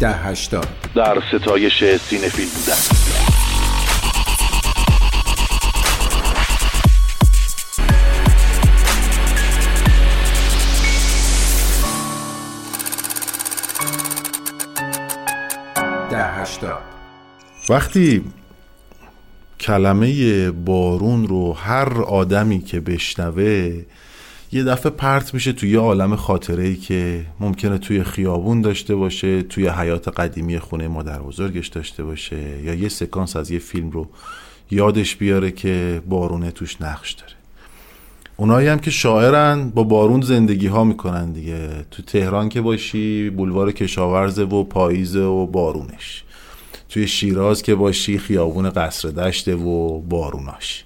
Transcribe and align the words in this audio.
ده 0.00 0.12
هشتاد. 0.12 0.68
در 0.94 1.22
ستایش 1.32 1.84
سینفیل 1.84 2.48
بودن 2.48 2.74
ده 16.10 16.24
هشتاد. 16.24 16.82
وقتی 17.68 18.24
کلمه 19.60 20.50
بارون 20.50 21.28
رو 21.28 21.52
هر 21.52 22.02
آدمی 22.02 22.60
که 22.62 22.80
بشنوه 22.80 23.84
یه 24.52 24.64
دفعه 24.64 24.90
پرت 24.90 25.34
میشه 25.34 25.52
توی 25.52 25.70
یه 25.70 25.78
عالم 25.78 26.16
خاطره 26.16 26.64
ای 26.64 26.76
که 26.76 27.26
ممکنه 27.40 27.78
توی 27.78 28.04
خیابون 28.04 28.60
داشته 28.60 28.94
باشه 28.94 29.42
توی 29.42 29.68
حیات 29.68 30.08
قدیمی 30.08 30.58
خونه 30.58 30.88
مادر 30.88 31.18
بزرگش 31.18 31.68
داشته 31.68 32.04
باشه 32.04 32.62
یا 32.64 32.74
یه 32.74 32.88
سکانس 32.88 33.36
از 33.36 33.50
یه 33.50 33.58
فیلم 33.58 33.90
رو 33.90 34.08
یادش 34.70 35.16
بیاره 35.16 35.50
که 35.50 36.02
بارونه 36.08 36.50
توش 36.50 36.82
نقش 36.82 37.12
داره. 37.12 37.32
اونایی 38.36 38.68
هم 38.68 38.78
که 38.78 38.90
شاعرن 38.90 39.70
با 39.70 39.82
بارون 39.82 40.20
زندگی 40.20 40.66
ها 40.66 40.84
می‌کنن 40.84 41.32
دیگه. 41.32 41.68
تو 41.90 42.02
تهران 42.02 42.48
که 42.48 42.60
باشی 42.60 43.30
بولوار 43.30 43.72
کشاورزه 43.72 44.42
و 44.42 44.64
پاییزه 44.64 45.20
و 45.20 45.46
بارونش. 45.46 46.24
توی 46.88 47.08
شیراز 47.08 47.62
که 47.62 47.74
باشی 47.74 48.18
خیابون 48.18 48.70
قصر 48.70 49.08
دشته 49.08 49.54
و 49.54 50.00
باروناش. 50.00 50.84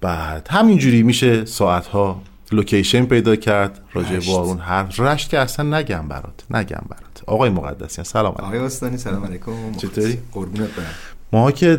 بعد 0.00 0.48
همینجوری 0.50 1.02
میشه 1.02 1.44
ساعتها 1.44 2.22
لوکیشن 2.54 3.04
پیدا 3.04 3.36
کرد. 3.36 3.80
راجع. 3.92 4.20
بارون 4.26 4.58
هر 4.58 4.82
رشت 4.98 5.28
که 5.28 5.38
اصلا 5.38 5.78
نگم 5.78 6.08
برات. 6.08 6.44
نگم 6.50 6.82
برات. 6.88 7.22
آقای 7.26 7.50
مقدسیان 7.50 8.04
سلام 8.04 8.32
علیکم. 8.32 8.44
آقای 8.44 8.58
استانی 8.58 8.96
سلام 8.96 9.24
علیکم. 9.24 9.72
چطوری؟ 9.78 10.18
قربونت 10.32 10.70
برم. 10.70 10.94
ما 11.32 11.50
که 11.50 11.78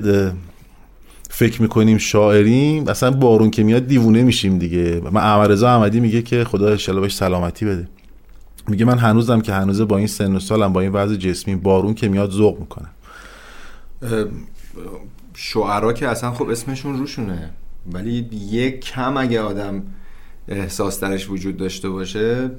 فکر 1.30 1.61
می‌کنیم 1.61 1.98
شاعریم 1.98 2.88
اصلا 2.88 3.11
بارون 3.11 3.50
که 3.52 3.64
میاد 3.64 3.88
دیوونه 3.88 4.23
میشیم 4.23 4.58
دیگه. 4.58 5.02
من 5.11 5.22
احمدرضا 5.22 5.70
احمدی 5.70 6.00
میگه 6.00 6.22
که 6.22 6.44
خدا 6.44 6.70
انشالله 6.70 7.02
بهش 7.02 7.16
سلامتی 7.16 7.66
بده. 7.66 7.88
میگه 8.67 8.86
من 8.86 8.98
هنوزم 8.98 9.42
که 9.42 9.53
هنوزه 9.53 9.86
با 9.86 9.98
این 9.98 10.08
سن 10.08 10.36
و 10.36 10.39
سالم 10.39 10.73
با 10.73 10.81
این 10.81 10.92
وضع 10.92 11.16
جسمی 11.16 11.55
بارون 11.55 11.94
که 11.94 12.09
میاد 12.09 12.31
ذوق 12.31 12.59
می‌کنم. 12.59 12.89
شعرا 15.36 15.94
که 15.94 16.08
اصلا 16.08 16.31
خب 16.31 16.50
اسمشون 16.50 16.98
روشونه. 16.98 17.50
ولی 17.92 18.30
یک 18.52 18.80
کم 18.80 19.17
اگه 19.17 19.42
آدم 19.42 19.83
احساس 20.47 20.99
درش 20.99 21.30
وجود 21.30 21.58
داشته 21.58 21.89
باشه 21.89 22.49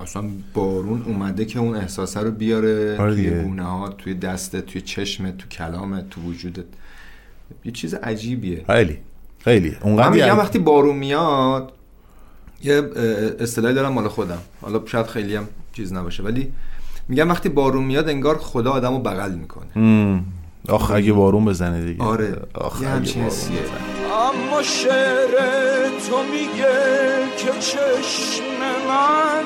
اصلا 0.00 0.24
بارون 0.54 1.02
اومده 1.02 1.44
که 1.44 1.58
اون 1.58 1.76
احساسه 1.76 2.20
رو 2.20 2.30
بیاره 2.30 2.96
آره 3.00 3.14
توی. 3.14 3.30
گونه 3.42 3.62
ها 3.62 3.88
توی 3.88 4.14
دستت 4.14 4.66
توی 4.66 4.80
چشمت 4.80 5.38
تو 5.38 5.48
کلامت 5.48 6.10
تو 6.10 6.20
وجودت. 6.20 6.64
یه 7.64 7.72
چیز 7.72 7.94
عجیبیه. 7.94 8.64
خیلی 8.66 8.98
خیلی. 9.44 9.70
من 9.70 9.76
اونقدر 9.82 10.10
میگم 10.10 10.26
یعنی- 10.26 10.38
وقتی 10.38 10.58
بارون 10.58 10.96
میاد 10.96 11.72
یه 12.62 12.82
اصطلاحی 13.40 13.74
دارم 13.74 13.92
مال 13.92 14.08
خودم. 14.08 14.38
حالا 14.60 14.82
شاید 14.86 15.06
خیلی 15.06 15.36
هم 15.36 15.48
چیز 15.72 15.92
نباشه 15.92 16.22
ولی 16.22 16.52
میگم 17.08 17.28
وقتی 17.28 17.48
بارون 17.48 17.84
میاد 17.84 18.08
انگار 18.08 18.38
خدا 18.38 18.70
آدمو 18.70 18.98
بغل 18.98 19.32
می‌کنه. 19.34 20.20
آخ 20.68 20.90
اگه 20.90 21.12
بارون 21.12 21.44
بزنه 21.44 21.80
دیگه. 21.80 22.04
آره. 22.04 22.36
آخ 22.54 22.82
یه 22.82 22.88
بارون 22.88 23.16
حسیه. 23.22 23.58
اما 24.28 24.62
شعر 24.62 25.34
تو 26.08 26.22
میگه 26.22 26.78
که 27.36 27.58
چشم 27.60 28.44
من 28.88 29.44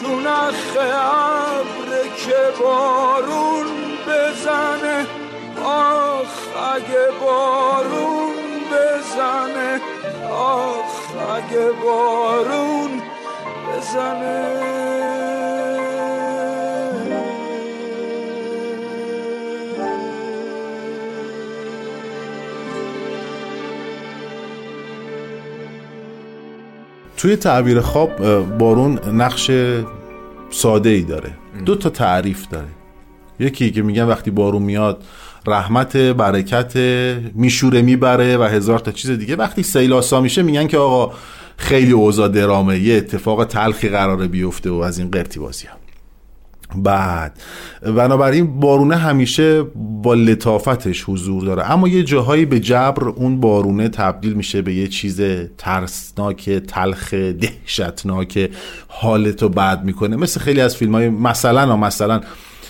تو 0.00 0.20
نخ 0.20 0.76
ابر 0.76 2.08
که 2.16 2.62
بارون 2.62 3.66
بزنه. 4.06 5.06
آخ 5.64 6.38
اگه 6.74 7.06
بارون 7.20 8.34
بزنه. 8.72 9.80
آخ 10.32 11.12
اگه 11.36 11.70
بارون 11.84 13.02
بزنه. 13.68 14.87
توی 27.28 27.36
تعبیر 27.36 27.80
خواب 27.80 28.16
بارون 28.58 28.98
نقش 29.12 29.50
ساده 30.50 30.88
ای 30.88 31.02
داره 31.02 31.30
دو 31.66 31.74
تا 31.74 31.90
تعریف 31.90 32.48
داره. 32.48 32.68
یکی 33.40 33.70
که 33.70 33.82
میگن 33.82 34.04
وقتی 34.04 34.30
بارون 34.30 34.62
میاد 34.62 35.04
رحمت 35.46 35.96
برکت 35.96 36.76
میشوره 37.34 37.82
می‌بره 37.82 38.36
و 38.36 38.42
هزار 38.42 38.78
تا 38.78 38.90
چیز 38.90 39.10
دیگه. 39.10 39.36
وقتی 39.36 39.62
سیل 39.62 39.92
آسا 39.92 40.20
میشه 40.20 40.42
میگن 40.42 40.66
که 40.66 40.78
آقا 40.78 41.14
خیلی 41.56 41.92
اوضاع 41.92 42.28
درامه. 42.28 42.78
یه 42.78 42.96
اتفاق 42.96 43.44
تلخی 43.44 43.88
قراره 43.88 44.26
بیفته 44.26 44.70
و 44.70 44.74
از 44.74 44.98
این 44.98 45.10
قرتی 45.10 45.40
بازی 45.40 45.66
هم. 45.66 45.77
بعد. 46.76 47.32
بنابراین 47.82 48.60
بارونه 48.60 48.96
همیشه 48.96 49.62
با 50.02 50.14
لطافتش 50.14 51.04
حضور 51.08 51.44
داره. 51.44 51.70
اما 51.70 51.88
یه 51.88 52.02
جاهایی 52.02 52.44
به 52.44 52.60
جبر 52.60 53.08
اون 53.08 53.40
بارونه 53.40 53.88
تبدیل 53.88 54.32
میشه 54.32 54.62
به 54.62 54.74
یه 54.74 54.88
چیز 54.88 55.20
ترسناک 55.58 56.50
تلخ 56.50 57.14
دهشتناک 57.14 58.50
حالتو 58.88 59.48
بد 59.48 59.84
می‌کنه. 59.84 60.16
مثل 60.16 60.40
خیلی 60.40 60.60
از 60.60 60.76
فیلم 60.76 60.94
های 60.94 61.08
مثلا 61.08 61.76
مثلا 61.76 62.20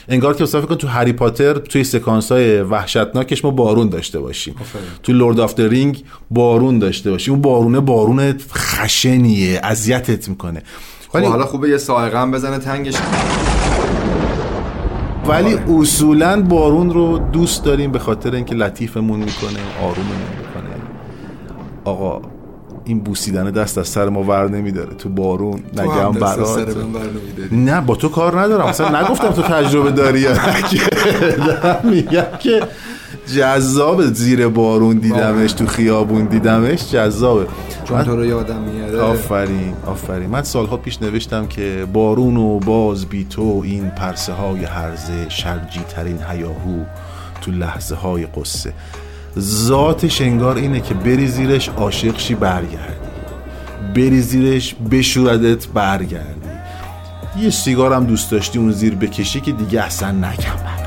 انگار 0.09 0.37
که 0.37 0.45
فکر 0.45 0.61
کن 0.61 0.75
تو 0.75 0.89
هری 0.89 1.13
پاتر 1.13 1.55
توی 1.55 1.85
سکانس 1.85 2.33
های 2.33 2.61
وحشتناکش 2.61 3.45
ما 3.45 3.51
بارون 3.51 3.89
داشته 3.89 4.21
باشیم. 4.21 4.55
تو 5.03 5.13
Lord 5.13 5.41
of 5.41 5.61
Ring 5.61 6.05
بارون 6.31 6.79
داشته 6.79 7.11
باشیم. 7.11 7.35
اون 7.35 7.43
بارونه 7.43 7.81
بارون 7.81 8.35
خشنیه 8.53 9.61
اذیتت 9.63 10.29
می‌کنه. 10.29 10.63
خب 11.09 11.19
حالا 11.19 11.47
خوبه 11.47 11.69
یه 11.69 11.79
صاعقه 11.79 12.21
هم 12.21 12.31
بزنه 12.31 12.59
تنگش. 12.59 12.95
ولی 15.29 15.55
اصولا 15.79 16.43
بارون 16.43 16.91
رو 16.91 17.19
دوست 17.19 17.65
داریم 17.65 17.93
به 17.93 17.99
خاطر 17.99 18.35
اینکه 18.35 18.55
لطیفمون 18.55 19.19
می‌کنه 19.19 19.61
آروممون 19.83 20.29
می‌کنه. 20.39 20.75
آقا 21.85 22.21
این 22.85 23.01
بوسیدن 23.01 23.51
دست 23.51 23.79
از 23.79 23.89
سر 23.89 24.09
ما 24.09 24.23
ور 24.23 24.51
نمیداره. 24.51 24.95
تو 24.95 25.09
بارون 25.09 25.61
نگم 25.77 26.13
برات. 26.13 26.77
نه 27.53 27.81
با 27.81 27.95
تو 27.95 28.09
کار 28.09 28.41
ندارم. 28.41 28.67
اصلا 28.67 29.01
نگفتم 29.01 29.29
تو 29.29 29.43
تجربه 29.43 29.91
داری 29.91 30.21
یا 30.21 30.33
میگم 31.91 32.25
که 32.39 32.63
جذاب 33.37 34.13
زیر 34.13 34.49
بارون 34.49 34.97
دیدمش 34.97 35.53
تو 35.53 35.67
خیابون 35.67 36.25
دیدمش 36.25 36.91
جذابه. 36.91 37.47
چون 37.85 38.03
تو 38.05 38.17
رو 38.17 38.25
یادم 38.25 38.61
میاره. 38.61 39.01
آفرین 39.01 39.75
آفرین. 39.87 40.31
من 40.31 40.43
سالها 40.43 40.77
پیش 40.77 41.03
نوشتم 41.03 41.47
که 41.47 41.87
بارون 41.93 42.37
و 42.37 42.59
باز 42.59 43.07
بی 43.07 43.25
تو 43.25 43.63
این 43.65 43.91
پرسه 43.91 44.33
های 44.33 44.65
هرزه 44.65 45.29
شرجی 45.29 45.81
ترین 45.81 46.19
هیاهو 46.31 46.85
تو 47.41 47.51
لحظه 47.51 47.95
های 47.95 48.27
قصه 48.27 48.73
ذاتش 49.39 50.21
انگار 50.21 50.57
اینه 50.57 50.81
که 50.81 50.95
بری 50.95 51.27
زیرش 51.27 51.69
عاشق 51.69 52.19
شی 52.19 52.35
برگردی. 52.35 53.09
بری 53.95 54.21
زیرش 54.21 54.75
بشوردت 54.91 55.69
برگردی. 55.69 56.49
یه 57.41 57.51
سیگارم 57.51 58.07
دوست 58.07 58.31
داشتی 58.31 58.59
اون 58.59 58.73
زیر 58.73 58.95
بکشی 58.95 59.41
که 59.41 59.53
دیگه 59.53 59.83
اصلا 59.83 60.11
نگم 60.11 60.78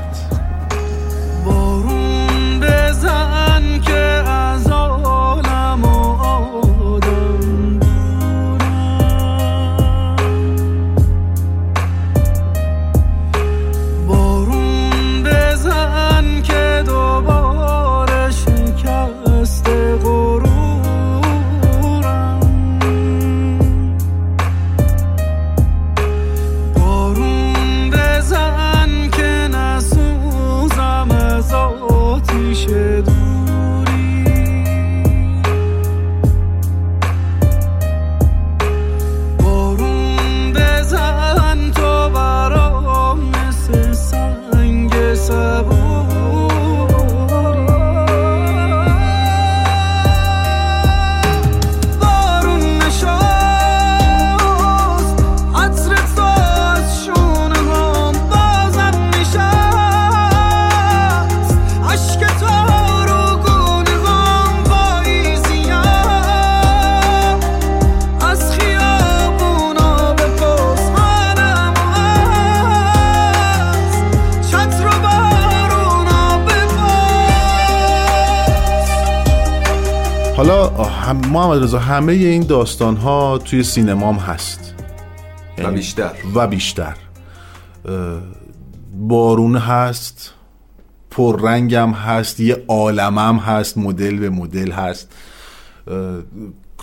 محمد 81.52 81.64
رضا 81.64 81.78
همه 81.78 82.12
این 82.12 82.42
داستان 82.42 82.96
ها 82.96 83.38
توی 83.38 83.62
سینمام 83.62 84.16
هست. 84.16 84.74
و 85.58 85.62
یعنی- 85.62 85.76
بیشتر. 85.76 86.12
و 86.34 86.46
بیشتر. 86.46 86.96
بارون 88.94 89.56
هست 89.56 90.30
پررنگم 91.10 91.90
هست 91.90 92.40
یه 92.40 92.64
عالمم 92.68 93.36
هست 93.36 93.78
مدل 93.78 94.18
به 94.18 94.30
مدل 94.30 94.70
هست. 94.70 95.08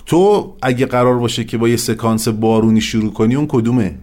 تو 0.06 0.52
اگه 0.62 0.86
قرار 0.86 1.18
باشه 1.18 1.44
که 1.44 1.58
با 1.58 1.68
یه 1.68 1.76
سکانس 1.76 2.28
بارونی 2.28 2.80
شروع 2.80 3.12
کنی 3.12 3.34
اون 3.34 3.46
کدومه؟ 3.46 3.98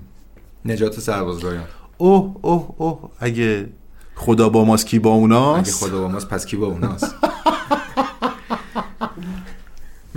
نجات 0.66 1.00
سربازرایان 1.00 1.64
اوه 1.98 2.36
اوه 2.42 2.70
اوه. 2.78 3.00
اگه 3.20 3.70
خدا 4.16 4.50
با 4.50 4.66
ماست 4.66 4.88
کی 4.88 5.00
با 5.00 5.10
اگه 5.10 5.20
اوناست 5.20 5.84
خدا 5.86 6.02
با 6.02 6.08
ماست 6.08 6.28
پس 6.28 6.46
کی 6.46 6.58
با 6.58 6.68
اوناست؟ 6.68 7.16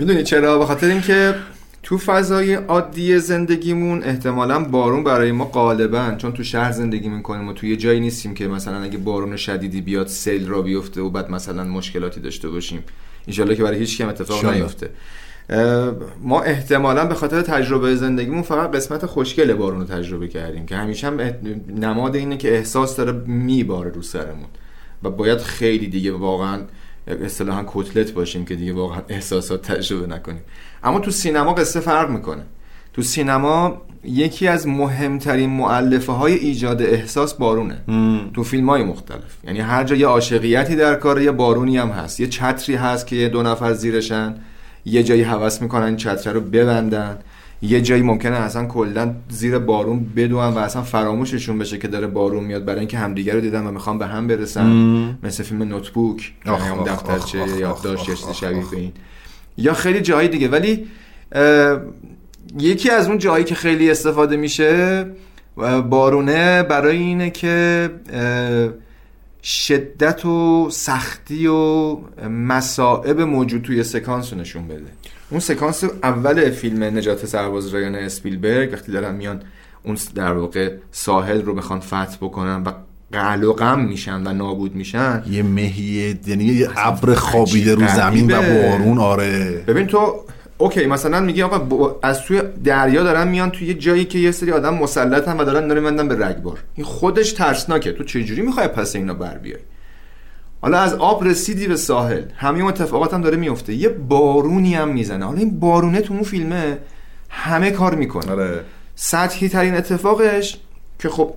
می‌دونی 0.01 0.23
چرا؟ 0.23 0.59
به 0.59 0.65
خاطر 0.65 0.87
اینکه 0.87 1.35
تو 1.83 1.97
فضای 1.97 2.53
عادی 2.53 3.19
زندگیمون 3.19 4.03
احتمالا 4.03 4.63
بارون 4.63 5.03
برای 5.03 5.31
ما 5.31 5.45
غالبا 5.45 6.15
چون 6.17 6.33
تو 6.33 6.43
شهر 6.43 6.71
زندگی 6.71 7.09
می‌کنیم 7.09 7.47
و 7.47 7.53
تو 7.53 7.65
یه 7.65 7.75
جایی 7.77 7.99
نیستیم 7.99 8.33
که 8.33 8.47
مثلا 8.47 8.83
اگه 8.83 8.97
بارون 8.97 9.37
شدیدی 9.37 9.81
بیاد 9.81 10.07
سیل 10.07 10.47
را 10.47 10.61
بیفته 10.61 11.01
و 11.01 11.09
بعد 11.09 11.31
مثلا 11.31 11.63
مشکلاتی 11.63 12.21
داشته 12.21 12.49
باشیم. 12.49 12.83
انشالله 13.27 13.55
که 13.55 13.63
برای 13.63 13.77
هیچ 13.77 13.97
کم 13.97 14.09
اتفاق. 14.09 14.45
نیفته. 14.45 14.89
ما 16.21 16.41
احتمالا 16.41 17.05
به 17.05 17.15
خاطر 17.15 17.41
تجربه 17.41 17.95
زندگیمون 17.95 18.41
فقط 18.41 18.71
قسمت 18.71 19.05
خوشگل 19.05 19.53
بارون 19.53 19.79
رو 19.79 19.85
تجربه 19.87 20.27
کردیم 20.27 20.65
که 20.65 20.75
همیشه 20.75 21.07
هم 21.07 21.19
نماد 21.77 22.15
اینه 22.15 22.37
که 22.37 22.55
احساس 22.55 22.95
داره 22.95 23.11
میباره 23.11 23.91
رو 23.91 24.01
سرمون 24.01 24.49
و 25.03 25.09
باید 25.09 25.39
خیلی 25.39 25.87
دیگه 25.87 26.11
واقعا 26.11 26.59
اصطلاحا 27.07 27.65
کتلت 27.67 28.11
باشیم 28.11 28.45
که 28.45 28.55
دیگه 28.55 28.73
واقعا 28.73 29.01
احساسات 29.09 29.71
تجربه 29.71 30.07
نکنیم. 30.07 30.41
اما 30.83 30.99
تو 30.99 31.11
سینما 31.11 31.53
قصه 31.53 31.79
فرق 31.79 32.09
می‌کنه. 32.09 32.43
تو 32.93 33.01
سینما 33.01 33.81
یکی 34.03 34.47
از 34.47 34.67
مهمترین 34.67 35.49
معلفه 35.49 36.11
های 36.11 36.33
ایجاد 36.33 36.81
احساس 36.81 37.33
بارونه. 37.33 37.81
تو 38.33 38.43
فیلم 38.43 38.69
های 38.69 38.83
مختلف. 38.83 39.37
یعنی 39.43 39.59
هر 39.59 39.83
جا 39.83 39.95
یه 39.95 40.07
عاشقیتی 40.07 40.75
در 40.75 40.95
کار 40.95 41.21
یه 41.21 41.31
بارونی 41.31 41.77
هم 41.77 41.89
هست. 41.89 42.19
یه 42.19 42.27
چتری 42.27 42.75
هست 42.75 43.07
که 43.07 43.15
یه 43.15 43.29
دو 43.29 43.43
نفر 43.43 43.73
زیرشن. 43.73 44.35
یه 44.85 45.03
جایی 45.03 45.21
هوس 45.21 45.61
می‌کنن 45.61 45.95
چتر 45.95 46.33
رو 46.33 46.41
ببندن. 46.41 47.17
یه 47.61 47.81
جایی 47.81 48.01
ممکنه 48.01 48.35
اصلا 48.35 48.65
کلا 48.65 49.15
زیر 49.29 49.57
بارون 49.59 50.05
بدون 50.15 50.53
و 50.53 50.57
اصلا 50.57 50.81
فراموششون 50.81 51.57
بشه 51.57 51.77
که 51.77 51.87
داره 51.87 52.07
بارون 52.07 52.43
میاد 52.43 52.65
برای 52.65 52.79
اینکه 52.79 52.97
همدیگه 52.97 53.33
رو 53.33 53.41
دیدن 53.41 53.67
و 53.67 53.71
می‌خوان 53.71 53.97
به 53.97 54.07
هم 54.07 54.27
برسن. 54.27 55.17
مثل 55.23 55.43
فیلم 55.43 55.63
نوتبوک. 55.63 56.33
یعنی 56.45 56.83
دفترچه 56.85 57.37
یادداشت 57.59 58.09
یا 58.09 58.33
شبیه 58.33 58.63
به 58.71 58.77
این. 58.77 58.91
یا 59.57 59.73
خیلی 59.73 60.01
جاهای 60.01 60.27
دیگه. 60.27 60.47
ولی 60.47 60.87
یکی 62.59 62.89
از 62.89 63.07
اون 63.07 63.17
جایی 63.17 63.43
که 63.43 63.55
خیلی 63.55 63.91
استفاده 63.91 64.37
میشه 64.37 65.05
بارونه 65.89 66.63
برای 66.63 66.97
اینه 66.97 67.29
که 67.29 67.89
شدت 69.43 70.25
و 70.25 70.67
سختی 70.71 71.47
و 71.47 71.97
مسائب 72.29 73.21
موجود 73.21 73.61
توی 73.61 73.83
سکانس 73.83 74.33
رو 74.33 74.39
نشون 74.39 74.67
بده. 74.67 74.83
اون 75.31 75.39
سکانس 75.39 75.83
اول 76.03 76.49
فیلم 76.49 76.83
نجات 76.83 77.25
سرباز 77.25 77.67
رایان 77.67 77.95
اسپیلبرگ 77.95 78.73
وقتی 78.73 78.91
دارن 78.91 79.15
میان 79.15 79.41
اون 79.83 79.97
در 80.15 80.33
واقع 80.33 80.71
ساحل 80.91 81.41
رو 81.41 81.53
بخوان 81.55 81.79
فتح 81.79 82.15
بکنن 82.21 82.63
و 82.63 82.71
قل 83.11 83.43
و 83.43 83.53
غم 83.53 83.79
میشن 83.79 84.27
و 84.27 84.33
نابود 84.33 84.75
میشن 84.75 85.23
یه 85.29 85.43
مهیه 85.43 86.19
یعنی 86.27 86.43
یه 86.43 86.69
ابر 86.77 87.13
خوابیده 87.13 87.75
رو 87.75 87.87
زمین 87.87 88.31
و. 88.31 88.41
بارون 88.41 88.97
آره. 88.97 89.63
ببین 89.67 89.87
تو 89.87 90.25
اوکی 90.57 90.85
مثلا 90.85 91.19
میگی 91.19 91.41
آقا 91.43 91.57
با- 91.59 91.99
از 92.03 92.21
توی 92.21 92.41
دریا 92.63 93.03
دارن 93.03 93.27
میان 93.27 93.51
توی 93.51 93.67
یه 93.67 93.73
جایی 93.73 94.05
که 94.05 94.19
یه 94.19 94.31
سری 94.31 94.51
آدم 94.51 94.73
مسلطن 94.73 95.37
و 95.37 95.43
دارن 95.43 95.79
میندن 95.79 96.07
به 96.07 96.25
رگبار. 96.25 96.57
این 96.75 96.85
خودش 96.85 97.31
ترسناکه. 97.31 97.91
تو 97.91 98.03
چجوری 98.03 98.41
می‌خوای 98.41 98.67
پس 98.67 98.95
اینا 98.95 99.13
بر 99.13 99.37
بیای؟ 99.37 99.59
حالا 100.61 100.77
از 100.77 100.93
آب 100.93 101.23
رسیدی 101.23 101.67
به 101.67 101.75
ساحل. 101.75 102.21
همه 102.35 102.59
اون 102.59 102.67
اتفاقات 102.67 103.13
هم 103.13 103.21
داره 103.21 103.37
میفته. 103.37 103.73
یه 103.73 103.89
بارونی 103.89 104.75
هم 104.75 104.89
می‌زنه. 104.89 105.25
حالا 105.25 105.39
این 105.39 105.59
بارونه 105.59 106.01
تو 106.01 106.13
اون 106.13 106.23
فیلمه 106.23 106.77
همه 107.29 107.71
کار 107.71 107.95
می‌کنه. 107.95 108.31
آره. 108.31 108.61
سطحی 108.95 109.49
ترین 109.49 109.75
اتفاقش 109.75 110.57
که 110.99 111.09
خب 111.09 111.33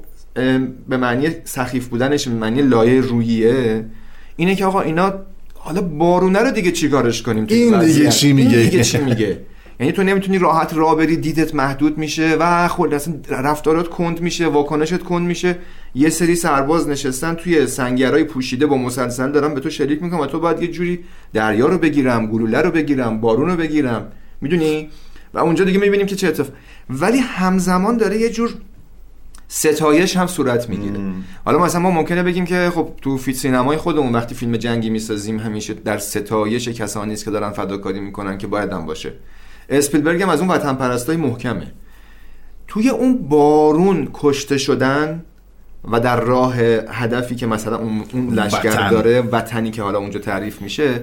به 0.89 0.97
معنی 0.97 1.29
سخیف 1.45 1.89
بودنش 1.89 2.29
به 2.29 2.35
معنی 2.35 2.63
لایه 2.63 3.01
رویه 3.01 3.85
اینه 4.37 4.55
که 4.55 4.67
آقا 4.67 4.81
اینا 4.81 5.15
حالا 5.55 5.81
بارونه 5.81 6.39
رو 6.39 6.51
دیگه 6.51 6.73
چیکارش 6.73 7.23
کنیم 7.23 7.47
این 7.49 7.81
دیگه؟ 7.81 8.09
چی 8.09 8.27
این 8.27 8.37
میگه؟ 8.37 8.59
دیگه 8.59 8.85
چی 8.85 8.99
میگه؟ 8.99 9.41
یعنی 9.81 9.93
تو 9.93 10.03
نمی‌تونی 10.03 10.39
راحت 10.39 10.75
راه 10.75 10.97
بری 10.97 11.17
دیدت 11.17 11.55
محدود 11.55 11.99
میشه 11.99 12.37
و 12.41 12.69
خود 12.69 12.95
اصلا 12.95 13.15
رفتارات 13.29 13.89
کند 13.89 14.21
میشه 14.21 14.47
واکنشت 14.47 15.03
کند 15.03 15.27
میشه. 15.27 15.59
یه 15.95 16.11
سری 16.11 16.35
سرباز 16.35 16.89
نشستن 16.89 17.35
توی 17.35 17.67
سنگرهای 17.67 18.25
پوشیده 18.25 18.67
با 18.67 18.77
مسلسل 18.77 19.33
دارن 19.33 19.55
به 19.55 19.61
تو 19.61 19.71
شلیک 19.71 20.03
می‌کنن 20.03 20.21
و 20.21 20.27
تو 20.27 20.41
باید 20.41 20.63
یه 20.63 20.69
جوری 20.69 21.05
دریا 21.33 21.67
رو 21.67 21.79
بگیرم 21.79 22.27
گلوله 22.27 22.61
رو 22.61 22.71
بگیرم 22.71 23.21
بارون 23.21 23.51
رو 23.51 23.57
بگیرم. 23.57 24.13
می‌دونی؟ 24.41 24.89
و 25.35 25.39
اونجا 25.39 25.65
دیگه 25.65 25.79
می‌بینیم 25.79 26.07
که 26.07 26.17
چه 26.17 26.29
اتفاق. 26.29 26.57
ولی 26.91 27.19
همزمان 27.19 27.97
داره 27.97 28.19
یه 28.19 28.31
جور 28.31 28.55
ستایش 29.49 30.17
هم 30.17 30.27
صورت 30.27 30.69
می‌گیره. 30.69 31.01
حالا 31.45 31.59
مثلا 31.59 31.81
ما 31.81 31.91
ممکنه 31.91 32.23
بگیم 32.23 32.45
که 32.45 32.71
خب 32.75 32.89
تو 33.03 33.17
فیلم 33.17 33.37
سینمای 33.37 33.77
خودمون 33.77 34.13
وقتی 34.13 34.35
فیلم 34.35 34.57
جنگی 34.57 34.91
می‌سازیم 34.91 35.39
همیشه 35.39 35.75
در 35.75 35.99
ستایش 35.99 36.69
کسانی 36.69 37.13
است 37.13 37.25
که 37.25 37.31
دارن 37.31 37.51
فداکاری 37.51 38.01
می‌کنن 38.01 38.39
که 38.39 38.47
باید 38.47 38.73
هم 38.73 38.87
باشه. 38.87 39.13
اسپیلبرگ 39.69 40.23
هم 40.23 40.29
از 40.29 40.41
اون 40.41 40.49
وطن 40.51 40.75
پرستای 40.75 41.17
محکمه. 41.17 41.73
توی 42.69 42.89
اون 42.89 43.19
بارون 43.29 44.09
کشته 44.15 44.59
شدن 44.59 45.23
و 45.93 46.01
در 46.01 46.21
راه 46.21 46.57
هدفی 46.89 47.35
که 47.35 47.47
مثلا 47.47 47.77
اون, 47.79 48.05
اون 48.13 48.35
لشکر 48.35 48.69
وطن. 48.69 48.91
داره 48.91 49.21
وطنی 49.21 49.71
که 49.71 49.83
حالا 49.83 49.99
اونجا 49.99 50.21
تعریف 50.21 50.63
میشه 50.63 51.01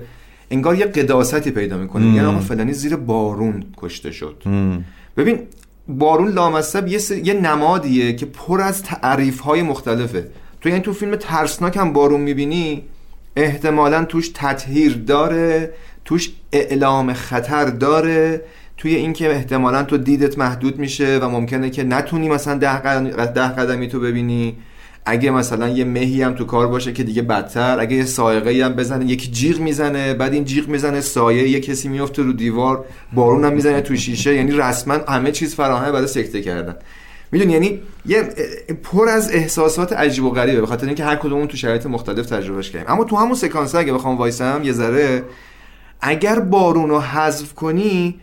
انگار 0.51 0.75
یه 0.75 0.86
قداستی 0.86 1.51
پیدا 1.51 1.77
می‌کنه. 1.77 2.06
یعنی 2.06 2.20
آقا 2.27 2.39
فلانی 2.39 2.74
زیر 2.74 2.96
بارون 2.96 3.63
کشته 3.77 4.12
شد. 4.12 4.44
ببین 5.18 5.39
بارون 5.88 6.27
لامصب 6.32 6.88
یه, 6.88 6.98
سری- 6.98 7.22
یه 7.25 7.34
نمادیه 7.34 8.13
که 8.13 8.25
پر 8.25 8.62
از 8.62 8.84
تعریف 8.84 9.39
های 9.39 9.62
مختلفه. 9.62 10.27
تو 10.62 10.70
یعنی 10.70 10.82
تو 10.82 10.94
فیلم 10.94 11.15
ترسناک 11.15 11.77
هم 11.77 11.94
بارون 11.94 12.22
می‌بینی 12.22 12.84
احتمالا 13.36 14.06
توش 14.06 14.32
تطهیر 14.34 14.94
داره 15.08 15.74
توش 16.05 16.31
اعلام 16.51 17.13
خطر 17.13 17.65
داره 17.65 18.41
توی 18.77 18.96
اینکه 18.96 19.31
احتمالا 19.31 19.84
تو 19.84 19.98
دیدت 19.98 20.38
محدود 20.38 20.79
میشه 20.79 21.20
و 21.22 21.29
ممکنه 21.29 21.70
که 21.70 21.84
نتونی 21.84 22.29
مثلا 22.29 22.58
ده, 22.58 22.77
قدم- 22.77 23.25
ده 23.25 23.48
قدمی 23.48 23.88
تو 23.88 24.00
ببینی. 24.00 24.58
اگه 25.05 25.31
مثلا 25.31 25.70
یه 25.70 25.86
مهی 25.86 26.22
هم 26.22 26.34
تو 26.34 26.46
کار 26.46 26.67
باشه 26.67 26.93
که 26.93 27.03
دیگه 27.03 27.22
بدتر 27.22 27.79
اگه 27.79 27.96
یه 27.96 28.05
سایقه 28.05 28.65
هم 28.65 28.74
بزنه 28.74 29.05
یکی 29.05 29.31
جیغ 29.31 29.60
می‌زنه 29.60 30.13
بعد 30.13 30.34
این 30.34 30.46
جیغ 30.46 30.67
می‌زنه 30.67 31.01
سایه 31.01 31.50
یه 31.50 31.60
کسی 31.60 31.89
میفته 31.89 32.22
رو 32.22 32.34
دیوار 32.34 32.86
بارون 33.13 33.46
هم 33.46 33.53
می‌زنه 33.53 33.81
تو 33.81 33.96
شیشه 33.96 34.36
یعنی 34.36 34.51
رسما 34.51 34.93
همه 35.08 35.31
چیز 35.31 35.55
فراهمه 35.55 35.91
برای 35.91 36.08
سکته 36.08 36.41
کردن. 36.41 36.75
می‌دونی 37.31 37.53
یعنی 37.53 37.79
یه 38.05 38.29
پر 38.84 39.10
از 39.10 39.31
احساسات 39.31 39.93
عجیب 39.93 40.24
و 40.24 40.29
غریبه 40.29 40.62
به 40.62 40.67
خاطر 40.67 40.86
اینکه 40.86 41.03
هر 41.05 41.15
کدومون 41.15 41.48
تو 41.48 41.58
شرایط 41.58 41.86
مختلف 41.86 42.25
تجربهش 42.25 42.70
کردیم. 42.72 42.91
اما 42.91 43.03
تو 43.03 43.15
همون 43.15 43.36
سکانس 43.36 43.75
اگه 43.75 43.93
بخوام 43.93 44.17
وایسم 44.17 44.62
یه 44.63 44.72
ذره 44.72 45.24
اگر 46.01 46.39
بارون 46.39 46.89
رو 46.89 47.00
حذف 47.00 47.53
کنی 47.53 48.20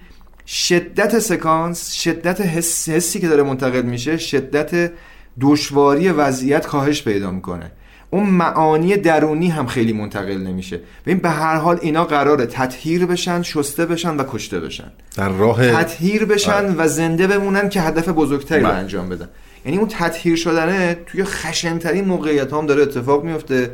شدت 0.46 1.18
سکانس 1.18 1.92
شدت 1.92 2.40
حس، 2.40 2.88
حسی 2.88 3.20
که 3.20 3.28
داره 3.28 3.42
منتقل 3.42 3.82
میشه 3.82 4.16
شدت 4.16 4.92
دشواری 5.40 6.08
وضعیت 6.08 6.66
کاهش 6.66 7.02
پیدا 7.02 7.30
می‌کنه. 7.30 7.72
اون 8.10 8.26
معانی 8.26 8.96
درونی 8.96 9.48
هم 9.48 9.66
خیلی 9.66 9.92
منتقل 9.92 10.36
نمیشه. 10.36 10.80
ببین 11.06 11.18
به 11.18 11.30
هر 11.30 11.56
حال 11.56 11.78
اینا 11.82 12.04
قراره 12.04 12.46
تطهیر 12.46 13.06
بشن 13.06 13.42
شسته 13.42 13.86
بشن 13.86 14.16
و 14.16 14.24
کشته 14.28 14.60
بشن. 14.60 14.92
در 15.16 15.28
راه 15.28 15.72
تطهیر 15.72 16.24
بشن 16.24 16.74
و 16.76 16.88
زنده 16.88 17.26
بمونن 17.26 17.68
که 17.68 17.80
هدف 17.80 18.08
بزرگتری 18.08 18.60
رو 18.60 18.66
بله. 18.66 18.76
انجام 18.76 19.08
بدن. 19.08 19.28
یعنی 19.64 19.78
اون 19.78 19.88
تطهیر 19.88 20.36
شدنه 20.36 20.96
توی 21.06 21.24
خشنترین 21.24 22.04
موقعیت 22.04 22.52
هم 22.52 22.66
داره 22.66 22.82
اتفاق 22.82 23.24
میفته 23.24 23.70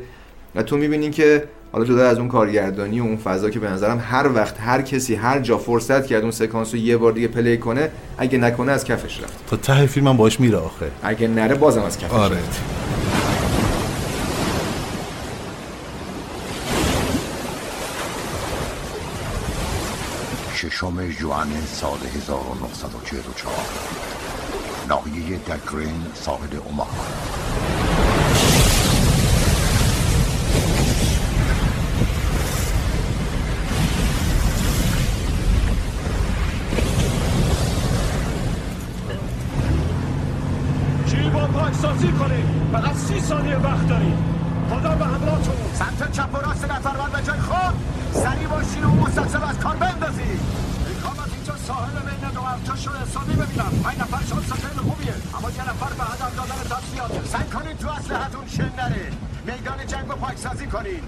و 0.55 0.63
تو 0.63 0.77
می‌بینی 0.77 1.11
که 1.11 1.45
حالا 1.75 1.87
جدا 1.87 2.09
از 2.09 2.19
اون 2.19 2.29
کارگردانی 2.29 3.01
و 3.01 3.03
اون 3.03 3.17
فضا 3.17 3.51
که 3.51 3.59
به 3.59 3.71
نظرم 3.71 4.03
هر 4.11 4.33
وقت 4.33 4.61
هر 4.61 4.83
کسی 4.83 5.15
هر 5.15 5.41
جا 5.41 5.59
فرصت 5.59 6.07
کرد 6.07 6.23
اون 6.23 6.31
سکانس 6.31 6.75
رو 6.75 6.81
یه 6.81 6.97
بار 6.97 7.13
دیگه 7.13 7.29
پلی 7.29 7.59
کنه 7.59 7.91
اگه 8.19 8.39
نکنه 8.39 8.73
از 8.73 8.85
کفش 8.85 9.21
رفت. 9.23 9.47
تا 9.47 9.57
ته 9.57 9.87
فیلم 9.87 10.09
هم 10.09 10.17
باش 10.17 10.41
میره 10.41 10.59
آخه. 10.59 10.91
اگه 11.03 11.29
نره 11.29 11.55
بازم 11.55 11.83
از 11.83 11.99
کفش 11.99 12.13
آره. 12.13 12.37
رفت. 12.37 12.61
ششم 20.55 21.09
جوان 21.09 21.49
سال 21.67 21.99
1944 22.17 23.55
ناحیه 24.89 25.39
دکرین 25.39 26.03
ساحل 26.15 26.57
اوماها 26.65 27.05
پاکسازی 41.75 42.13
کنید. 42.13 42.47
فقط 42.73 42.97
سی 42.97 43.21
ثانیه 43.21 43.57
وقت 43.57 43.89
دارید. 43.89 44.19
خدا 44.71 44.95
به 44.95 45.05
همراهتون 45.05 45.55
سمت 45.73 46.13
چپ 46.13 46.35
و 46.35 46.37
راست 46.37 46.65
نفرمند 46.65 47.13
به 47.13 47.23
جای 47.23 47.41
خود. 47.41 47.75
سریع 48.13 48.49
باشین 48.49 48.85
و 48.85 48.91
مستقصب 48.91 49.45
از 49.49 49.59
کار 49.59 49.77
بندازید 49.77 50.41
اقامت 50.91 51.33
اینجا 51.35 51.57
ساحل 51.57 51.93
بین 51.93 52.31
دو 52.31 52.41
ارتش 52.41 52.87
رو 52.87 52.93
حسابی 52.93 53.33
ببینم. 53.33 53.73
پنج 53.85 53.99
نفر 53.99 54.25
شانس 54.31 54.53
خیلی 54.53 54.81
خوبیه. 54.91 55.15
اما 55.39 55.51
یه 55.51 55.71
نفر 55.71 55.93
به 55.99 56.05
هدف 56.05 56.37
دادن 56.37 56.77
تسلیحاته 56.77 57.25
سعی 57.25 57.45
کنید 57.45 57.79
تو 57.79 57.89
اسلحتون 57.89 58.47
شن 58.49 58.73
نره 58.79 59.13
میدان 59.47 59.87
جنگ 59.87 60.09
رو 60.09 60.17
پاکسازی 60.17 60.67
کنید. 60.67 61.03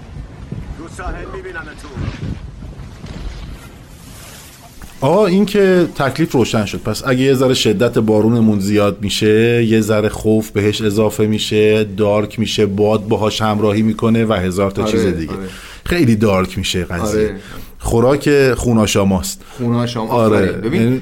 تو 0.77 0.87
ساحل 0.87 1.25
میبینمتون. 1.35 2.46
آقا 5.01 5.25
این 5.25 5.45
که 5.45 5.87
تکلیف 5.95 6.31
روشن 6.31 6.65
شد 6.65 6.77
پس 6.77 7.03
اگه 7.05 7.19
یه 7.19 7.33
ذره 7.33 7.53
شدت 7.53 7.97
بارونمون 7.97 8.59
زیاد 8.59 8.97
میشه 9.01 9.63
یه 9.65 9.81
ذره 9.81 10.09
خوف 10.09 10.49
بهش 10.49 10.81
اضافه 10.81 11.27
میشه 11.27 11.83
دارک 11.83 12.39
میشه 12.39 12.65
باد 12.65 13.07
باهاش 13.07 13.41
همراهی 13.41 13.81
می‌کنه 13.81 14.25
و 14.25 14.33
هزار 14.33 14.71
تا 14.71 14.81
آره، 14.81 14.91
چیز 14.91 15.05
دیگه 15.05 15.33
آره. 15.33 15.41
خیلی 15.85 16.15
دارک 16.15 16.57
میشه 16.57 16.83
قضیه 16.83 17.21
آره. 17.21 17.35
خوراک 17.79 18.53
خوناشاماست 18.53 19.41
خونه 19.57 19.87
شما 19.87 20.07
آره 20.07 20.37
آره. 20.37 20.51
ببین 20.51 20.81
یعنی- 20.81 21.01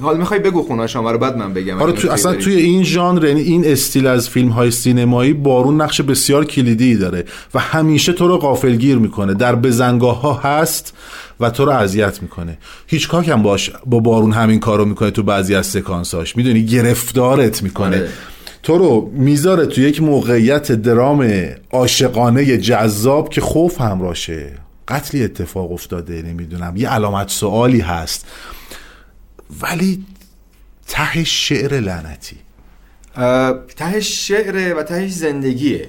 حال 0.00 0.18
می‌خوای 0.18 0.40
بگو 0.40 0.62
خونه 0.62 0.86
شما 0.86 1.10
رو 1.10 1.18
بعد 1.18 1.36
من 1.36 1.54
بگم 1.54 1.82
آره 1.82 1.92
تو 1.92 2.10
اصلا. 2.10 2.34
توی 2.34 2.54
این 2.54 2.84
ژانر 2.84 3.24
یعنی 3.24 3.40
این 3.40 3.64
استیل 3.66 4.06
از 4.06 4.28
فیلم 4.28 4.48
های 4.48 4.70
سینمایی 4.70 5.32
بارون 5.32 5.80
نقش 5.80 6.00
بسیار 6.00 6.44
کلیدی 6.44 6.96
داره 6.96 7.24
و 7.54 7.58
همیشه 7.58 8.12
تو 8.12 8.28
رو 8.28 8.38
غافلگیر 8.38 8.98
می‌کنه 8.98 9.34
در 9.34 9.54
بزنگاه 9.54 10.20
ها 10.20 10.32
هست 10.32 10.94
و 11.40 11.50
تو 11.50 11.64
رو 11.64 11.72
اذیت 11.72 12.22
می‌کنه. 12.22 12.58
هیچکاک 12.86 13.28
هم 13.28 13.42
باش 13.42 13.70
با 13.86 14.00
بارون 14.00 14.32
همین 14.32 14.60
کارو 14.60 14.84
می‌کنه 14.84 15.10
تو 15.10 15.22
بعضی 15.22 15.54
از 15.54 15.66
سکانساش 15.66 16.36
می‌دونی؟ 16.36 16.64
گرفتارت 16.64 17.62
می‌کنه. 17.62 17.96
آره. 17.96 18.08
تو 18.62 18.78
رو 18.78 19.10
می‌ذاره 19.14 19.66
تو 19.66 19.80
یک 19.80 20.02
موقعیت 20.02 20.72
درام 20.72 21.30
عاشقانه 21.70 22.58
جذاب 22.58 23.28
که 23.28 23.40
خوف 23.40 23.80
همراشه 23.80 24.52
قتلی 24.88 25.24
اتفاق 25.24 25.72
افتاده 25.72 26.22
نمی‌دونم. 26.22 26.76
یه 26.76 26.88
علامت 26.88 27.28
سوالی 27.28 27.80
هست. 27.80 28.26
ولی 29.62 30.04
ته 30.88 31.24
شعر 31.24 31.80
لعنتی. 31.80 32.36
اه، 33.16 33.54
تهش 33.76 34.28
شعره 34.28 34.74
و 34.74 34.82
تهش 34.82 35.10
زندگیه. 35.12 35.88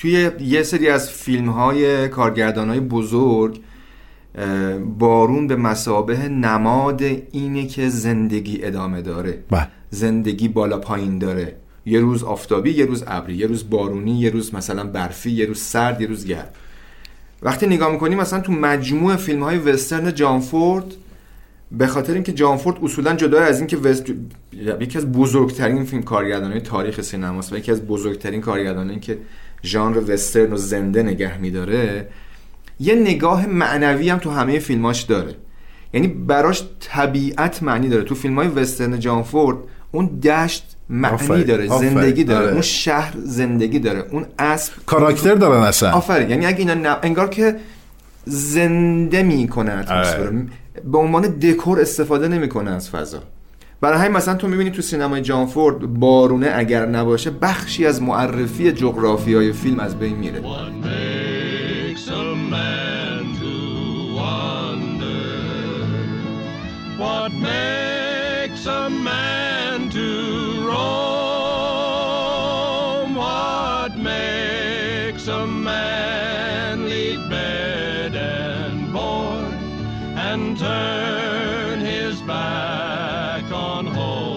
توی 0.00 0.30
یه 0.40 0.62
سری 0.62 0.88
از 0.88 1.10
فیلم 1.10 1.48
های 1.50 2.08
کارگردان 2.08 2.68
های 2.68 2.80
بزرگ 2.80 3.60
بارون 4.98 5.46
به 5.46 5.56
مسابه 5.56 6.28
نماد 6.28 7.02
اینه 7.32 7.66
که 7.66 7.88
زندگی 7.88 8.64
ادامه 8.64 9.02
داره. 9.02 9.38
بله. 9.50 9.68
زندگی 9.90 10.48
بالا 10.48 10.78
پایین 10.78 11.18
داره. 11.18 11.56
یه 11.86 12.00
روز 12.00 12.24
آفتابی 12.24 12.70
یه 12.70 12.86
روز 12.86 13.04
ابری 13.06 13.34
یه 13.34 13.46
روز 13.46 13.70
بارونی 13.70 14.18
یه 14.20 14.30
روز 14.30 14.54
مثلا 14.54 14.84
برفی 14.84 15.30
یه 15.30 15.46
روز 15.46 15.58
سرد 15.58 16.00
یه 16.00 16.06
روز 16.06 16.26
گرم. 16.26 16.48
وقتی 17.42 17.66
نگاه 17.66 17.92
می‌کنیم 17.92 18.18
مثلا 18.18 18.40
تو 18.40 18.52
مجموع 18.52 19.16
فیلم 19.16 19.42
های 19.42 19.58
وسترن 19.58 20.14
جانفورد 20.14 20.94
به 21.72 21.86
خاطر 21.86 22.14
اینکه 22.14 22.32
جانفورد 22.32 22.76
اصولا 22.82 23.14
جدا 23.14 23.40
از 23.40 23.58
اینکه 23.58 23.76
وست... 23.76 24.04
یکی 24.80 24.98
از 24.98 25.12
بزرگترین 25.12 25.84
فیلم 25.84 26.02
کارگردانای 26.02 26.60
تاریخ 26.60 27.00
سینماست 27.00 27.52
و 27.52 27.56
یکی 27.56 27.72
از 27.72 27.86
بزرگترین 27.86 28.40
کارگردانایی 28.40 29.00
که 29.00 29.18
ژانر 29.64 30.12
وسترن 30.12 30.50
رو 30.50 30.56
زنده 30.56 31.02
نگه 31.02 31.38
میداره 31.38 32.08
یه 32.80 32.94
نگاه 32.94 33.46
معنوی 33.46 34.10
هم 34.10 34.18
تو 34.18 34.30
همه 34.30 34.58
فیلماش 34.58 35.02
داره. 35.02 35.34
یعنی 35.92 36.08
براش 36.08 36.62
طبیعت 36.80 37.62
معنی 37.62 37.88
داره. 37.88 38.02
تو 38.02 38.14
فیلم 38.14 38.34
های 38.34 38.48
وسترن 38.48 39.00
جانفورد 39.00 39.56
اون 39.92 40.06
دشت 40.06 40.76
معنی 40.88 41.44
داره 41.44 41.68
آفرین، 41.68 41.90
زندگی 41.90 42.24
داره. 42.24 42.44
آره. 42.44 42.52
اون 42.52 42.62
شهر 42.62 43.14
زندگی 43.24 43.78
داره. 43.78 44.04
اون 44.10 44.26
اسب 44.38 44.72
کاراکتر 44.86 45.34
دارن 45.34 45.62
اصلا 45.62 45.92
آفرین. 45.92 46.30
یعنی 46.30 46.46
اگه 46.46 46.58
اینا 46.58 46.74
ن- 46.74 46.96
انگار 47.02 47.28
که 47.28 47.56
زنده 48.24 49.22
می‌کنه 49.22 49.72
اتمسفر. 49.72 50.22
رو. 50.22 50.42
به 50.84 50.98
عنوان 50.98 51.22
دکور 51.22 51.80
استفاده 51.80 52.28
نمی‌کنه 52.28 52.70
از 52.70 52.90
فضا. 52.90 53.22
برای 53.80 53.98
همین 53.98 54.12
مثلا 54.12 54.34
تو 54.34 54.48
می‌بینی 54.48 54.70
تو 54.70 54.82
سینمای 54.82 55.22
جانفورد 55.22 55.78
بارونه 55.78 56.52
اگر 56.54 56.86
نباشه 56.86 57.30
بخشی 57.30 57.86
از 57.86 58.02
معرفی 58.02 58.72
جغرافیای 58.72 59.52
فیلم 59.52 59.80
از 59.80 59.98
بین 59.98 60.16
میره. 60.16 60.40
a 68.85 68.89
man 68.89 69.89
to 69.89 70.07
roam? 71.91 72.01
What 73.15 73.91
makes 73.97 75.27
a 75.27 75.45
man 75.47 76.85
leave 76.89 77.23
bed 77.29 78.13
and 78.15 78.91
board 78.93 79.53
and 80.27 80.41
turn 80.65 81.79
his 81.91 82.15
back 82.21 83.45
on 83.51 83.85
home? 83.87 84.31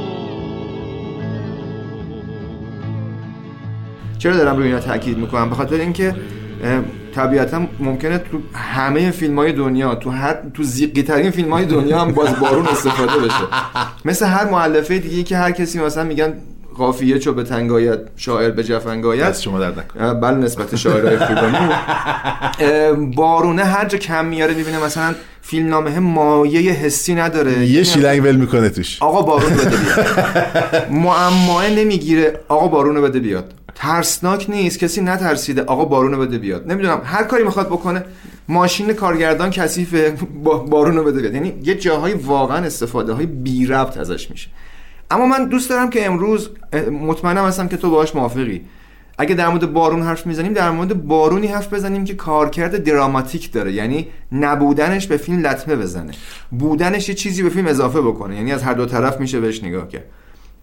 چرا 4.19 4.37
دارم 4.37 4.57
روی 4.57 4.67
اینا 4.67 4.81
تاکید 4.81 5.19
میکنم 5.19 5.49
به 5.49 5.55
خاطر 5.55 5.77
اینکه 5.77 6.15
اه، 6.63 6.83
طبیعتا 7.16 7.62
ممکنه 7.80 8.18
تو 8.18 8.40
همه 8.54 9.12
فیلم 9.12 9.36
های 9.40 9.52
دنیا 9.52 9.96
تو 9.96 10.10
هر 10.10 10.36
تو 10.54 10.64
زیقی 10.64 11.04
ترین 11.04 11.32
فیلم 11.32 11.54
های 11.54 11.66
دنیا 11.66 12.00
هم 12.00 12.12
باز 12.12 12.40
بارون 12.40 12.68
استفاده 12.68 13.20
بشه. 13.20 13.44
مثل 14.06 14.26
هر 14.26 14.46
مؤلفه 14.46 15.00
دیگه 15.00 15.24
که 15.24 15.38
هر 15.38 15.52
کسی 15.52 15.80
مثلا 15.80 16.04
میگن 16.04 16.34
قافیه 16.78 17.20
چو 17.20 17.34
به 17.34 17.44
تنگایت 17.44 18.00
شاعر 18.16 18.52
به 18.52 18.64
جفنگایت 18.64 19.40
شما 19.40 19.60
درد 19.60 19.80
نکنه. 19.80 20.04
اه، 20.04 20.14
بله 20.14 20.38
نسبت 20.38 20.76
شاعرهای 20.76 21.18
خوبمون 21.18 21.70
اه، 22.60 22.92
بارونه 22.92 23.64
هر 23.64 23.86
جا 23.86 23.98
کم 23.98 24.26
میاره 24.26 24.54
می‌بینه 24.54 24.86
مثلا 24.86 25.16
فیلم 25.42 25.70
نامه 25.70 26.00
مایه 26.00 26.72
حسی 26.72 27.16
نداره. 27.16 27.66
یه 27.66 27.84
شیلنگ 27.84 28.24
ول 28.24 28.36
می‌کنه 28.36 28.70
توش. 28.70 29.02
آقا 29.02 29.22
بارون 29.22 29.54
بده 29.54 29.78
بیاد. 29.78 30.06
معماه 31.06 31.70
نمی‌گیره 31.70 32.40
آقا 32.48 32.68
بارون 32.68 33.02
بده 33.02 33.20
بیاد. 33.20 33.54
ترسناک 33.76 34.50
نیست. 34.50 34.80
کسی 34.80 35.02
نترسیده. 35.02 35.62
آقا 35.64 35.86
بارون 35.86 36.20
بده 36.20 36.38
بیاد. 36.38 36.72
نمی‌دونم. 36.72 37.02
هر 37.04 37.24
کاری 37.24 37.44
می‌خواد 37.44 37.68
بکنه 37.68 38.06
ماشین 38.48 38.94
کارگردان 38.94 39.50
کثیفه 39.50 40.18
با 40.44 40.58
بارون 40.58 41.04
بده 41.04 41.20
بیاد. 41.22 41.34
یعنی 41.34 41.54
یه 41.64 41.76
جاهای 41.76 42.14
واقعا 42.14 42.66
استفاده 42.66 43.14
های 43.14 43.26
بی 43.26 43.66
ربط 43.66 43.98
ازش 43.98 44.32
میشه. 44.32 44.50
اما 45.12 45.26
من 45.26 45.46
دوست 45.46 45.70
دارم 45.70 45.90
که 45.90 46.06
امروز 46.06 46.50
مطمئنم 46.92 47.46
هستم 47.46 47.68
که 47.68 47.78
تو 47.78 47.90
باهاش 47.90 48.16
موافقی. 48.16 48.62
اگه 49.18 49.36
در 49.36 49.50
مورد 49.50 49.74
بارون 49.74 50.02
حرف 50.02 50.26
می‌زنیم 50.26 50.54
در 50.54 50.72
مورد 50.72 51.08
بارونی 51.08 51.48
حرف 51.48 51.74
بزنیم 51.74 52.04
که 52.04 52.16
کارکرد 52.16 52.84
دراماتیک 52.84 53.52
داره. 53.52 53.74
یعنی 53.74 54.08
نبودنش 54.32 55.08
به 55.08 55.18
فیلم 55.18 55.46
لطمه 55.46 55.76
بزنه. 55.76 56.12
بودنش 56.52 57.10
یه 57.10 57.16
چیزی 57.16 57.44
به 57.44 57.50
فیلم 57.50 57.68
اضافه 57.68 58.02
بکنه. 58.02 58.36
یعنی 58.36 58.52
از 58.52 58.64
هر 58.64 58.74
دو 58.74 58.86
طرف 58.86 59.20
میشه 59.20 59.40
بهش 59.40 59.64
نگاه 59.64 59.88
کرد. 59.88 60.06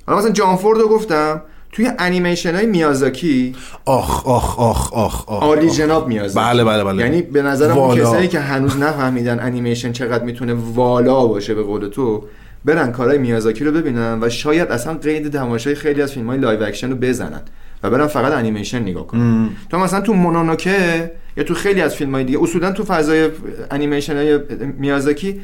حالا 0.06 0.18
مثلا 0.18 0.30
جان 0.30 0.56
فورد 0.56 0.80
رو 0.80 0.88
گفتم. 0.88 1.42
توی 1.72 1.90
انیمیشن 1.98 2.54
های 2.54 2.66
میازاکی؟ 2.66 3.54
آخ 3.84 4.26
آخ 4.26 4.58
آخ 4.58 4.92
آخ 4.92 5.28
آخ. 5.28 5.42
عالی. 5.42 5.70
جناب 5.70 6.08
میازاکی. 6.08 6.46
بله 6.46 6.64
بله 6.64 6.84
بله. 6.84 7.02
یعنی 7.02 7.22
به 7.22 7.42
نظرم 7.42 7.78
اون. 7.78 7.98
کسایی 7.98 8.28
که 8.28 8.40
هنوز 8.40 8.76
نفهمیدن 8.76 9.40
انیمیشن 9.40 9.92
چقدر 9.92 10.24
می‌تونه 10.24 10.54
والا 10.74 11.26
باشه 11.26 11.54
به 11.54 11.62
قول 11.62 11.88
تو 11.88 12.24
برن 12.64 12.92
کارهای 12.92 13.18
میازاکی 13.18 13.64
رو 13.64 13.72
ببینن 13.72 14.18
و 14.22 14.28
شاید 14.28 14.68
اصلا 14.68 14.94
قید 14.94 15.32
تماشای 15.32 15.74
خیلی 15.74 16.02
از 16.02 16.12
فیلم 16.12 16.26
های 16.26 16.38
live 16.38 16.62
action 16.62 16.90
رو 16.90 16.96
بزنن 16.96 17.42
و 17.82 17.90
برن 17.90 18.06
فقط 18.06 18.32
انیمیشن 18.32 18.82
نگاه 18.82 19.06
کنن. 19.06 19.48
تو 19.70 19.78
مثلا 19.78 20.00
تو 20.00 20.12
مونونوکه 20.14 21.10
یا 21.36 21.44
تو 21.44 21.54
خیلی 21.54 21.80
از 21.80 21.94
فیلم 21.94 22.14
های 22.14 22.24
دیگه 22.24 22.42
اصولا 22.42 22.72
تو 22.72 22.84
فضای 22.84 23.30
انیمیشن 23.70 24.16
های 24.16 24.38
میازاکی 24.78 25.40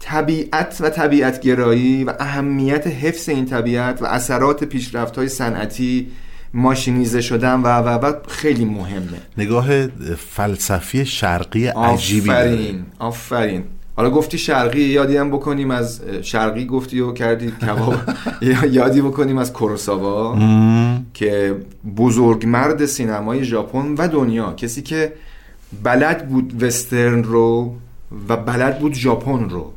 طبیعت 0.00 0.76
و 0.80 0.90
طبیعت 0.90 1.40
گرایی 1.40 2.04
و 2.04 2.12
اهمیت 2.20 2.86
حفظ 2.86 3.28
این 3.28 3.44
طبیعت 3.46 4.02
و 4.02 4.04
اثرات 4.04 4.64
پیشرفت 4.64 5.16
های 5.18 5.28
صنعتی 5.28 6.08
ماشینیزه 6.54 7.20
شدن 7.20 7.54
و 7.60 7.66
و 7.68 7.88
و 7.88 8.12
خیلی 8.28 8.64
مهمه. 8.64 9.18
نگاه 9.38 9.86
فلسفی 10.16 11.06
شرقی 11.06 11.66
عجیبی. 11.66 12.30
آفرین 12.30 12.84
آفرین. 12.98 13.64
حالا 13.96 14.10
گفتی 14.10 14.38
شرقی 14.38 14.80
یادی 14.80 15.16
هم 15.16 15.30
بکنیم 15.30 15.70
از 15.70 16.00
شرقی 16.22 16.66
گفتی 16.66 17.00
و 17.00 17.12
کردی 17.12 17.50
کباب. 17.50 17.94
یا- 18.42 18.66
یادی 18.66 19.00
بکنیم 19.00 19.38
از 19.38 19.52
کوروساوا 19.52 20.38
که 21.14 21.56
بزرگ 21.96 22.46
مرد 22.46 22.86
سینمای 22.86 23.44
ژاپن 23.44 23.94
و 23.98 24.08
دنیا 24.08 24.52
کسی 24.52 24.82
که 24.82 25.12
بلد 25.82 26.28
بود 26.28 26.62
وسترن 26.62 27.22
رو 27.22 27.74
و 28.28 28.36
بلد 28.36 28.78
بود 28.78 28.94
ژاپن 28.94 29.48
رو 29.50 29.72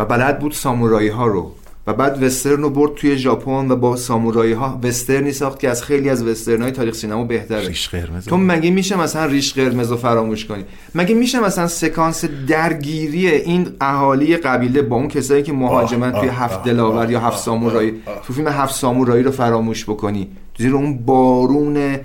و 0.00 0.04
بلد 0.04 0.38
بود 0.38 0.52
سامورایی 0.52 1.08
ها 1.08 1.26
رو. 1.26 1.52
و 1.86 1.92
بعد 1.92 2.22
وسترن 2.22 2.62
رو 2.62 2.70
برد 2.70 2.94
توی 2.94 3.18
ژاپن 3.18 3.70
و 3.70 3.76
با 3.76 3.96
سامورایی 3.96 4.52
ها 4.52 4.80
وسترنی 4.82 5.32
ساخت 5.32 5.58
که 5.58 5.68
از 5.68 5.82
خیلی 5.82 6.10
از 6.10 6.22
وسترن 6.22 6.62
های 6.62 6.70
تاریخ 6.70 6.94
سینما 6.94 7.24
بهتره. 7.24 7.68
ریش 7.68 7.88
قرمز 7.88 8.24
تو 8.24 8.36
مگه 8.36 8.70
میشه 8.70 8.96
مثلا 8.96 9.24
ریش 9.24 9.54
قرمز 9.54 9.90
رو 9.90 9.96
فراموش 9.96 10.44
کنی؟ 10.44 10.64
مگه 10.94 11.14
میشه 11.14 11.40
مثلا 11.40 11.66
سکانس 11.66 12.24
درگیری 12.24 13.28
این 13.28 13.68
اهالی 13.80 14.36
قبیله 14.36 14.82
با 14.82 14.96
اون 14.96 15.08
کسایی 15.08 15.42
که 15.42 15.52
مهاجمن 15.52 16.12
توی 16.12 16.28
هفت 16.28 16.64
دلاور 16.64 17.10
یا 17.10 17.20
هفت 17.20 17.38
سامورایی 17.38 17.92
تو 18.26 18.32
فیلم 18.32 18.48
هفت 18.48 18.74
سامورایی 18.74 19.22
رو 19.22 19.30
فراموش 19.30 19.84
بکنی. 19.84 20.28
زیر 20.58 20.74
اون 20.74 20.98
بارون 20.98 21.96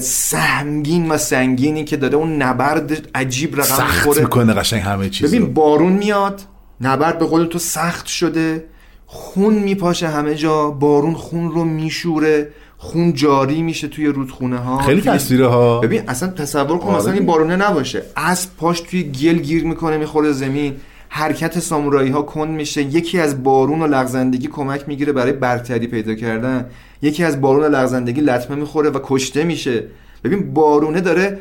سهمگین 0.00 1.10
و 1.10 1.18
سنگینی 1.18 1.84
که 1.84 1.96
داره 1.96 2.14
اون 2.14 2.42
نبرد 2.42 3.08
عجیب 3.14 3.54
رقم 3.54 3.64
سخت 3.64 4.20
می‌کنه 4.20 4.52
قشنگ 4.52 4.80
همه 4.80 5.08
چیز 5.08 5.28
ببین 5.28 5.54
بارون 5.54 5.92
میاد 5.92 6.40
نبرد 6.80 7.18
به 7.18 7.24
قول 7.24 7.44
تو 7.46 7.58
سخت 7.58 8.06
شده. 8.06 8.64
خون 9.06 9.54
میپاشه 9.54 10.08
همه 10.08 10.34
جا 10.34 10.70
بارون 10.70 11.14
خون 11.14 11.50
رو 11.50 11.64
میشوره 11.64 12.48
خون 12.78 13.12
جاری 13.12 13.62
میشه 13.62 13.88
توی 13.88 14.06
رودخونه 14.06 14.58
ها 14.58 14.78
خیلی 14.78 15.00
تصویره 15.00 15.46
ها 15.46 15.80
ببین 15.80 16.02
اصلا 16.08 16.28
تصور 16.28 16.78
کن 16.78 16.88
آره. 16.88 16.98
مثلا 16.98 17.12
این 17.12 17.26
بارونه 17.26 17.56
نباشه. 17.56 18.02
از 18.16 18.56
پاش 18.56 18.80
توی 18.80 19.02
گل 19.02 19.38
گیر 19.38 19.64
می‌کنه 19.64 19.96
می‌خوره 19.96 20.32
زمین. 20.32 20.76
حرکت 21.08 21.60
سامورایی 21.60 22.10
ها 22.10 22.22
کند 22.22 22.50
میشه. 22.50 22.82
یکی 22.82 23.18
از 23.18 23.42
بارون 23.42 23.82
و 23.82 23.86
لغزندگی 23.86 24.48
کمک 24.48 24.84
می‌گیره 24.86 25.12
برای 25.12 25.32
برتری 25.32 25.86
پیدا 25.86 26.14
کردن. 26.14 26.66
یکی 27.02 27.24
از 27.24 27.40
بارون 27.40 27.64
و 27.64 27.68
لغزندگی 27.68 28.20
لطمه 28.20 28.56
می‌خوره 28.56 28.90
و 28.90 28.98
کشته 29.02 29.44
میشه. 29.44 29.84
ببین 30.24 30.54
بارونه 30.54 31.00
داره 31.00 31.38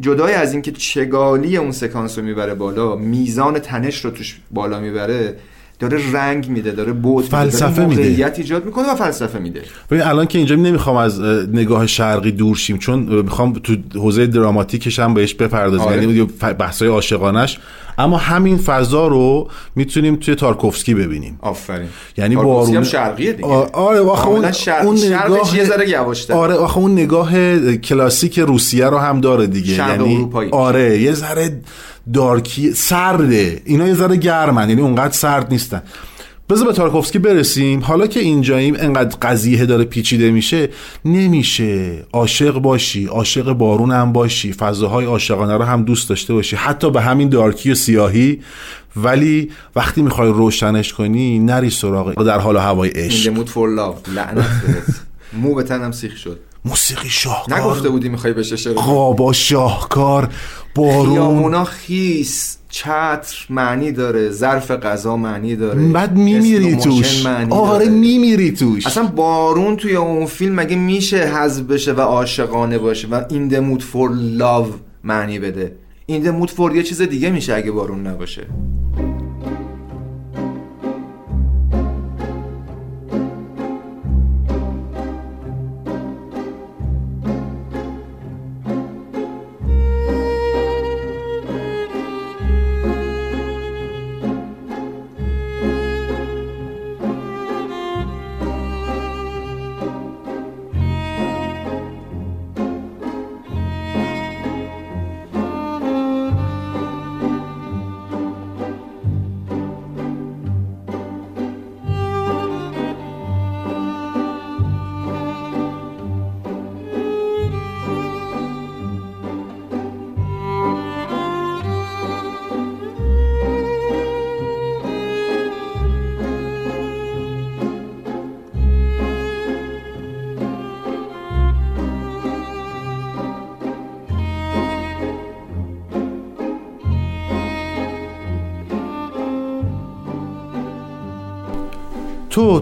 جدای 0.00 0.34
از 0.34 0.52
اینکه 0.52 0.72
چگالی 0.72 1.56
اون 1.56 1.72
سکانس 1.72 2.18
رو 2.18 2.24
می‌بره 2.24 2.54
بالا 2.54 2.96
میزان 2.96 3.58
تنش 3.58 4.04
رو 4.04 4.10
توش 4.10 4.38
بالا 4.50 4.80
می‌بره 4.80 5.36
داره 5.78 6.12
رنگ 6.12 6.48
میده 6.48 6.72
داره 6.72 6.92
بود 6.92 7.24
فلسفه 7.24 7.86
میده. 7.86 8.02
موقعیت 8.02 8.38
ایجاد 8.38 8.64
می‌کنه 8.64 8.92
و 8.92 8.94
فلسفه 8.94 9.38
میده 9.38 9.62
ببین 9.90 10.02
الان 10.02 10.26
که 10.26 10.38
اینجا 10.38 10.56
نمی‌خوام 10.56 10.96
از 10.96 11.20
اه، 11.20 11.42
نگاه 11.42 11.86
شرقی 11.86 12.32
دور 12.32 12.56
شیم 12.56 12.78
چون 12.78 12.98
می‌خوام 12.98 13.52
تو 13.52 13.76
حوزه 13.94 14.26
دراماتیکش 14.26 14.98
هم 14.98 15.14
بهش 15.14 15.34
بپردازیم 15.34 15.86
آره. 15.86 16.02
یعنی 16.02 16.28
بحثای 16.58 16.88
عاشقانش 16.88 17.58
اما 17.98 18.16
همین 18.16 18.58
فضا 18.58 19.06
رو 19.06 19.48
می‌تونیم 19.76 20.16
توی 20.16 20.34
تارکوفسکی 20.34 20.94
ببینیم. 20.94 21.38
آفرین. 21.42 21.88
یعنی 22.16 22.34
تارکوفسکی 22.34 22.60
بارون 22.60 22.76
هم 22.76 22.82
شرقیه 22.82 23.32
دیگه. 23.32 23.48
آره 23.48 24.00
آخه 24.00 24.28
اون 24.28 24.52
شرق- 24.52 24.84
اون 24.84 24.96
شرقش 24.96 25.30
نگاه 25.30 25.56
یه 25.56 25.64
ذره 25.64 25.88
یواش‌تر. 25.88 26.34
آره 26.34 26.54
آخه 26.54 26.78
اون 26.78 26.92
نگاه 26.92 27.32
کلاسیک 27.76 28.38
روسیه 28.38 28.86
رو 28.86 28.98
هم 28.98 29.20
داره 29.20 29.46
دیگه. 29.46 29.74
شرق 29.74 30.00
یعنی 30.00 30.14
اروپایی. 30.16 30.50
آره 30.50 30.98
یه 30.98 31.12
ذره 31.12 31.60
دارکی 32.14 32.72
سرده. 32.72 33.62
اینا 33.64 33.88
یه 33.88 33.94
ذره 33.94 34.16
گرمن 34.16 34.68
یعنی 34.68 34.80
اونقدر 34.80 35.12
سرد 35.12 35.46
نیستن. 35.52 35.82
بذار 36.50 36.66
به 36.66 36.72
تارکوفسکی 36.72 37.18
برسیم. 37.18 37.80
حالا 37.80 38.06
که 38.06 38.20
اینجاییم 38.20 38.76
انقدر 38.78 39.16
قضیه 39.22 39.66
داره 39.66 39.84
پیچیده 39.84 40.30
میشه 40.30 40.68
نمیشه. 41.04 42.04
عاشق 42.12 42.58
باشی 42.58 43.06
عاشق 43.06 43.52
بارون 43.52 43.92
هم 43.92 44.12
باشی 44.12 44.52
فضاهای 44.52 45.06
عاشقانه 45.06 45.56
رو 45.56 45.64
هم 45.64 45.84
دوست 45.84 46.08
داشته 46.08 46.34
باشی. 46.34 46.56
حتی 46.56 46.90
به 46.90 47.00
همین 47.00 47.28
دارکی 47.28 47.70
و 47.70 47.74
سیاهی. 47.74 48.40
ولی 48.96 49.50
وقتی 49.76 50.02
می‌خوای 50.02 50.28
روشنش 50.28 50.92
کنی 50.92 51.38
نری 51.38 51.70
سراغ 51.70 52.22
در 52.22 52.38
حال 52.38 52.56
هوای 52.56 52.90
عشق. 52.90 53.32
مود 53.32 53.48
فور 53.50 53.68
لاو 53.68 53.94
لعنت 54.14 54.46
مو 55.42 55.54
به 55.54 55.62
تنم 55.62 55.92
سیخ 55.92 56.16
شد. 56.16 56.40
موسیقی 56.66 57.08
شاهکار. 57.08 57.60
نگفته 57.60 57.88
بودی 57.88 58.08
می‌خوای 58.08 58.34
اشاره 58.38 58.76
کنی؟ 58.76 58.84
خوابا 58.84 59.32
شاهکار 59.32 60.28
بارون 60.74 61.12
خیامونا 61.12 61.64
خیس 61.64 62.58
چتر 62.68 63.46
معنی 63.50 63.92
داره 63.92 64.30
ظرف 64.30 64.70
غذا 64.70 65.16
معنی 65.16 65.56
داره 65.56 65.88
بعد 65.88 66.16
میمیری 66.16 66.76
توش. 66.76 67.26
آره. 67.50 67.88
میمیری 67.88 68.52
توش. 68.52 68.86
اصلا 68.86 69.06
بارون 69.06 69.76
توی 69.76 69.96
اون 69.96 70.26
فیلم 70.26 70.54
مگه 70.54 70.76
میشه 70.76 71.16
حذف 71.16 71.62
بشه 71.62 71.92
و 71.92 72.00
عاشقانه 72.00 72.78
باشه 72.78 73.08
و 73.08 73.22
این 73.30 73.76
mood 73.76 73.80
for 73.80 74.10
love 74.40 74.68
معنی 75.04 75.38
بده؟ 75.38 75.72
این 76.06 76.46
mood 76.46 76.48
for 76.50 76.74
یه 76.74 76.82
چیز 76.82 77.02
دیگه 77.02 77.30
میشه 77.30 77.54
اگه 77.54 77.70
بارون 77.70 78.06
نباشه. 78.06 78.46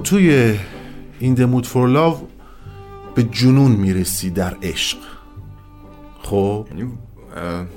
توی 0.04 0.58
این 1.18 1.34
دمود 1.34 1.66
فور 1.66 1.88
لاو 1.88 2.28
به 3.14 3.22
جنون 3.22 3.72
می‌رسی 3.72 4.30
در 4.30 4.56
عشق. 4.62 4.98
خب؟ 6.22 6.66
یعنی 6.70 6.90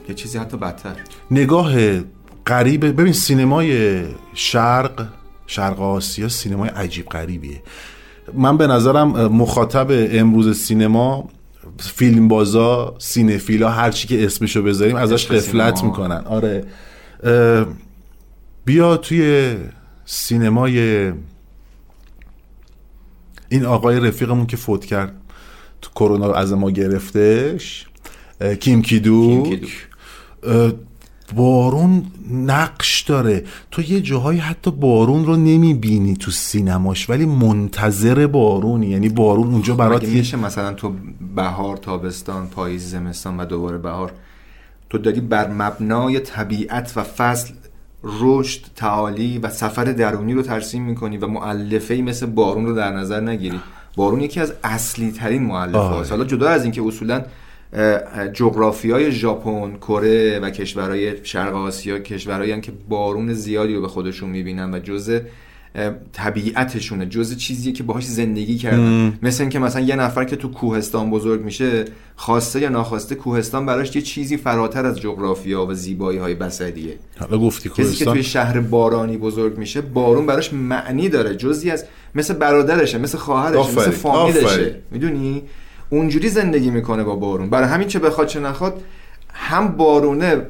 یه 0.09 0.15
چیزی 0.15 0.37
حتی 0.37 0.57
بدتر. 0.57 0.95
نگاه 1.31 1.73
غریب 2.47 2.85
ببین 2.85 3.13
سینمای 3.13 4.01
شرق 4.33 5.07
شرق 5.47 5.81
آسیا 5.81 6.29
سینمای 6.29 6.69
عجیب 6.69 7.05
غریبیه. 7.05 7.61
من 8.33 8.57
به 8.57 8.67
نظرم 8.67 9.07
مخاطب 9.27 9.87
امروز 9.91 10.57
سینما 10.57 11.29
فیلم 11.79 12.27
بازا 12.27 12.95
سینفیلا 12.99 13.69
هر 13.69 13.91
چی 13.91 14.07
که 14.07 14.25
اسمشو 14.25 14.63
بذاریم 14.63 14.95
ازش 14.95 15.27
قفلت. 15.27 15.83
می‌کنن. 15.83 16.23
آره. 16.25 16.65
بیا 18.65 18.97
توی 18.97 19.55
سینمای 20.05 21.11
این 23.49 23.65
آقای 23.65 23.99
رفیقمون 23.99 24.45
که 24.45 24.57
فوت 24.57 24.85
کرد 24.85 25.13
تو 25.81 25.89
کرونا 25.95 26.33
از 26.33 26.53
ما 26.53 26.71
گرفتش 26.71 27.85
کیم 28.59 28.81
کیدوک. 28.81 29.43
کیم 29.43 29.43
کیدوک. 29.43 29.87
اه، 30.43 30.71
بارون 31.35 32.05
نقش 32.31 33.01
داره. 33.01 33.43
تو 33.71 33.81
یه 33.81 34.01
جاهایی 34.01 34.39
حتی 34.39 34.71
بارون 34.71 35.25
رو 35.25 35.35
نمی‌بینی 35.35 36.13
تو 36.13 36.31
سینماش 36.31 37.09
ولی 37.09 37.25
منتظر 37.25 38.27
بارونی. 38.27 38.87
یعنی 38.87 39.09
بارون 39.09 39.47
اونجا 39.47 39.75
برات 39.75 40.03
مگه 40.03 40.11
یه 40.11 40.17
میشه 40.17 40.37
مثلا 40.37 40.73
تو 40.73 40.93
بهار 41.35 41.77
تابستان 41.77 42.47
پاییز 42.47 42.89
زمستان 42.89 43.37
و 43.37 43.45
دوباره 43.45 43.77
بهار 43.77 44.11
تو 44.89 44.97
داری 44.97 45.21
بر 45.21 45.51
مبنای 45.51 46.19
طبیعت 46.19 46.93
و 46.95 47.03
فصل 47.03 47.53
رشد 48.19 48.61
تعالی 48.75 49.37
و 49.37 49.49
سفر 49.49 49.83
درونی 49.83 50.33
رو 50.33 50.41
ترسیم 50.41 50.83
می‌کنی 50.83 51.17
و 51.17 51.27
معلفه 51.27 51.93
ای 51.93 52.01
مثل 52.01 52.25
بارون 52.25 52.65
رو 52.65 52.73
در 52.73 52.91
نظر 52.91 53.19
نگیری 53.19 53.59
بارون 53.95 54.21
یکی 54.21 54.39
از 54.39 54.53
اصلی 54.63 55.11
ترین 55.11 55.43
معلفه 55.43 55.77
آره. 55.77 55.95
هاست 55.95 56.11
حالا 56.11 56.23
جدا 56.23 56.49
از 56.49 56.63
اینکه 56.63 56.83
اصولا 56.85 57.25
جغرافی 58.33 58.91
های 58.91 59.11
ژاپن 59.11 59.77
کره 59.77 60.39
و 60.39 60.49
کشورهای 60.49 61.25
شرق 61.25 61.55
آسیا 61.55 61.99
کشورهایی 61.99 62.61
که 62.61 62.71
بارون 62.89 63.33
زیادی 63.33 63.75
رو 63.75 63.81
به 63.81 63.87
خودشون 63.87 64.29
می‌بینن 64.29 64.73
و 64.73 64.79
جزء 64.79 65.19
طبیعتشونه. 66.13 67.05
جزء 67.05 67.35
چیزیه 67.35 67.73
که 67.73 67.83
باهاش 67.83 68.05
زندگی 68.05 68.57
کردن. 68.57 69.19
مثل 69.21 69.43
اینکه 69.43 69.59
مثلا 69.59 69.81
یه 69.81 69.95
نفر 69.95 70.23
که 70.23 70.35
تو 70.35 70.51
کوهستان 70.51 71.09
بزرگ 71.09 71.41
میشه 71.41 71.85
خواسته 72.15 72.59
یا 72.59 72.69
ناخواسته 72.69 73.15
کوهستان 73.15 73.65
براش 73.65 73.95
یه 73.95 74.01
چیزی 74.01 74.37
فراتر 74.37 74.85
از 74.85 74.99
جغرافیا 74.99 75.65
و 75.65 75.73
زیبایی 75.73 76.19
های 76.19 76.35
بسریه 76.35 76.97
حالا 77.19 77.37
گفتی 77.37 77.69
کسی 77.69 77.95
که 77.95 78.05
توی 78.05 78.23
شهر 78.23 78.59
بارانی 78.59 79.17
بزرگ 79.17 79.57
میشه 79.57 79.81
بارون 79.81 80.25
براش 80.25 80.53
معنی 80.53 81.09
داره. 81.09 81.35
جزی 81.35 81.71
از 81.71 81.85
مثل 82.15 82.33
برادرشه 82.33 82.97
مثل 82.97 83.17
خواهرشه 83.17 83.71
مثل 83.71 83.91
فامیلشه. 83.91 84.75
می‌دونی؟ 84.91 85.43
اونجوری 85.89 86.29
زندگی 86.29 86.69
می‌کنه 86.69 87.03
با 87.03 87.15
بارون. 87.15 87.49
برای 87.49 87.69
همین 87.69 87.87
چه 87.87 87.99
بخواد 87.99 88.27
چه 88.27 88.39
نخواد 88.39 88.83
هم 89.33 89.67
بارونه 89.67 90.41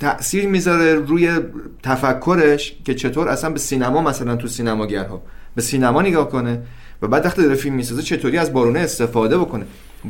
تأثیر 0.00 0.46
می‌ذاره 0.48 0.94
روی 0.94 1.38
تفکرش 1.82 2.76
که 2.84 2.94
چطور 2.94 3.28
اصلا 3.28 3.50
به 3.50 3.58
سینما 3.58 4.02
مثلا 4.02 4.36
تو 4.36 4.48
سینماگرها 4.48 5.22
به 5.54 5.62
سینما 5.62 6.02
نگاه 6.02 6.28
کنه 6.28 6.62
و 7.02 7.08
بعد 7.08 7.24
وقتی 7.24 7.42
داره 7.42 7.54
فیلم 7.54 7.74
می‌سازه 7.74 8.02
چطوری 8.02 8.38
از 8.38 8.52
بارونه 8.52 8.80
استفاده 8.80 9.38
بکنه. 9.38 9.64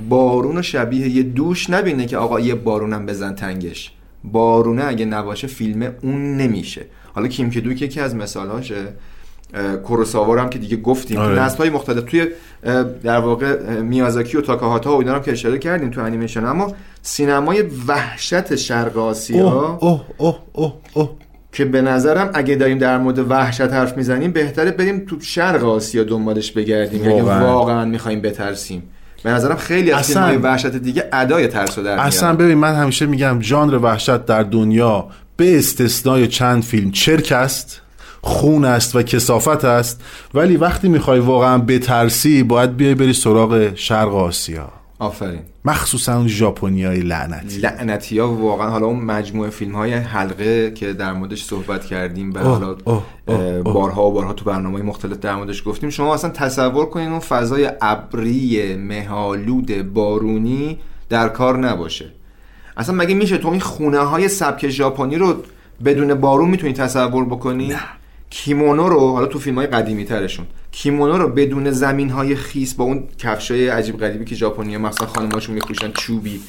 بارون 0.08 0.56
رو 0.56 0.62
شبیه 0.62 1.08
یه 1.08 1.22
دوش 1.22 1.70
نبینه 1.70 2.06
که 2.06 2.16
آقا 2.16 2.40
یه 2.40 2.54
بارونم 2.54 3.06
بزن 3.06 3.34
تنگش. 3.34 3.92
بارونه 4.24 4.84
اگه 4.84 5.04
نباشه 5.04 5.46
فیلم 5.46 5.92
اون 6.02 6.36
نمیشه. 6.36 6.86
حالا 7.14 7.28
کیم 7.28 7.50
که 7.50 7.60
دوک 7.60 7.82
یکی 7.82 8.00
از 8.00 8.14
مثالاشه 8.14 8.88
اه، 9.54 9.76
کوروساوا 9.76 10.34
رو 10.34 10.40
هم 10.40 10.50
که 10.50 10.58
دیگه 10.58 10.76
گفتیم. 10.76 11.18
آره. 11.18 11.34
تو 11.34 11.42
نسل‌های 11.42 11.70
مختلف. 11.70 12.04
توی 12.04 12.26
در 13.02 13.18
واقع 13.18 13.80
میازاکی 13.80 14.36
و 14.36 14.40
تاکاهاتا 14.40 14.96
و 14.96 14.98
اینا 14.98 15.14
هم 15.14 15.22
که 15.22 15.32
اشاره 15.32 15.58
کردیم 15.58 15.90
تو 15.90 16.00
انیمیشن. 16.00 16.44
اما 16.44 16.74
سینمای 17.08 17.64
وحشت 17.88 18.56
شرق 18.56 18.98
آسیا. 18.98 19.48
اوه 19.48 19.78
اوه 19.80 20.04
اوه 20.16 20.38
اوه 20.52 20.72
اوه. 20.94 21.10
که 21.52 21.64
به 21.64 21.82
نظرم 21.82 22.30
اگه 22.34 22.54
داریم 22.54 22.78
در 22.78 22.98
مورد 22.98 23.30
وحشت 23.30 23.60
حرف 23.60 23.96
می‌زنیم 23.96 24.32
بهتره 24.32 24.70
بریم 24.70 25.04
تو 25.08 25.20
شرق 25.20 25.64
آسیا 25.64 26.04
دنبالش 26.04 26.52
بگردیم. 26.52 27.02
اگه 27.02 27.22
واقعا. 27.22 27.46
واقعا 27.46 27.84
می‌خوایم 27.84 28.20
بترسیم. 28.20 28.82
به 29.22 29.30
نظرم 29.30 29.56
خیلی 29.56 29.92
از 29.92 29.98
اصلا- 30.00 30.26
فیلم‌های 30.26 30.52
وحشت 30.52 30.66
دیگه 30.66 31.04
ادای 31.12 31.48
ترس 31.48 31.78
رو 31.78 31.84
در 31.84 31.98
اصلا. 31.98 32.34
ببین 32.34 32.58
من 32.58 32.74
همیشه 32.74 33.06
میگم 33.06 33.38
ژانر 33.40 33.74
وحشت 33.74 34.24
در 34.24 34.42
دنیا 34.42 35.06
به 35.36 35.58
استثنای 35.58 36.26
چند 36.28 36.62
فیلم 36.62 36.90
چرک 36.90 37.32
است 37.32 37.82
خون 38.22 38.64
است 38.64 38.96
و 38.96 39.02
کسافت 39.02 39.64
است. 39.64 40.00
ولی 40.34 40.56
وقتی 40.56 40.88
می‌خوای 40.88 41.18
واقعا 41.18 41.58
بترسی 41.58 42.42
باید 42.42 42.76
بیای 42.76 42.94
بری 42.94 43.12
سراغ 43.12 43.74
شرق 43.74 44.14
آسیا. 44.14 44.72
آفرین. 44.98 45.40
مخصوصا 45.64 46.16
اون 46.16 46.28
ژاپنیای 46.28 47.00
لعنتی. 47.00 47.58
لعنتی 47.58 48.18
ها 48.18 48.32
واقعا 48.32 48.70
حالا 48.70 48.86
اون 48.86 49.00
مجموعه 49.00 49.50
فیلم 49.50 49.74
های 49.74 49.92
حلقه 49.92 50.70
که 50.70 50.92
در 50.92 51.12
موردش 51.12 51.44
صحبت 51.44 51.84
کردیم 51.84 52.34
و 52.34 52.38
حالا. 52.38 52.74
بارها 53.62 54.08
و 54.08 54.12
بارها 54.12 54.32
تو 54.32 54.44
برنامه 54.44 54.82
مختلف 54.82 55.16
در 55.16 55.36
موردش 55.36 55.62
گفتیم. 55.66 55.90
شما 55.90 56.14
اصلا 56.14 56.30
تصور 56.30 56.86
کنین 56.86 57.08
اون 57.08 57.20
فضای 57.20 57.70
ابری 57.80 58.76
مهالود 58.76 59.92
بارونی 59.92 60.78
در 61.08 61.28
کار 61.28 61.58
نباشه. 61.58 62.06
اصلا 62.76 62.94
مگه 62.94 63.14
میشه 63.14 63.38
تو 63.38 63.48
این 63.48 63.60
خونه 63.60 63.98
های 63.98 64.28
سبک 64.28 64.68
ژاپنی 64.68 65.16
رو 65.16 65.34
بدون 65.84 66.14
بارون 66.14 66.50
می‌تونی 66.50 66.72
تصور 66.72 67.24
بکنی؟ 67.24 67.68
نه. 67.68 67.80
کیمونو 68.44 68.88
رو 68.88 69.12
حالا 69.12 69.26
تو 69.26 69.38
فیلم 69.38 69.56
های 69.56 69.66
قدیمی 69.66 70.04
ترشون 70.04 70.46
کیمونو 70.72 71.18
رو 71.18 71.28
بدون 71.28 71.70
زمین 71.70 72.10
های 72.10 72.36
خیس 72.36 72.74
با 72.74 72.84
اون 72.84 73.04
کفش 73.18 73.50
های 73.50 73.68
عجیب 73.68 73.98
غریبی 73.98 74.24
که 74.24 74.34
ژاپنی 74.34 74.76
مثلا 74.76 75.06
خانماشون 75.06 75.54
میپوشن 75.54 75.92
چوبی 75.92 76.40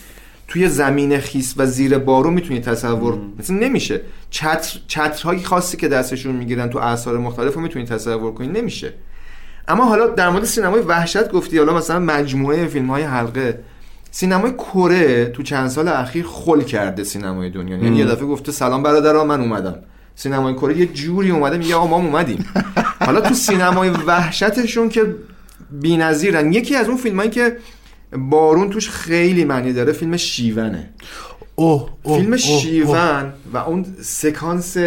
توی 0.48 0.70
زمین 0.70 1.20
خیس 1.20 1.54
و 1.58 1.66
زیر 1.66 1.98
بارون 1.98 2.34
می‌تونی 2.34 2.60
تصور 2.60 3.18
مثلا 3.40 3.58
نمیشه. 3.58 4.02
چتر 4.30 4.80
چترهای 4.88 5.40
خاصی 5.40 5.78
که 5.78 5.88
دستشون 5.88 6.36
می‌گیرن 6.36 6.70
تو 6.70 6.80
اثار 6.80 7.18
مختلف 7.18 7.54
رو 7.54 7.62
می‌تونی 7.62 7.86
تصور 7.86 8.34
کنی 8.34 8.48
نمیشه. 8.48 8.94
اما 9.68 9.86
حالا 9.86 10.08
در 10.08 10.30
مورد 10.30 10.44
سینمای 10.44 10.82
وحشت 10.82 11.32
گفتی 11.32 11.58
حالا 11.58 11.74
مثلا 11.74 12.00
مجموعه 12.00 12.68
فیلم 12.68 12.88
های 12.88 13.04
حلقه. 13.04 13.60
سینمای 14.12 14.52
کره 14.52 15.26
تو 15.26 15.44
چند 15.44 15.68
سال 15.68 15.88
اخیر 15.88 16.26
خل 16.28 16.62
کرده 16.62 17.04
سینمای 17.04 17.50
دنیا 17.50 17.78
یعنی 17.78 17.98
یه 17.98 18.06
دفعه 18.06 18.26
گفته 18.26 18.52
سلام 18.52 18.84
برادران 18.84 19.28
من 19.28 19.42
اومدم. 19.42 19.76
سینمای 20.20 20.54
کره 20.54 20.78
یه 20.78 20.86
جوری 20.86 21.32
اومده 21.32 21.58
میگه 21.58 21.76
آقا 21.76 21.88
ما 21.88 21.96
اومدیم. 21.96 22.46
حالا 23.06 23.22
تو 23.22 23.34
سینمای 23.34 23.90
وحشتشون 23.90 24.90
که 24.90 25.16
بی‌نظیرن 25.72 26.54
یکی 26.54 26.76
از 26.76 26.88
اون 26.88 26.98
فیلمایی 26.98 27.30
که 27.30 27.58
بارون 28.18 28.70
توش 28.70 28.90
خیلی 28.90 29.46
معنی 29.46 29.74
داره 29.74 29.94
فیلم 29.94 30.18
شیونه. 30.18 30.90
اوه 31.56 31.90
اوه 32.04 32.18
فیلم 32.18 32.32
اوه، 32.32 32.38
شیون 32.38 33.34
و 33.54 33.58
اون 33.58 33.86
سکانس 34.02 34.78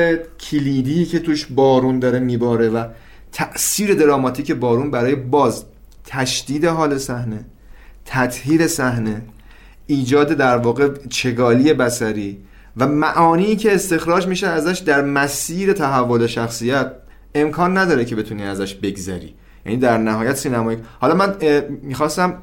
کلیدی 0.41 1.05
که 1.05 1.19
توش 1.19 1.47
بارون 1.47 1.99
داره 1.99 2.19
میباره 2.19 2.69
و 2.69 2.85
تأثیر 3.33 3.95
دراماتیک 3.95 4.53
بارون 4.53 4.91
برای 4.91 5.15
باز 5.15 5.65
تشدید 6.07 6.65
حال 6.65 6.99
صحنه 6.99 7.45
تطهیر 8.05 8.67
صحنه 8.67 9.23
ایجاد 9.87 10.33
در 10.33 10.57
واقع 10.57 10.89
چگالی 11.09 11.73
بسری 11.73 12.39
و 12.77 12.87
معانی 12.87 13.57
که 13.57 13.75
استخراج 13.75 14.27
میشه 14.27 14.47
ازش 14.47 14.79
در 14.79 15.03
مسیر 15.03 15.73
تحول 15.73 16.27
شخصیت 16.27 16.93
امکان 17.35 17.79
نداره 17.79 18.05
که 18.05 18.17
بتونی 18.17 18.43
ازش 18.43 18.75
بگذری. 18.75 19.35
یعنی 19.67 19.79
در 19.79 19.99
نهایت 19.99 20.37
سینمایی 20.37 20.79
حالا 21.01 21.15
من 21.15 21.37
می‌خواستم 21.83 22.35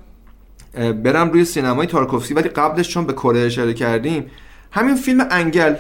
برم 1.03 1.29
روی 1.31 1.45
سینمای 1.45 1.87
تارکوفسکی 1.87 2.33
ولی 2.33 2.49
قبلش 2.49 2.89
چون 2.89 3.05
به 3.05 3.13
کره 3.13 3.39
اشاره 3.39 3.73
کردیم 3.73 4.31
همین 4.71 4.95
فیلم 4.95 5.27
انگل. 5.31 5.75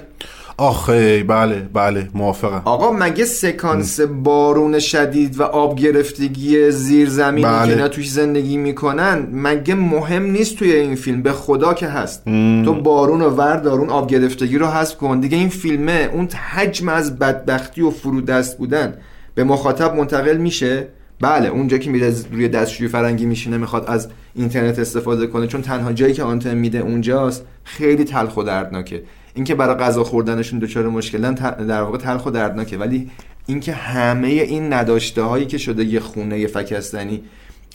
آخه 0.59 1.23
بله 1.23 1.69
بله 1.73 2.09
موافقم. 2.13 2.61
آقا 2.65 2.91
مگه 2.91 3.25
سکانس 3.25 3.99
بارون 3.99 4.79
شدید 4.79 5.39
و 5.39 5.43
آب 5.43 5.79
گرفتگی 5.79 6.71
زیر 6.71 7.09
زمینی 7.09 7.47
بله. 7.47 7.65
که 7.67 7.73
اینا 7.73 7.87
توش 7.87 8.09
زندگی 8.09 8.57
می‌کنن 8.57 9.27
مگه 9.33 9.75
مهم 9.75 10.23
نیست 10.23 10.55
توی 10.55 10.71
این 10.71 10.95
فیلم؟ 10.95 11.21
به 11.21 11.31
خدا 11.31 11.73
که 11.73 11.87
هست. 11.87 12.25
تو 12.65 12.73
بارون 12.73 13.21
و 13.21 13.29
وردار 13.29 13.79
اون 13.79 13.89
آب 13.89 14.09
گرفتگی 14.09 14.57
رو 14.57 14.67
حذف 14.67 14.97
کن. 14.97 15.19
دیگه 15.19 15.37
این 15.37 15.49
فیلمه 15.49 16.09
اون 16.13 16.27
حجم 16.27 16.89
از 16.89 17.19
بدبختی 17.19 17.81
و 17.81 17.89
فرودست 17.89 18.57
بودن 18.57 18.93
به 19.35 19.43
مخاطب 19.43 19.95
منتقل 19.95 20.37
میشه. 20.37 20.87
بله 21.21 21.47
اونجا 21.47 21.77
که 21.77 21.89
میره 21.89 22.13
روی 22.31 22.47
دستشوی 22.47 22.87
فرنگی 22.87 23.25
میشینه 23.25 23.57
می‌خواد 23.57 23.85
از 23.87 24.07
اینترنت 24.35 24.79
استفاده 24.79 25.27
کنه 25.27 25.47
چون 25.47 25.61
تنها 25.61 25.93
جایی 25.93 26.13
که 26.13 26.23
آنتن 26.23 26.53
میده 26.53 26.79
اونجاست 26.79 27.45
خیلی 27.63 28.03
تلخ 28.03 28.37
و 28.37 28.43
دردناکه. 28.43 29.03
اینکه 29.37 29.55
برای 29.55 29.75
غذا 29.75 30.03
خوردنشون 30.03 30.59
دچار 30.59 30.87
مشکلن 30.87 31.33
در 31.33 31.81
واقع 31.81 31.97
تلخ 31.97 32.25
و 32.25 32.29
دردناکه. 32.29 32.77
ولی 32.77 33.09
اینکه 33.45 33.73
همه 33.73 34.27
این 34.27 34.73
نداشته 34.73 35.21
هایی 35.21 35.45
که 35.45 35.57
شده 35.57 35.83
یه 35.85 35.99
خونه 35.99 36.47
فکستنی 36.47 37.23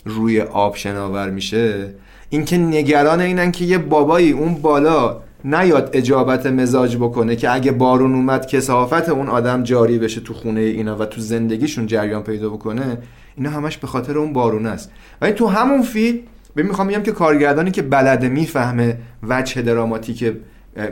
روی 0.05 0.41
آب 0.41 0.75
شناور 0.75 1.29
میشه 1.29 1.93
اینکه 2.29 2.57
نگران 2.57 3.21
اینن 3.21 3.51
که 3.51 3.65
یه 3.65 3.77
بابایی 3.77 4.31
اون 4.31 4.53
بالا 4.53 5.21
نیاد 5.45 5.89
اجابت 5.93 6.45
مزاج 6.45 6.97
بکنه 6.97 7.35
که 7.35 7.53
اگه 7.53 7.71
بارون 7.71 8.15
اومد 8.15 8.47
کسافت 8.47 9.09
اون 9.09 9.29
آدم 9.29 9.63
جاری 9.63 9.99
بشه 9.99 10.21
تو 10.21 10.33
خونه 10.33 10.61
اینا 10.61 10.97
و 10.97 11.05
تو 11.05 11.21
زندگیشون 11.21 11.85
جریان 11.85 12.23
پیدا 12.23 12.49
بکنه 12.49 12.97
اینا 13.37 13.49
همش 13.49 13.77
به 13.77 13.87
خاطر 13.87 14.17
اون 14.17 14.33
بارون 14.33 14.65
است. 14.65 14.91
ولی 15.21 15.31
تو 15.31 15.47
همون 15.47 15.81
فیلم 15.81 16.19
به 16.55 16.63
می‌خوام 16.63 16.87
بگم 16.87 17.03
که 17.03 17.11
کارگردانی 17.11 17.71
که 17.71 17.81
بلده 17.81 18.29
می‌فهمه 18.29 18.97
وجه 19.23 19.61
دراماتیک 19.61 20.33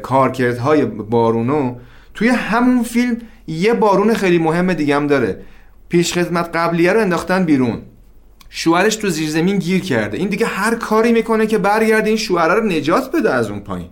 کارکردهای 0.04 0.86
بارونو 0.86 1.76
توی 2.14 2.28
همون 2.28 2.84
فیلم 2.84 3.18
یه 3.48 3.74
بارون 3.74 4.14
خیلی 4.14 4.38
مهم 4.38 4.74
دیگه 4.74 4.96
هم 4.96 5.08
داره. 5.08 5.42
پیش 5.90 6.14
خدمت 6.14 6.56
قبلیه 6.56 6.94
رو 6.94 7.00
انداختن 7.00 7.46
بیرون. 7.46 7.82
شوهرش 8.50 8.96
تو 8.96 9.10
زیرزمین 9.10 9.58
گیر 9.58 9.82
کرده. 9.82 10.18
این 10.18 10.30
دیگه 10.30 10.46
هر 10.46 10.76
کاری 10.76 11.12
می‌کنه 11.12 11.48
که 11.48 11.58
برگرده 11.58 12.08
این 12.08 12.18
شوهره 12.18 12.54
رو 12.54 12.66
نجات 12.66 13.12
بده 13.12 13.34
از 13.34 13.50
اون 13.50 13.60
پایین. 13.60 13.90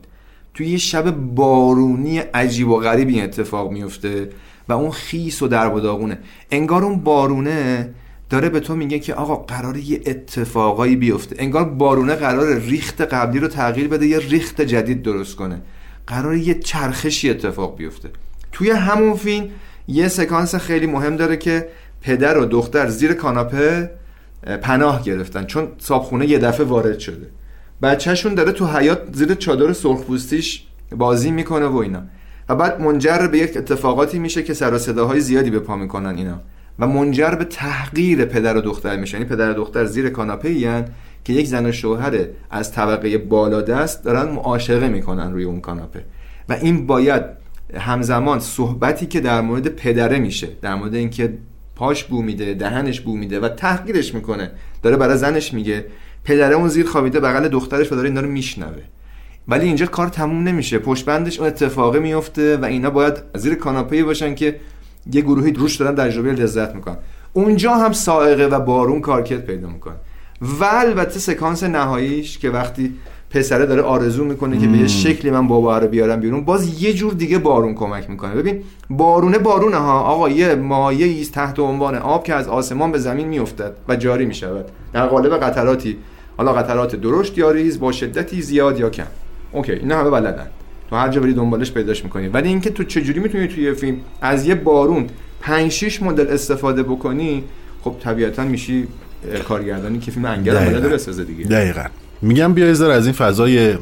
توی 0.53 0.67
یه 0.67 0.77
شب 0.77 1.11
بارونی 1.11 2.17
عجیب 2.17 2.69
و 2.69 2.77
غریبی 2.77 3.13
این 3.13 3.23
اتفاق 3.23 3.71
میفته 3.71 4.29
و 4.69 4.73
اون 4.73 4.91
خیس 4.91 5.41
و 5.41 5.47
درب 5.47 5.75
و 5.75 5.79
داغونه. 5.79 6.19
انگار 6.51 6.83
اون 6.83 6.99
بارونه 6.99 7.89
داره 8.29 8.49
به 8.49 8.59
تو 8.59 8.75
میگه 8.75 8.99
که 8.99 9.13
آقا 9.13 9.35
قرار 9.35 9.77
یه 9.77 10.01
اتفاقایی 10.05 10.95
بیفته. 10.95 11.35
انگار 11.39 11.63
بارونه 11.63 12.15
قرار 12.15 12.59
ریخت 12.59 13.01
قبلی 13.01 13.39
رو 13.39 13.47
تغییر 13.47 13.87
بده 13.87 14.07
یه 14.07 14.19
ریخت 14.19 14.61
جدید 14.61 15.01
درست 15.01 15.35
کنه. 15.35 15.61
قرار 16.09 16.35
یه 16.35 16.53
چرخشی 16.53 17.29
اتفاق 17.29 17.77
بیفته. 17.77 18.09
توی 18.51 18.69
همون 18.69 19.15
فیلم 19.15 19.49
یه 19.87 20.07
سکانس 20.07 20.55
خیلی 20.55 20.87
مهم 20.87 21.15
داره 21.15 21.37
که 21.37 21.69
پدر 22.01 22.37
و 22.37 22.45
دختر 22.45 22.89
زیر 22.89 23.13
کاناپه 23.13 23.91
اه، 24.43 24.57
پناه 24.57 25.03
گرفتن 25.03 25.45
چون 25.45 25.67
صابخونه 25.79 26.29
یه 26.29 26.39
دفعه 26.39 26.65
وارد 26.65 26.99
شده. 26.99 27.27
بچهشون 27.81 28.33
داره 28.33 28.51
تو 28.51 28.67
حیات 28.67 29.01
زیر 29.11 29.33
چادر 29.33 29.73
سرخپوستیش 29.73 30.63
بازی 30.91 31.31
می‌کنه 31.31 31.65
و 31.65 31.77
اینا. 31.77 32.03
و 32.49 32.55
بعد 32.55 32.81
منجر 32.81 33.27
به 33.27 33.37
یک 33.37 33.57
اتفاقاتی 33.57 34.19
میشه 34.19 34.43
که 34.43 34.53
سر 34.53 34.73
و 34.73 35.19
زیادی 35.19 35.49
به 35.49 35.59
پا 35.59 35.75
می‌کنن 35.75 36.15
اینا. 36.17 36.41
و 36.79 36.87
منجر 36.87 37.31
به 37.31 37.45
تحقیر 37.45 38.25
پدر 38.25 38.57
و 38.57 38.61
دختر 38.61 38.95
میشه. 38.95 39.17
یعنی 39.17 39.29
پدر 39.29 39.51
و 39.51 39.53
دختر 39.53 39.85
زیر 39.85 40.09
کاناپه 40.09 40.49
که 41.23 41.33
یک 41.33 41.47
زن 41.47 41.65
و 41.65 41.71
شوهر 41.71 42.17
از 42.51 42.71
طبقه 42.71 43.17
بالا 43.17 43.61
دست 43.61 44.03
دارن 44.03 44.31
معاشقه 44.31 44.87
می‌کنن 44.87 45.33
روی 45.33 45.43
اون 45.43 45.61
کاناپه. 45.61 46.03
و 46.49 46.53
این 46.53 46.87
باید 46.87 47.23
همزمان 47.77 48.39
صحبتی 48.39 49.05
که 49.05 49.19
در 49.19 49.41
مورد 49.41 49.67
پدره 49.67 50.19
میشه 50.19 50.47
در 50.61 50.75
مورد 50.75 50.95
اینکه 50.95 51.33
پاش 51.75 52.03
بو 52.03 52.21
میده 52.21 52.53
دهنش 52.53 53.01
بو 53.01 53.17
میده 53.17 53.39
و 53.39 53.49
تحقیرش 53.49 54.13
می‌کنه. 54.13 54.51
داره 54.83 54.97
برای 54.97 55.17
زنش 55.17 55.53
میگه 55.53 55.85
پدره 56.23 56.55
اون 56.55 56.67
زیر 56.67 56.85
خوابیده 56.85 57.19
بغل 57.19 57.47
دخترش 57.47 57.91
و 57.91 57.95
داره 57.95 58.07
اینا 58.07 58.21
رو 58.21 58.29
میشنوه. 58.29 58.83
ولی 59.47 59.65
اینجا 59.65 59.85
کار 59.85 60.07
تموم 60.07 60.43
نمیشه. 60.43 60.79
پشت 60.79 61.05
بندش 61.05 61.39
اون 61.39 61.47
اتفاقه 61.47 61.99
میفته 61.99 62.57
و 62.57 62.65
اینا 62.65 62.89
باید 62.89 63.13
زیر 63.35 63.55
کاناپه 63.55 64.03
باشن 64.03 64.35
که 64.35 64.59
یه 65.13 65.21
گروهی 65.21 65.51
روش 65.51 65.75
دارن 65.75 65.95
تجربه 65.95 66.31
لذت 66.31 66.75
می‌کنن. 66.75 66.97
اونجا 67.33 67.75
هم 67.75 67.91
سائقه 67.91 68.45
و 68.45 68.59
بارون 68.59 69.01
کارکرد 69.01 69.45
پیدا 69.45 69.67
می‌کنن 69.67 69.95
و 70.41 70.63
البته 70.63 71.19
سکانس 71.19 71.63
نهاییش 71.63 72.37
که 72.37 72.49
وقتی 72.49 72.93
پسره 73.29 73.65
داره 73.65 73.81
آرزو 73.81 74.25
می‌کنه 74.25 74.57
که 74.57 74.67
به 74.67 74.77
یه 74.77 74.87
شکلی 74.87 75.31
من 75.31 75.47
بابا 75.47 75.77
رو 75.77 75.87
بیارم 75.87 76.19
بیرون 76.19 76.45
باز 76.45 76.83
یه 76.83 76.93
جور 76.93 77.13
دیگه 77.13 77.37
بارون 77.37 77.75
کمک 77.75 78.09
می‌کنه. 78.09 78.35
ببین 78.35 78.63
بارونه 78.89 79.37
بارونه 79.37 79.77
ها. 79.77 79.99
آقا 79.99 80.29
یه 80.29 80.55
مایه 80.55 81.05
ایست 81.05 81.33
تحت 81.33 81.59
عنوان 81.59 81.95
آب 81.95 82.23
که 82.23 82.33
از 82.33 82.47
آسمان 82.47 82.91
به 82.91 82.97
زمین 82.97 83.27
میافتد 83.27 83.73
و 83.87 83.95
جاری 83.95 84.25
می‌شود. 84.25 84.65
در 84.93 85.07
قالب 85.07 85.37
قطراتی 85.37 85.97
حالا 86.37 86.53
قطرات 86.53 86.95
درشت 86.95 87.37
یا 87.37 87.51
ریز 87.51 87.79
با 87.79 87.91
شدتی 87.91 88.41
زیاد 88.41 88.79
یا 88.79 88.89
کم. 88.89 89.07
okay 89.51 89.71
اینا 89.71 89.97
همه 89.97 90.09
بلدن. 90.09 90.47
تو 90.89 90.95
هر 90.95 91.09
جا 91.09 91.21
بری 91.21 91.33
دنبالش 91.33 91.71
پیداش 91.71 92.03
می‌کنی. 92.03 92.27
ولی 92.27 92.47
اینکه 92.47 92.69
تو 92.69 92.83
چجوری 92.83 93.19
می‌تونی 93.19 93.47
توی 93.47 93.63
یه 93.63 93.73
فیلم 93.73 93.97
از 94.21 94.47
یه 94.47 94.55
بارون 94.55 95.07
5 95.41 95.71
6 95.71 96.03
مدل 96.03 96.27
استفاده 96.33 96.83
بکنی 96.83 97.43
خب 97.81 97.95
طبیعتا 98.03 98.43
میشی 98.43 98.87
کارگردانی 99.47 99.99
که 99.99 100.11
فیلم 100.11 100.25
انگل. 100.25 100.53
بلده 100.53 100.89
بسازه 100.89 101.23
دیگه. 101.23 101.45
دقیقا. 101.45 101.83
میگم 102.21 102.53
بیا 102.53 102.73
ذره 102.73 102.93
از 102.93 103.05
این 103.05 103.13
فضای 103.13 103.75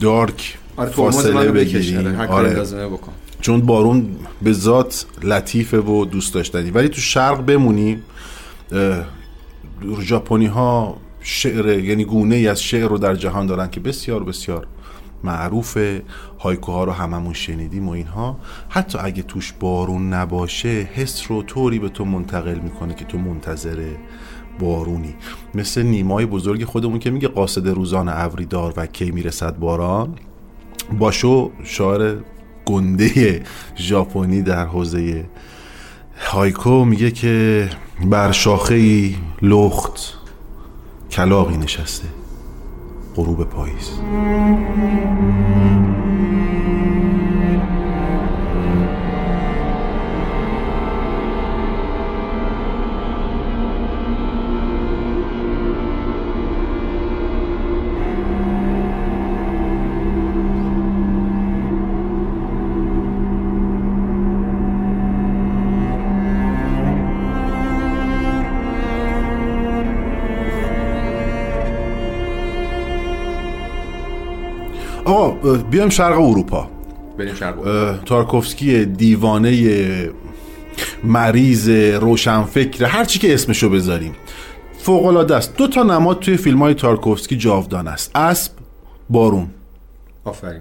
dark 0.00 0.58
آره 0.76 0.90
فاصله 0.90 1.52
بگیریم 1.52 2.06
آره، 2.20 2.26
آره. 2.26 2.88
بکن. 2.88 3.12
چون 3.40 3.60
بارون 3.60 4.06
به 4.42 4.52
ذات 4.52 5.06
لطیفه 5.22 5.78
و 5.78 6.04
دوست 6.04 6.34
داشتنی. 6.34 6.70
ولی 6.70 6.88
تو 6.88 7.00
شرق 7.00 7.46
بمونی 7.46 8.02
ژاپنی 10.00 10.46
ها 10.46 10.96
شعر 11.20 11.78
یعنی 11.78 12.04
گونه 12.04 12.34
ای 12.34 12.48
از 12.48 12.62
شعر 12.62 12.88
رو 12.88 12.98
در 12.98 13.14
جهان 13.14 13.46
دارن 13.46 13.70
که 13.70 13.80
بسیار 13.80 14.24
بسیار 14.24 14.66
معروفه. 15.24 16.02
هایکوها 16.38 16.84
رو 16.84 16.92
هممون 16.92 17.32
شنیدیم 17.32 17.88
و 17.88 17.92
اینها. 17.92 18.38
حتی 18.68 18.98
اگه 18.98 19.22
توش 19.22 19.52
بارون 19.60 20.12
نباشه 20.12 20.88
حس 20.94 21.22
رو 21.28 21.42
طوری 21.42 21.78
به 21.78 21.88
تو 21.88 22.04
منتقل 22.04 22.58
می‌کنه 22.58 22.94
که 22.94 23.04
تو 23.04 23.18
منتظر 23.18 23.86
بارونی. 24.60 25.14
مثل 25.54 25.82
نیمای 25.82 26.26
بزرگ 26.26 26.64
خودمون 26.64 26.98
که 26.98 27.10
میگه 27.10 27.28
قاصد 27.28 27.68
روزان 27.68 28.08
ابری 28.08 28.46
دار 28.46 28.74
و 28.76 28.86
کی 28.86 29.10
می‌رسد 29.10 29.58
باران. 29.58 30.14
باشو 30.98 31.50
شاعر 31.64 32.16
گنده 32.64 33.42
ژاپنی 33.76 34.42
در 34.42 34.66
حوزه 34.66 35.24
هایکو 36.16 36.84
میگه 36.84 37.10
که 37.10 37.68
بر 38.04 38.32
شاخه 38.32 39.10
لخت 39.42 40.14
کلاقی 41.10 41.56
نشسته 41.56 42.08
غروب 43.16 43.44
پاییز. 43.44 43.90
بیایم 75.70 75.88
شرق 75.88 76.20
اروپا. 76.20 76.70
بریم 77.18 77.34
شرق 77.34 77.66
اه، 77.66 78.04
تارکوفسکی 78.04 78.84
دیوانه 78.84 80.10
مریض 81.04 81.68
روشنفکر 81.68 82.84
هر 82.84 83.04
چی 83.04 83.18
که 83.18 83.34
اسمشو 83.34 83.70
بذاریم. 83.70 84.12
فوق 84.78 85.06
العاده 85.06 85.36
است. 85.36 85.56
دو 85.56 85.68
تا 85.68 85.82
نماد 85.82 86.18
توی 86.18 86.36
فیلم 86.36 86.58
های 86.58 86.74
تارکوفسکی 86.74 87.36
جاودان 87.36 87.88
است. 87.88 88.16
اسب 88.16 88.52
بارون. 89.10 89.50
آفرین. 90.24 90.60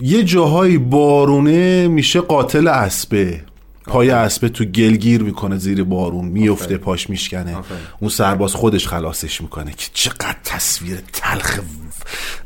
یه 0.00 0.24
جاهایی 0.24 0.78
بارونه 0.78 1.88
میشه 1.88 2.20
قاتل 2.20 2.68
اسبه 2.68 3.40
پای 3.86 4.10
اسبه 4.10 4.48
تو 4.48 4.64
گلگیر 4.64 5.22
می‌کنه 5.22 5.56
زیر 5.56 5.84
بارون. 5.84 6.24
میفته. 6.24 6.76
پاش 6.76 7.10
میشکنه. 7.10 7.56
آفرین. 7.56 7.80
اون 8.00 8.10
سرباز 8.10 8.54
خودش 8.54 8.88
خلاصش 8.88 9.40
می‌کنه 9.40 9.70
که 9.70 9.86
چقدر 9.92 10.36
تصویر 10.44 10.98
تلخ 11.12 11.60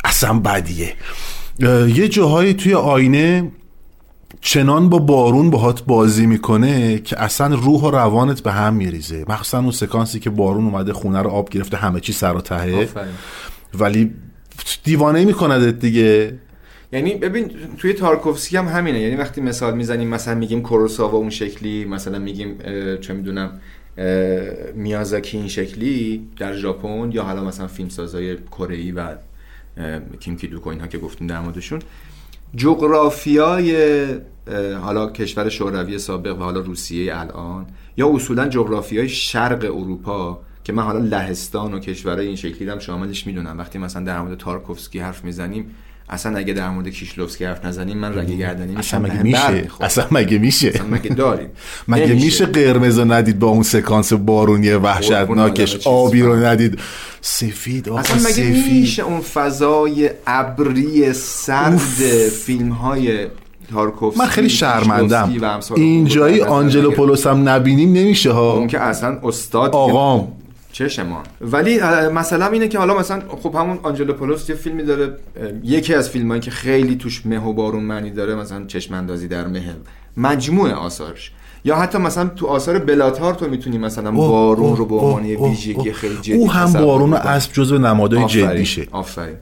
اصلا 0.05 0.39
بدیه. 0.39 0.95
یه 1.87 2.09
جاهایی 2.09 2.55
توی 2.55 2.75
آینه 2.75 3.51
چنان 4.41 4.89
با 4.89 4.99
بارون 4.99 5.51
باهات 5.51 5.85
بازی 5.85 6.27
می‌کنه 6.27 6.99
که 6.99 7.23
اصلا 7.23 7.55
روح 7.55 7.83
و 7.83 7.91
روانت 7.91 8.41
به 8.41 8.53
هم 8.53 8.75
میریزه. 8.75 9.25
مخصوصا 9.29 9.59
اون 9.59 9.71
سکانسی 9.71 10.21
که 10.21 10.31
بارون 10.31 10.65
اومده 10.65 10.93
خونه 10.93 11.23
رو 11.23 11.31
آب 11.31 11.51
گرفته 11.51 11.77
همه 11.77 12.01
چی 12.01 12.13
سر 12.13 12.33
و 12.33 12.41
تهه 12.41 12.89
ولی 13.75 14.15
دیوانه 14.85 15.25
میکندت 15.25 15.79
دیگه. 15.79 16.39
یعنی 16.93 17.15
ببین 17.15 17.51
توی 17.79 17.93
تارکوفسکی 17.93 18.57
هم 18.57 18.69
همینه. 18.69 19.01
یعنی 19.01 19.17
وقتی 19.17 19.41
مثال 19.41 19.77
می‌زنیم 19.77 20.09
مثلا 20.09 20.35
میگیم 20.35 20.63
کوروساوا 20.63 21.19
اون 21.19 21.31
شکلی 21.31 21.85
مثلا 21.85 22.19
میگیم 22.19 22.59
چه 23.01 23.13
می‌دونم 23.13 23.61
میازاکی 24.75 25.37
این 25.37 25.49
شکلی 25.49 26.27
در 26.39 26.57
ژاپن 26.57 27.13
یا 27.13 27.23
حالا 27.23 27.45
مثلا 27.45 27.67
فیلمسازای 27.67 28.37
کره 28.37 28.77
ای 28.77 28.93
و 28.93 29.07
کیم 30.21 30.37
کیدوکو 30.37 30.71
اینها 30.71 30.87
که 30.87 30.99
گفتیم 30.99 31.27
در 31.27 31.41
موردشون. 31.41 31.83
جغرافیای 32.57 34.07
حالا 34.83 35.11
کشور 35.11 35.49
شوروی 35.49 35.99
سابق 35.99 36.39
و 36.39 36.43
حالا 36.43 36.61
روسیه 36.61 37.21
الان 37.21 37.67
یا 37.97 38.09
اصولا 38.15 38.49
جغرافیای 38.49 39.09
شرق 39.09 39.65
اروپا 39.65 40.41
که 40.65 40.73
من 40.73 40.83
حالا 40.83 40.99
لهستان 40.99 41.75
و 41.75 41.79
کشورهای 41.79 42.27
این 42.27 42.37
شکلی 42.37 42.69
هم 42.69 42.79
شاملش 42.79 43.27
می‌دونم. 43.27 43.59
وقتی 43.59 43.79
مثلا 43.79 44.05
در 44.05 44.21
مورد 44.21 44.39
تارکوفسکی 44.39 44.99
حرف 44.99 45.25
می‌زنیم 45.25 45.75
اصلا 46.13 46.39
اگه 46.39 46.53
در 46.53 46.71
مورد 46.71 46.89
کیشلوفسکی 46.89 47.45
حرف 47.45 47.65
نزنیم 47.65 47.99
من 47.99 48.19
رگ 48.19 48.39
گردنی 48.39 48.77
اصلا 48.77 49.01
مگه 49.01 49.15
بر 49.15 49.23
میشه؟ 49.23 49.51
می‌خوره. 49.51 49.87
اصلا 49.87 50.07
مگه 50.11 50.39
میشه؟ 50.39 50.69
اصلا 50.69 50.87
مگه 50.87 51.09
داریم؟ 51.09 51.49
مگه. 51.89 52.07
میشه 52.15 52.47
قرمز 52.47 52.99
رو 52.99 53.13
ندید 53.13 53.39
با 53.39 53.47
اون 53.49 53.63
سکانس 53.63 54.13
بارونی 54.13 54.71
وحشتناکش 54.71 55.87
آبی 55.87 56.23
رو. 56.23 56.37
ندید؟ 56.37 56.79
سفید 57.21 57.89
آقا 57.89 57.99
اصلا 57.99 58.17
مگه 58.17 58.31
سفید. 58.31 58.73
میشه 58.81 59.03
اون 59.03 59.21
فضای 59.21 60.11
ابری 60.27 61.13
سرد 61.13 62.29
فیلم 62.45 62.69
های 62.69 63.27
تارکوفسکی 63.73 64.21
من 64.21 64.27
خیلی 64.27 64.51
شرمندم. 64.51 65.33
اینجایی 65.77 66.41
اون 66.41 66.49
آنجلو. 66.49 66.91
پولوس 66.91 67.27
هم 67.27 67.49
نبینیم 67.49 67.93
نمیشه 67.93 68.31
اون 68.31 68.61
ها. 68.61 68.67
که 68.67 68.81
اصلا 68.81 69.19
استاد 69.23 69.75
آقام. 69.75 70.29
چشمان. 70.73 71.23
ولی 71.41 71.81
مثلا 72.15 72.47
اینه 72.47 72.69
که 72.69 72.79
حالا 72.79 72.99
مثلا 72.99 73.23
خب 73.43 73.55
همون 73.55 73.79
آنجلوپولوس 73.83 74.49
یه 74.51 74.55
فیلمی 74.57 74.83
داره 74.83 75.17
یکی 75.63 75.95
از 75.95 76.11
فیلمایی 76.11 76.41
که 76.41 76.51
خیلی 76.51 76.97
توش 76.97 77.27
مه 77.27 77.45
و 77.45 77.53
بارون 77.53 77.83
معنی 77.83 78.11
داره 78.11 78.35
مثلا 78.35 78.65
چشم 78.67 78.95
اندازی 78.95 79.29
در 79.29 79.47
مه 79.47 79.63
مجموعه 80.17 80.75
آثارش. 80.75 81.33
یا 81.65 81.77
حتی 81.77 81.99
مثلا 81.99 82.29
تو 82.29 82.47
آثار 82.47 82.79
بلاتار 82.79 83.35
تو 83.35 83.49
می‌تونی 83.49 83.79
مثلا 83.79 84.11
اوه، 84.11 84.29
بارون 84.29 84.67
اوه، 84.67 84.79
رو 84.79 84.87
به 84.87 84.95
اوه، 84.95 85.05
عنوان 85.05 85.51
ویژگی. 85.51 85.93
خیلی 85.93 86.17
جدی 86.17 86.33
او 86.33 86.53
هم 86.53 86.73
بارون 86.73 87.13
و 87.13 87.19
کنی. 87.19 87.29
اسب 87.29 87.53
جزو 87.53 87.79
نمادهای 87.79 88.27
جدیشه. 88.27 88.87
آفرین. 88.93 89.37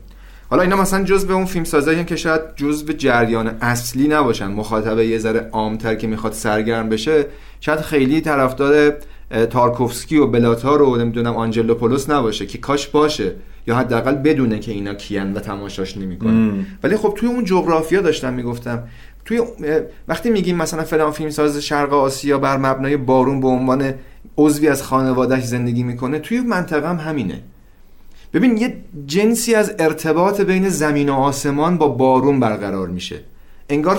حالا 0.50 0.62
اینا 0.62 0.76
مثلا 0.76 1.04
جزء 1.04 1.34
اون 1.34 1.44
فیلم 1.44 1.64
سازایی 1.64 2.04
که 2.04 2.16
شاید 2.16 2.40
جزء 2.56 2.92
جریان 2.92 3.46
اصلی 3.60 4.08
نباشن. 4.08 4.46
مخاطب 4.46 4.98
یه 4.98 5.18
ذره 5.18 5.48
عامتر 5.52 5.94
که 5.94 6.06
می‌خواد 6.06 6.32
سرگرم 6.32 6.88
بشه 6.88 7.26
شاید 7.60 7.80
خیلی 7.80 8.20
طرفدار 8.20 8.94
تارکوفسکی 9.50 10.16
و 10.16 10.26
بلاتار 10.26 10.82
و 10.82 10.96
نمی‌دونم 10.96 11.36
آنجلوپولوس 11.36 12.10
نباشه 12.10 12.46
که 12.46 12.58
کاش 12.58 12.88
باشه 12.88 13.32
یا 13.66 13.76
حداقل 13.76 14.14
بدونه 14.14 14.58
که 14.58 14.72
اینا 14.72 14.94
کیان 14.94 15.32
و 15.32 15.40
تماشاش 15.40 15.96
نمی‌کنه 15.96 16.52
ولی 16.82 16.96
خب 16.96 17.14
توی 17.16 17.28
اون 17.28 17.44
جغرافیا 17.44 18.00
داشتم 18.00 18.32
می‌گفتم 18.32 18.82
توی 19.24 19.42
وقتی 20.08 20.30
میگیم 20.30 20.56
مثلا 20.56 20.84
فلان 20.84 21.10
فیلم 21.10 21.30
ساز 21.30 21.58
شرق 21.58 21.92
آسیا 21.92 22.38
بر 22.38 22.56
مبنای 22.56 22.96
بارون 22.96 23.40
به 23.40 23.48
عنوان 23.48 23.94
عضوی 24.36 24.68
از 24.68 24.82
خانوادهش 24.82 25.44
زندگی 25.44 25.82
می‌کنه 25.82 26.18
توی 26.18 26.40
منطقه 26.40 26.88
هم 26.88 26.96
همینه. 26.96 27.42
ببین 28.34 28.56
یه 28.56 28.76
جنسی 29.06 29.54
از 29.54 29.74
ارتباط 29.78 30.40
بین 30.40 30.68
زمین 30.68 31.08
و 31.08 31.12
آسمان 31.12 31.78
با 31.78 31.88
بارون 31.88 32.40
برقرار 32.40 32.88
میشه. 32.88 33.20
انگار 33.68 33.98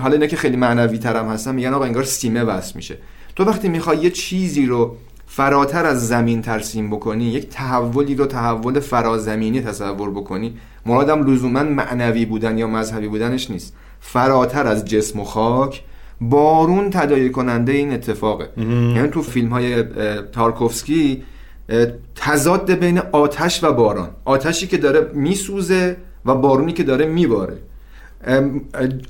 حالا 0.00 0.12
اینا 0.12 0.26
که 0.26 0.36
خیلی 0.36 0.56
معنوی 0.56 0.98
ترم 0.98 1.28
هستن 1.28 1.54
میگن 1.54 1.74
آقا 1.74 1.84
انگار 1.84 2.04
سیمه 2.04 2.42
وصل 2.42 2.72
میشه. 2.76 2.98
تو 3.36 3.44
وقتی 3.44 3.68
می‌خوای 3.68 3.98
یه 3.98 4.10
چیزی 4.10 4.66
رو 4.66 4.96
فراتر 5.26 5.86
از 5.86 6.08
زمین 6.08 6.42
ترسیم 6.42 6.90
بکنی 6.90 7.24
یک 7.24 7.48
تحولی 7.48 8.14
رو 8.14 8.26
تحول 8.26 8.80
فرازمینی 8.80 9.60
تصور 9.60 10.10
بکنی 10.10 10.56
مرادم 10.86 11.32
لزوما 11.32 11.62
معنوی 11.62 12.24
بودن 12.24 12.58
یا 12.58 12.66
مذهبی 12.66 13.08
بودنش 13.08 13.50
نیست. 13.50 13.74
فراتر 14.00 14.66
از 14.66 14.84
جسم 14.84 15.20
و 15.20 15.24
خاک 15.24 15.82
بارون 16.20 16.90
تداعی 16.90 17.30
کننده 17.30 17.72
این 17.72 17.92
اتفاقه. 17.92 18.48
یعنی 18.56 19.08
تو 19.08 19.22
فیلم 19.22 19.48
های 19.48 19.84
تارکوفسکی 20.32 21.22
تضاد 22.14 22.72
بین 22.72 22.98
آتش 22.98 23.64
و 23.64 23.72
باران. 23.72 24.10
آتشی 24.24 24.66
که 24.66 24.76
داره 24.76 25.10
میسوزه 25.14 25.96
و 26.26 26.34
بارونی 26.34 26.72
که 26.72 26.82
داره 26.82 27.06
میباره. 27.06 27.56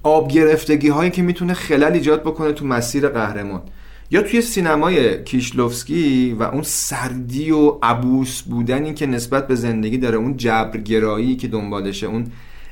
آب 0.02 0.28
گرفتگی 0.28 0.88
هایی 0.88 1.10
که 1.10 1.22
می‌تونه 1.22 1.54
خلل 1.54 1.92
ایجاد 1.92 2.22
بکنه 2.22 2.52
تو 2.52 2.66
مسیر 2.66 3.08
قهرمان. 3.08 3.62
یا 4.10 4.22
توی 4.22 4.42
سینمای 4.42 5.24
کیشلوفسکی 5.24 6.32
و 6.38 6.42
اون 6.42 6.62
سردی 6.62 7.50
و 7.50 7.78
عبوس 7.82 8.42
بودنی 8.42 8.94
که 8.94 9.06
نسبت 9.06 9.46
به 9.48 9.54
زندگی 9.54 9.98
داره 9.98 10.16
اون 10.16 10.36
جبرگرایی 10.36 11.36
که 11.36 11.48
دنبالشه 11.48 12.06
اون 12.06 12.26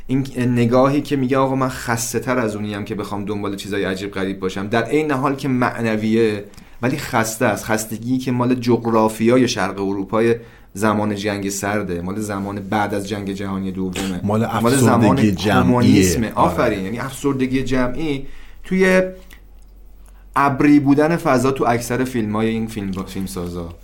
این 0.06 0.26
نگاهی 0.36 1.00
که 1.00 1.16
میگه 1.16 1.38
آقا 1.38 1.54
من 1.54 1.68
خسته 1.68 2.18
تر 2.18 2.38
از 2.38 2.56
اونیم 2.56 2.84
که 2.84 2.94
بخوام 2.94 3.24
دنبال 3.24 3.56
چیزای 3.56 3.84
عجیب 3.84 4.10
غریب 4.10 4.40
باشم 4.40 4.66
در 4.66 4.84
عین 4.84 5.10
حال 5.10 5.36
که 5.36 5.48
معنویه 5.48 6.44
ولی 6.82 6.96
خسته 6.96 7.44
است 7.44 7.64
خستگی 7.64 8.18
که 8.18 8.32
مال 8.32 8.54
جغرافیای 8.54 9.48
شرق 9.48 9.80
اروپای 9.80 10.34
زمان 10.74 11.14
جنگ 11.14 11.48
سرده 11.48 12.00
مال 12.00 12.20
زمان 12.20 12.60
بعد 12.60 12.94
از 12.94 13.08
جنگ 13.08 13.32
جهانی 13.32 13.72
دومه 13.72 14.20
مال 14.22 14.44
افسردگی 14.44 15.32
جمعیه. 15.32 15.62
کمونیسمه. 15.62 16.32
آره. 16.32 16.52
آفرین 16.52 16.84
یعنی 16.84 16.98
افسردگی 16.98 17.62
جمعی 17.62 18.26
توی 18.64 19.02
ابری 20.36 20.80
بودن 20.80 21.16
فضا 21.16 21.50
تو 21.50 21.64
اکثر 21.68 22.04
فیلم 22.04 22.36
های 22.36 22.48
این 22.48 22.66
فیلم 22.66 22.92
فیلم 22.92 23.26
سازا 23.26 23.74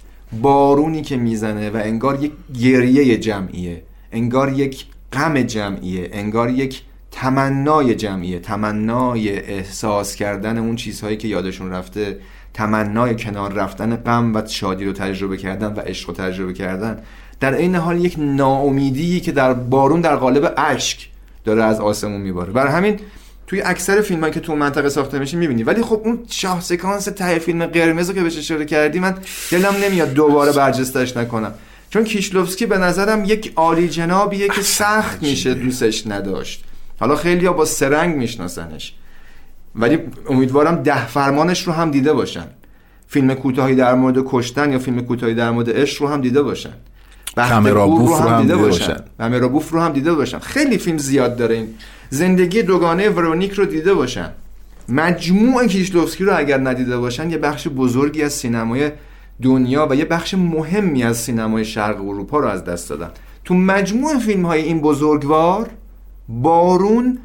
بارونی 0.42 1.02
که 1.02 1.16
می‌زنه 1.16 1.70
و 1.70 1.76
انگار 1.76 2.24
یک 2.24 2.32
گریه 2.60 3.18
جمعیه 3.18 3.82
انگار 4.12 4.52
یک 4.52 4.86
غم 5.12 5.42
جمعیه 5.42 6.10
انگار 6.12 6.50
یک 6.50 6.82
تمنای 7.10 7.94
جمعیه 7.94 8.38
تمنای 8.38 9.38
احساس 9.40 10.14
کردن 10.14 10.58
اون 10.58 10.76
چیزهایی 10.76 11.16
که 11.16 11.28
یادشون 11.28 11.70
رفته 11.70 12.18
تمنای 12.54 13.16
کنار 13.16 13.52
رفتن 13.52 13.96
غم 13.96 14.36
و 14.36 14.46
شادی 14.46 14.84
رو 14.84 14.92
تجربه 14.92 15.36
کردن 15.36 15.72
و 15.74 15.80
عشق 15.80 16.08
رو 16.08 16.14
تجربه 16.14 16.52
کردن. 16.52 16.98
در 17.40 17.54
این 17.54 17.74
حال 17.74 18.04
یک 18.04 18.14
ناامیدی 18.18 19.20
که 19.20 19.32
در 19.32 19.54
بارون 19.54 20.00
در 20.00 20.16
قالب 20.16 20.54
اشک 20.56 21.08
داره 21.44 21.64
از 21.64 21.80
آسمون 21.80 22.20
میباره. 22.20 22.52
برای 22.52 22.72
همین 22.72 23.00
توی 23.50 23.62
اکثر 23.62 24.00
فیلم 24.00 24.30
که 24.30 24.40
تو 24.40 24.56
منطقه 24.56 24.88
ساخته 24.88 25.18
میشه 25.18 25.36
می‌بینی. 25.36 25.62
ولی 25.62 25.82
خب 25.82 26.00
اون 26.04 26.18
شاه 26.28 26.60
سکانس 26.60 27.04
ته 27.04 27.38
فیلم 27.38 27.66
قرمز 27.66 28.08
رو 28.08 28.14
که 28.14 28.22
بهش 28.22 28.38
اشاره 28.38 28.64
کردی 28.64 28.98
من 28.98 29.14
دلم 29.50 29.74
نمیاد 29.84 30.12
دوباره 30.12 30.52
برجستش 30.52 31.16
نکنم. 31.16 31.54
چون 31.90 32.04
کیشلوفسکی 32.04 32.66
به 32.66 32.78
نظرم 32.78 33.24
یک 33.24 33.52
عالی 33.56 33.88
جنابیه 33.88 34.48
که 34.48 34.62
سخت 34.62 35.22
میشه 35.22 35.54
دوستش 35.54 36.06
نداشت. 36.06 36.64
حالا 37.00 37.16
خیلی 37.16 37.48
با 37.48 37.64
سرنگ 37.64 38.16
میشناسنش. 38.16 38.94
ولی 39.74 39.98
امیدوارم 40.28 40.82
ده 40.82 41.06
فرمانش 41.06 41.66
رو 41.66 41.72
هم 41.72 41.90
دیده 41.90 42.12
باشن. 42.12 42.46
فیلم 43.06 43.34
کوتاهی 43.34 43.74
در 43.74 43.94
مورد 43.94 44.16
کشتن 44.26 44.72
یا 44.72 44.78
فیلم 44.78 45.00
کوتاهی 45.00 45.34
در 45.34 45.50
مورد 45.50 45.70
عشق 45.70 46.02
رو 46.02 46.08
هم 46.08 46.20
دیده 46.20 46.42
باشن. 46.42 46.72
کامرا 47.36 47.86
بوف 47.86 48.22
رو 48.22 48.28
هم 48.28 48.42
دیده 48.42 48.56
باشن. 48.56 48.96
کامرا 49.18 49.48
بوف 49.48 49.70
رو 49.70 49.80
هم 49.80 49.92
دیده 49.92 50.12
باشن. 50.12 50.38
خیلی 50.38 50.78
فیلم 50.78 50.98
زیاد 50.98 51.36
داره 51.36 51.54
این. 51.54 51.74
زندگی 52.10 52.62
دوگانه 52.62 53.08
ورونیک 53.08 53.52
رو 53.52 53.64
دیده 53.66 53.94
باشن. 53.94 54.30
مجموع 54.88 55.66
کیشلوفسکی 55.66 56.24
رو 56.24 56.38
اگر 56.38 56.58
ندیده 56.58 56.98
باشن 56.98 57.30
یه 57.30 57.38
بخش 57.38 57.68
بزرگی 57.68 58.22
از 58.22 58.32
سینمای 58.32 58.90
دنیا 59.42 59.86
و 59.90 59.94
یه 59.94 60.04
بخش 60.04 60.34
مهمی 60.34 61.02
از 61.02 61.16
سینمای 61.16 61.64
شرق 61.64 62.00
اروپا 62.00 62.38
رو 62.38 62.48
از 62.48 62.64
دست 62.64 62.88
دادن. 62.88 63.10
تو 63.44 63.54
مجموع 63.54 64.18
فیلم 64.18 64.46
های 64.46 64.62
این 64.62 64.80
بزرگوار 64.80 65.70
بارون 66.28 67.18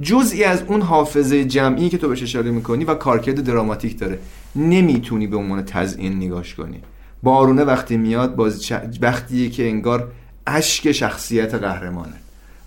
جزئی 0.00 0.44
از 0.44 0.62
اون 0.62 0.82
حافظه 0.82 1.44
جمعی 1.44 1.88
که 1.88 1.98
تو 1.98 2.08
بهش 2.08 2.22
اشاره 2.22 2.50
می‌کنی 2.50 2.84
و 2.84 2.94
کارکرد 2.94 3.44
دراماتیک 3.44 3.98
داره. 3.98 4.18
نمی‌تونی 4.56 5.26
به 5.26 5.36
عنوان 5.36 5.64
تزیین 5.64 6.16
نگاش 6.16 6.54
کنی. 6.54 6.80
بارونه 7.22 7.64
وقتی 7.64 7.96
میاد 7.96 8.36
باز 8.36 8.72
وقتیه 9.00 9.50
که 9.50 9.68
انگار 9.68 10.08
اشک 10.46 10.92
شخصیت 10.92 11.54
قهرمانه. 11.54 12.14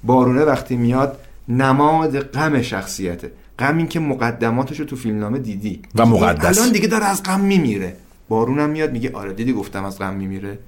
بارونه 0.03 0.41
وقتی 0.41 0.75
میاد 0.75 1.19
نماد 1.49 2.19
غم 2.19 2.61
شخصیته. 2.61 3.31
غمی 3.59 3.87
که 3.87 3.99
مقدماتش 3.99 4.79
رو 4.79 4.85
تو 4.85 4.95
فیلمنامه 4.95 5.39
دیدی. 5.39 5.81
و 5.95 6.05
مقدس. 6.05 6.57
الان 6.57 6.71
دیگه 6.73 6.87
داره 6.87 7.05
از 7.05 7.23
غم 7.23 7.39
میمیره. 7.39 7.95
بارونم 8.29 8.69
میاد 8.69 8.91
میگه 8.91 9.11
آره 9.13 9.33
دیدی 9.33 9.53
گفتم 9.53 9.85
از 9.85 9.99
غم 9.99 10.13
میمیره. 10.13 10.59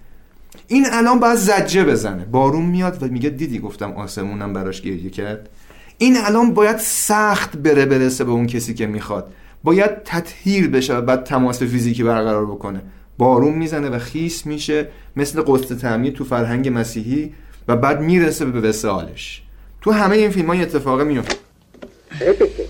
این 0.67 0.85
الان 0.91 1.19
باید 1.19 1.35
زجه 1.35 1.83
بزنه. 1.83 2.25
بارون 2.25 2.65
میاد 2.65 3.03
و 3.03 3.07
میگه 3.07 3.29
دیدی 3.29 3.59
گفتم 3.59 3.91
آسمونم 3.91 4.53
براش 4.53 4.81
گریه 4.81 5.09
کرد. 5.09 5.49
این 5.97 6.17
الان 6.25 6.53
باید 6.53 6.77
سخت 6.77 7.57
بره 7.57 7.85
برسه 7.85 8.23
به 8.23 8.31
اون 8.31 8.47
کسی 8.47 8.73
که 8.73 8.87
می‌خواد. 8.87 9.33
باید 9.63 10.03
تطهیر 10.05 10.69
بشه 10.69 10.97
و 10.97 11.01
بعد 11.01 11.23
تماس 11.23 11.63
فیزیکی 11.63 12.03
برقرار 12.03 12.45
بکنه. 12.45 12.81
بارون 13.17 13.53
می‌زنه 13.53 13.89
و 13.89 13.99
خیس 13.99 14.45
میشه. 14.45 14.87
مثل 15.15 15.41
قسط 15.41 15.77
تعمیر 15.77 16.13
تو 16.13 16.23
فرهنگ 16.23 16.69
مسیحی 16.73 17.33
و 17.67 17.75
بعد 17.75 18.01
می‌رسه 18.01 18.45
به 18.45 18.69
وسالش. 18.69 19.43
تو 19.80 19.90
همه 19.92 20.16
این 20.16 20.30
فیلم 20.30 20.46
های 20.46 20.62
اتفاقه 20.62 21.04
میفته 21.04 21.36
Répétez. 22.20 22.68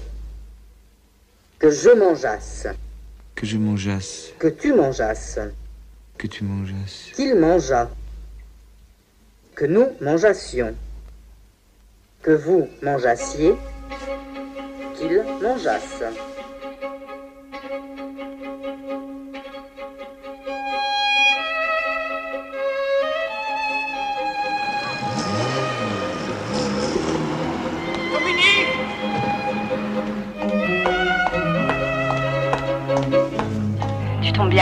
Que 1.61 1.71
je 1.71 1.91
mangeasse. 2.05 2.69
Que 3.37 3.45
je 3.47 3.57
mangeasse, 3.59 4.33
Que 4.43 4.49
tu 4.61 4.69
mangeasses. 4.75 5.39
que 6.19 6.27
tu 6.35 6.45
mangeasses, 6.45 7.13
Qu'il 7.17 7.35
mangeât. 7.45 7.89
Que 9.57 9.67
nous 9.75 9.89
mangeassions. 10.01 10.75
Que 12.25 12.33
vous 12.45 12.69
mangeassiez. 12.83 13.53
Qu'il 14.97 15.15
mangeasse. 15.43 16.03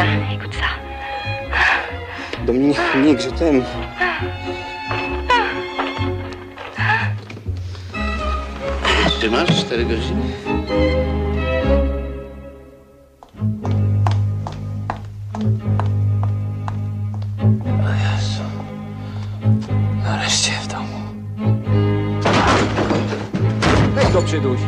Bien, 0.04 0.30
écoute 0.32 0.54
ça. 0.54 0.70
Dominique, 2.46 2.78
Dominique, 2.94 3.20
je 3.22 3.30
t'aime. 3.30 3.64
Ty 9.22 9.30
masz 9.32 9.50
cztery 9.50 9.86
godziny? 9.86 10.22
O 17.64 17.90
Jezu. 18.04 18.44
Nareszcie 20.04 20.52
w 20.52 20.68
domu. 20.68 21.00
Weź 23.96 24.10
go 24.14 24.22
przyduś. 24.22 24.60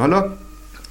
حالا 0.00 0.24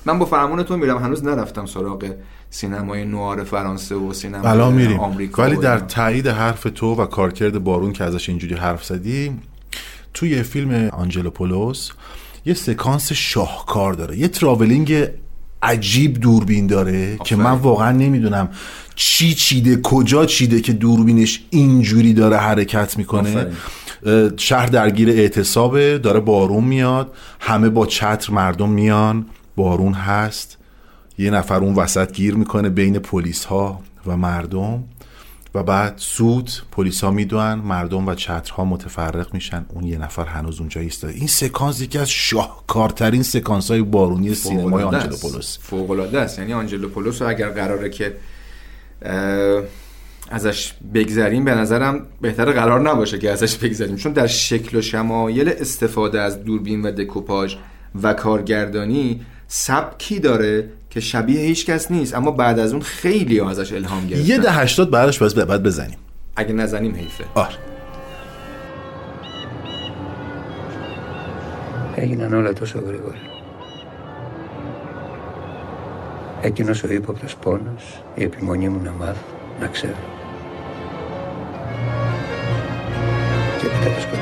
من 0.05 0.19
با 0.19 0.25
فرمون 0.25 0.63
تو 0.63 0.77
میرم. 0.77 0.97
هنوز 0.97 1.23
نرفتم 1.23 1.65
سراغ 1.65 2.11
سینمای 2.49 3.05
نوآر 3.05 3.43
فرانسه 3.43 3.95
و 3.95 4.13
سینمای 4.13 4.71
میریم. 4.71 4.99
آمریکا 4.99 5.43
ولی 5.43 5.55
در. 5.55 5.79
تایید 5.79 6.27
حرف 6.27 6.67
تو 6.75 6.95
و 6.95 7.05
کارکرد 7.05 7.63
بارون 7.63 7.93
که 7.93 8.03
ازش 8.03 8.29
اینجوری 8.29 8.55
حرف 8.55 8.85
زدی 8.85 9.31
توی 10.13 10.43
فیلم 10.43 10.89
آنجلوپولوس 10.89 11.89
یه 12.45 12.53
سکانس 12.53 13.11
شاهکار 13.11 13.93
داره. 13.93 14.17
یه 14.17 14.27
تراولینگ 14.27 15.07
عجیب 15.61 16.13
دوربین 16.13 16.67
داره 16.67 17.17
که 17.17 17.35
من 17.35 17.51
واقعا 17.51 17.91
نمی‌دونم 17.91 18.49
چی 18.95 19.33
چیده 19.33 19.81
کجا 19.81 20.25
چیده 20.25 20.61
که 20.61 20.73
دوربینش 20.73 21.43
اینجوری 21.49 22.13
داره 22.13 22.37
حرکت 22.37 22.97
می‌کنه. 22.97 23.29
آفرین. 23.29 23.53
شهر 24.37 24.65
درگیر 24.65 25.09
اعتصابه 25.09 25.97
داره 25.97 26.19
بارون 26.19 26.63
میاد 26.63 27.13
همه 27.39 27.69
با 27.69 27.85
چتر 27.85 28.33
مردم 28.33 28.69
میان 28.69 29.25
بارون 29.55 29.93
هست. 29.93 30.57
یه 31.17 31.31
نفر 31.31 31.55
اون 31.55 31.75
وسط 31.75 32.13
گیر 32.13 32.35
می‌کنه 32.35 32.69
بین 32.69 32.99
پلیس 32.99 33.45
ها 33.45 33.81
و 34.05 34.17
مردم 34.17 34.83
و 35.55 35.63
بعد 35.63 35.93
سود 35.97 36.51
پلیس 36.71 37.03
ها 37.03 37.11
می‌دونن 37.11 37.53
مردم 37.53 38.07
و 38.07 38.15
چترها 38.15 38.65
متفرق 38.65 39.33
میشن. 39.33 39.65
اون 39.69 39.83
یه 39.83 39.97
نفر 39.97 40.25
هنوز 40.25 40.59
اونجا 40.59 40.81
ایستاده 40.81 41.13
این 41.13 41.27
سکانس 41.27 41.81
یکی 41.81 41.97
از 41.97 42.09
شاهکارترین 42.09 43.23
سکانس 43.23 43.71
های 43.71 43.81
بارونی 43.81 44.35
سینمای. 44.35 44.83
آنجلوپولوس 44.83 45.57
فوق‌العاده 45.61 46.19
است. 46.19 46.39
یعنی 46.39 46.53
آنجلوپولوس 46.53 47.21
اگر 47.21 47.49
قراره 47.49 47.89
که 47.89 48.15
ازش 50.30 50.72
بگذریم 50.94 51.44
به 51.44 51.54
نظرم 51.54 52.06
بهتر 52.20 52.52
قرار 52.52 52.90
نباشه 52.90 53.18
که 53.18 53.30
ازش 53.30 53.56
بگذریم 53.56 53.96
چون 53.96 54.12
در 54.12 54.26
شکل 54.26 54.78
و 54.78 54.82
شمایل 54.82 55.48
استفاده 55.48 56.20
از 56.20 56.44
دوربین 56.44 56.82
و 56.82 56.90
دکوپاژ 56.90 57.56
و 58.02 58.12
کارگردانی 58.12 59.20
سبکی 59.48 60.20
داره 60.20 60.68
که 60.90 61.00
شبیه 61.00 61.40
هیچ 61.40 61.66
کس 61.66 61.90
نیست 61.90 62.14
اما 62.14 62.30
بعد 62.30 62.58
از 62.58 62.72
اون 62.72 62.82
خیلی 62.82 63.38
ها 63.38 63.50
ازش 63.50 63.72
الهام 63.72 64.06
گرفتن 64.06 64.26
یه 64.26 64.38
ده 64.38 64.50
هشتاد 64.50 64.90
بعدش 64.90 65.18
باز 65.18 65.34
بعد 65.34 65.62
بزنیم 65.62 65.98
اگه 66.36 66.52
نزنیم 66.52 66.94
حیفه 66.94 67.24
آره 67.34 67.54
έγιναν 71.94 72.34
όλα 72.34 72.52
τόσο 72.52 72.78
γρήγορα. 72.86 73.18
Εκείνος 76.42 76.82
ο 76.84 76.92
ύποπτος 76.92 77.36
πόνος, 77.36 78.02
η 78.14 78.22
επιμονή 78.22 78.68
μου 78.68 78.82
να 78.82 78.92
μάθω, 78.92 79.26
να 79.60 79.66
ξέρω. 79.66 80.17
Tiene 83.61 83.79
que 83.79 83.89
descubrir. 83.89 84.18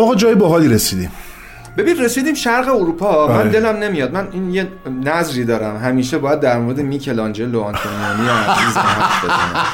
آقا 0.00 0.14
جای 0.14 0.34
باحالی 0.34 0.68
رسیدیم. 0.68 1.10
ببین 1.76 1.98
رسیدیم 1.98 2.34
شرق 2.34 2.68
اروپا. 2.68 3.28
من 3.28 3.34
آره. 3.34 3.50
دلم 3.50 3.76
نمیاد. 3.76 4.12
من 4.12 4.28
این 4.32 4.54
یه 4.54 4.66
نظری 5.04 5.44
دارم. 5.44 5.76
همیشه 5.76 6.18
باید 6.18 6.40
در 6.40 6.58
مورد 6.58 6.80
میکلانجلو 6.80 7.60
آنتونیونی 7.60 8.28
عزیز 8.48 8.76
حرف 8.76 9.24
بزنم. 9.24 9.64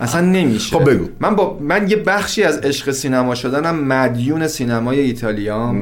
اصلا 0.00 0.20
نمیشه. 0.20 0.78
خب 0.78 0.90
بگو. 0.90 1.08
من 1.20 1.36
با 1.36 1.58
من 1.60 1.90
یه 1.90 1.96
بخشی 1.96 2.42
از 2.42 2.58
عشق 2.58 2.90
سینما 2.90 3.34
شدنم 3.34 3.84
مدیون 3.84 4.48
سینمای 4.48 5.00
ایتالیا 5.00 5.74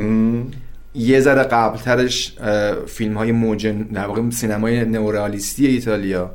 یه 0.95 1.21
ذره 1.21 1.43
قبلترش 1.43 2.37
فیلم 2.87 3.19
های 3.19 3.33
موجن 3.33 3.83
در 3.83 4.07
واقع 4.07 4.31
سینمای 4.31 4.85
نئورئالیستی 4.85 5.67
ایتالیا. 5.67 6.31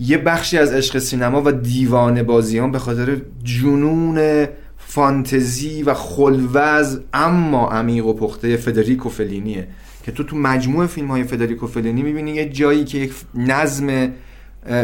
یه 0.00 0.18
بخشی 0.18 0.58
از 0.58 0.72
عشق 0.72 0.98
سینما 0.98 1.42
و 1.44 1.52
دیوانه 1.52 2.22
بازیان 2.22 2.72
به 2.72 2.78
خاطر 2.78 3.16
جنون 3.44 4.46
فانتزی 4.90 5.82
و 5.82 5.94
خلوز 5.94 7.00
اما 7.12 7.68
عمیق 7.68 8.06
و 8.06 8.12
پخته 8.12 8.56
فدریکو 8.56 9.08
فلینیه. 9.08 9.68
که 10.02 10.12
تو 10.12 10.24
تو 10.24 10.36
مجموع 10.36 10.86
فیلم 10.86 11.08
های 11.08 11.24
فدریکو 11.24 11.66
فلینی 11.66 12.02
می‌بینی 12.02 12.30
یه 12.30 12.48
جایی 12.48 12.84
که 12.84 12.98
یک 12.98 13.12
نظم 13.34 14.12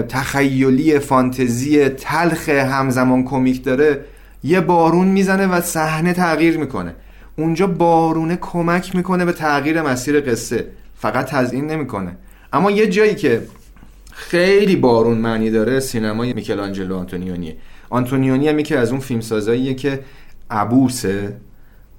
تخیلی 0.09 0.99
فانتزی 0.99 1.89
تلخ 1.89 2.49
همزمان 2.49 3.25
کمیک 3.25 3.65
داره 3.65 4.01
یه 4.45 4.61
بارون 4.61 5.09
می‌زنه 5.09 5.47
و 5.47 5.61
صحنه 5.61 6.13
تغییر 6.13 6.59
می‌کنه. 6.59 6.95
اونجا 7.37 7.67
بارونه 7.67 8.37
کمک 8.37 8.97
می‌کنه 8.97 9.25
به 9.25 9.33
تغییر 9.33 9.83
مسیر 9.83 10.21
قصه. 10.21 10.67
فقط 10.95 11.27
تزیین 11.27 11.67
نمی‌کنه. 11.67 12.17
اما 12.53 12.71
یه 12.71 12.87
جایی 12.87 13.15
که 13.15 13.43
خیلی 14.13 14.77
بارون 14.77 15.19
معنی 15.19 15.51
داره 15.51 15.81
سینمای 15.81 16.33
میکلانجلو 16.33 16.97
آنتونیونیه. 16.97 17.57
آنتونیونی 17.95 18.49
هم 18.49 18.59
یکی 18.59 18.75
از 18.75 18.91
اون 18.91 19.01
فیلمسازاییه 19.01 19.75
که 19.75 20.01
عبوسه 20.51 21.37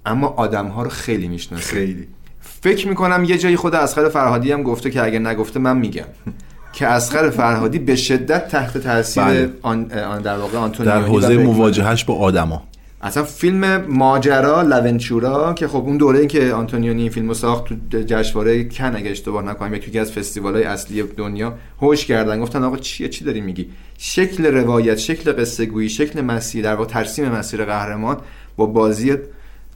اما 0.05 0.27
آدم 0.27 0.67
ها 0.67 0.83
رو 0.83 0.89
خیلی 0.89 1.27
می‌شناسه 1.27 1.63
خیلی 1.63 2.07
فکر 2.41 2.87
می‌کنم 2.87 3.23
یه 3.23 3.37
جایی 3.37 3.55
خود 3.55 3.75
اسخر 3.75 4.09
فرهادی 4.09 4.51
هم 4.51 4.63
گفته 4.63 4.91
که 4.91 5.03
اگه 5.03 5.19
نگفته 5.19 5.59
من 5.59 5.77
میگم 5.77 6.05
که 6.75 6.87
اسخر 6.87 7.29
فرهادی 7.29 7.79
به 7.79 7.95
شدت 7.95 8.47
تحت 8.47 8.77
تاثیر 8.77 9.23
بله. 9.23 9.49
آن, 9.61 9.91
آن 9.91 10.21
در 10.21 10.37
واقع 10.37 10.57
آنتونیونی 10.57 11.01
در 11.01 11.07
حوزه. 11.07 11.37
مواجهش 11.37 12.03
با 12.03 12.15
آدما 12.15 12.63
اصلا 13.01 13.23
فیلم 13.23 13.85
ماجرا 13.85 14.61
لونچورا 14.61 15.53
که 15.53 15.67
خب 15.67 15.75
اون 15.75 15.97
دوره 15.97 16.27
که 16.27 16.53
آنتونیونی 16.53 17.01
این 17.01 17.11
فیلمو 17.11 17.33
ساخت 17.33 17.65
تو 17.65 17.75
جشنواره 18.01 18.63
کن 18.63 18.95
اگه 18.95 19.09
اشتباه 19.09 19.43
نکنم 19.43 19.73
یکی 19.73 19.99
از 19.99 20.11
فستیوال‌های 20.11 20.63
اصلی 20.63 21.03
دنیا 21.03 21.53
هوش 21.81 22.05
کردن. 22.05 22.39
گفتن 22.41 22.63
آقا 22.63 22.77
چیه؟ 22.77 23.09
چی 23.09 23.25
داری 23.25 23.41
میگی؟ 23.41 23.69
شکل 23.97 24.45
روایت 24.45 24.97
شکل 24.97 25.31
قصه 25.31 25.65
گویی 25.65 25.89
شکل 25.89 26.21
مسیر 26.21 26.63
در 26.63 26.75
واقع 26.75 26.89
ترسیم 26.89 27.29
مسیر 27.29 27.65
قهرمان 27.65 28.17
با 28.57 28.65
بازی 28.65 29.15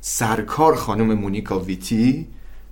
سرکار 0.01 0.76
خانم 0.76 1.13
مونیکا 1.13 1.59
ویتی 1.59 2.28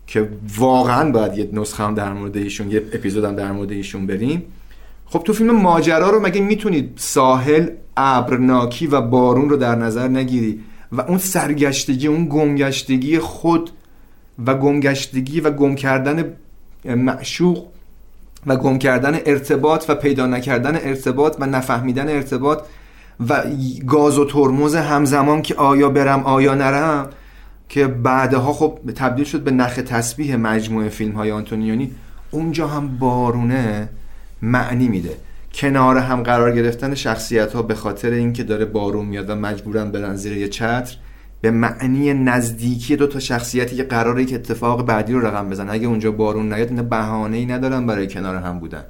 که 0.07 0.29
واقعا 0.57 1.11
باید 1.11 1.37
یه 1.37 1.49
نسخه 1.53 1.83
هم 1.83 1.95
در 1.95 2.13
مورد 2.13 2.37
ایشون 2.37 2.71
یه 2.71 2.83
اپیزود 2.93 3.23
هم 3.23 3.35
در 3.35 3.51
مورد 3.51 3.71
ایشون 3.71 4.07
بریم. 4.07 4.43
خب 5.09 5.23
تو 5.23 5.33
فیلم 5.33 5.55
ماجرا 5.55 6.09
رو 6.09 6.19
مگه 6.19 6.41
می‌تونید 6.41 6.93
ساحل 6.95 7.69
ابرناکی 7.97 8.87
و 8.87 9.01
بارون 9.01 9.49
رو 9.49 9.57
در 9.57 9.75
نظر 9.75 10.07
نگیری؟ 10.07 10.63
و 10.91 11.01
اون 11.01 11.17
سرگشتگی 11.17 12.07
اون 12.07 12.25
گمگشتگی 12.25 13.19
خود 13.19 13.69
و 14.45 14.55
گمگشتگی 14.55 15.39
و 15.39 15.51
گم 15.51 15.75
کردن 15.75 16.33
معشوق 16.85 17.65
و 18.45 18.55
گم 18.55 18.77
کردن 18.77 19.19
ارتباط 19.25 19.85
و 19.89 19.95
پیدا 19.95 20.25
نکردن 20.25 20.75
ارتباط 20.75 21.35
و 21.39 21.45
نفهمیدن 21.45 22.09
ارتباط 22.09 22.63
و 23.29 23.43
گاز 23.87 24.17
و 24.17 24.25
ترمز 24.25 24.75
همزمان 24.75 25.41
که 25.41 25.55
آیا 25.55 25.89
برم 25.89 26.23
آیا 26.23 26.55
نرم 26.55 27.09
که 27.69 27.87
بعدها 27.87 28.53
خب 28.53 28.79
تبدیل 28.95 29.25
شد 29.25 29.43
به 29.43 29.51
نخ 29.51 29.75
تسبیح 29.75 30.35
مجموعه 30.35 30.89
فیلم 30.89 31.11
های 31.11 31.31
آنتونیونی. 31.31 31.91
اونجا 32.31 32.67
هم 32.67 32.97
بارونه. 32.97 33.89
معنی 34.41 34.87
میده. 34.87 35.17
کنار 35.53 35.97
هم 35.97 36.23
قرار 36.23 36.51
گرفتن 36.51 36.95
شخصیت 36.95 37.53
ها 37.53 37.61
به 37.61 37.75
خاطر 37.75 38.09
اینکه 38.09 38.43
داره 38.43 38.65
بارون 38.65 39.05
میاد 39.05 39.29
و 39.29 39.35
مجبورن 39.35 39.91
برن 39.91 40.15
زیر 40.15 40.37
یه 40.37 40.47
چتر 40.47 40.95
به 41.41 41.51
معنی 41.51 42.13
نزدیکی 42.13 42.95
دو 42.95 43.07
تا 43.07 43.19
شخصیتی 43.19 43.75
که 43.75 43.83
قراره 43.83 44.25
که 44.25 44.35
اتفاق 44.35 44.85
بعدی 44.85 45.13
رو 45.13 45.25
رقم 45.27 45.49
بزنن. 45.49 45.69
اگه 45.69 45.87
اونجا 45.87 46.11
بارون 46.11 46.53
نیاد 46.53 46.69
اینا 46.69 46.83
بهانه 46.83 47.37
ای 47.37 47.45
ندارن 47.45 47.85
برای 47.85 48.07
کنار 48.07 48.35
هم 48.35 48.59
بودن. 48.59 48.83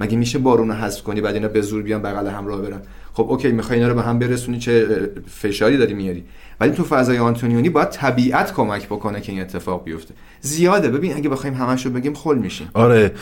مگه 0.00 0.16
میشه 0.16 0.38
بارون 0.38 0.68
رو 0.68 0.74
حذف 0.74 1.02
کنی 1.02 1.20
بعد 1.20 1.34
اینا 1.34 1.48
به 1.48 1.60
زور 1.60 1.82
بیان 1.82 2.02
بغل 2.02 2.26
هم 2.26 2.46
راه 2.46 2.62
برن؟ 2.62 2.82
خب 3.12 3.26
اوکی 3.30 3.52
می‌خوای 3.52 3.78
اینا 3.78 3.88
رو 3.88 3.94
به 3.94 4.02
هم 4.02 4.18
برسونی 4.18 4.58
چه 4.58 5.10
فشاری 5.28 5.76
داری 5.76 5.94
میاری؟ 5.94 6.24
ولی 6.60 6.72
تو 6.72 6.84
فضای 6.84 7.18
آنتونیونی 7.18 7.68
باید 7.68 7.90
طبیعت 7.90 8.54
کمک 8.54 8.86
بکنه 8.86 9.20
که 9.20 9.32
این 9.32 9.40
اتفاق 9.40 9.84
بیفته. 9.84 10.14
زیاده. 10.40 10.88
ببین 10.88 11.16
اگه 11.16 11.28
بخوایم 11.28 11.54
همش 11.54 11.86
بگیم 11.86 12.14
خل 12.14 12.38
میشیم. 12.38 12.70
آره 12.74 13.12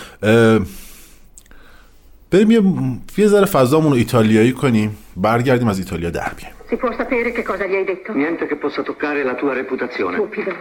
بریم 2.31 2.51
یه 2.51 2.61
یه 3.17 3.27
ذره 3.27 3.45
فضامون 3.45 3.91
رو 3.91 3.97
ایتالیایی 3.97 4.51
کنیم 4.51 4.97
برگردیم 5.17 5.67
از 5.67 5.79
ایتالیا 5.79 6.09
در 6.09 6.31
بیایم 6.37 6.55
Si 6.69 6.77
può 6.77 6.91
sapere 6.97 7.31
che 7.31 7.43
cosa 7.43 7.65
gli 7.67 7.75
hai 7.75 7.85
detto? 7.85 8.11
Niente 8.13 8.47
che 8.47 8.55
possa 8.55 8.81
toccare 8.81 9.23
la 9.23 9.35
tua 9.35 9.53
reputazione. 9.53 10.15
Stupido. 10.17 10.51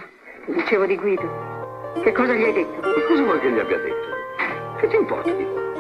Dicevo 0.58 0.84
di 0.84 0.96
Guido. 0.96 1.26
Che 2.04 2.12
cosa 2.12 2.34
gli 2.34 2.42
hai 2.42 2.52
detto? 2.52 2.78
Ma 2.82 3.00
cosa 3.08 3.22
vuoi 3.22 3.40
che 3.40 3.50
gli 3.54 3.58
abbia 3.58 3.78
detto? 3.78 4.08
Che 4.80 4.86
ti 4.88 4.96
importa 4.96 5.32
di 5.32 5.44
quello? 5.44 5.72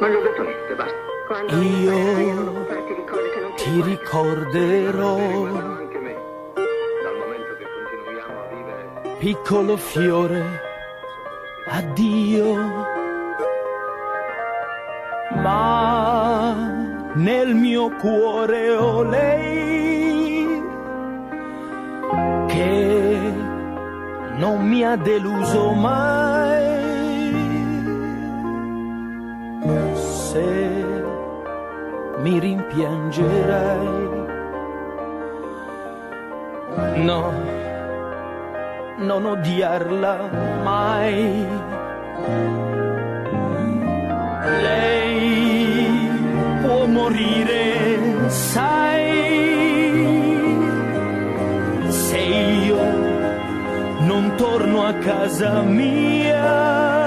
Non 0.00 0.10
gli 0.10 0.14
ho 0.14 0.22
detto 0.28 0.42
niente, 0.42 0.74
basta. 0.80 0.96
Quando 1.26 1.62
Io 1.62 1.92
erano 2.30 2.64
parti 2.70 2.92
di 2.94 3.04
cose 3.10 3.26
che 3.34 3.40
non 3.40 3.52
ti 3.56 3.64
ti 3.64 3.82
ricorderò, 3.90 5.16
Anche 5.16 5.98
me. 6.06 6.14
Dal 7.04 7.16
momento 7.22 7.52
che 7.58 7.66
continuiamo 7.76 8.36
a 8.42 8.46
vivere 8.54 9.16
piccolo 9.18 9.76
fiore, 9.76 10.42
addio. 11.66 12.99
ma 15.35 16.55
nel 17.13 17.55
mio 17.55 17.89
cuore 17.99 18.71
ho 18.75 19.03
lei 19.03 20.63
che 22.47 23.33
non 24.37 24.67
mi 24.67 24.83
ha 24.83 24.95
deluso 24.95 25.71
mai. 25.71 26.79
Se 29.93 30.93
mi 32.17 32.39
rimpiangerai, 32.39 34.09
no 37.03 37.51
non 38.97 39.25
odiarla 39.25 40.29
mai. 40.63 41.47
Lei 44.43 46.09
può 46.61 46.85
morire, 46.87 48.29
sai, 48.29 49.09
se 51.89 52.17
io 52.17 52.83
non 53.99 54.33
torno 54.37 54.83
a 54.85 54.93
casa 54.93 55.61
mia. 55.61 57.00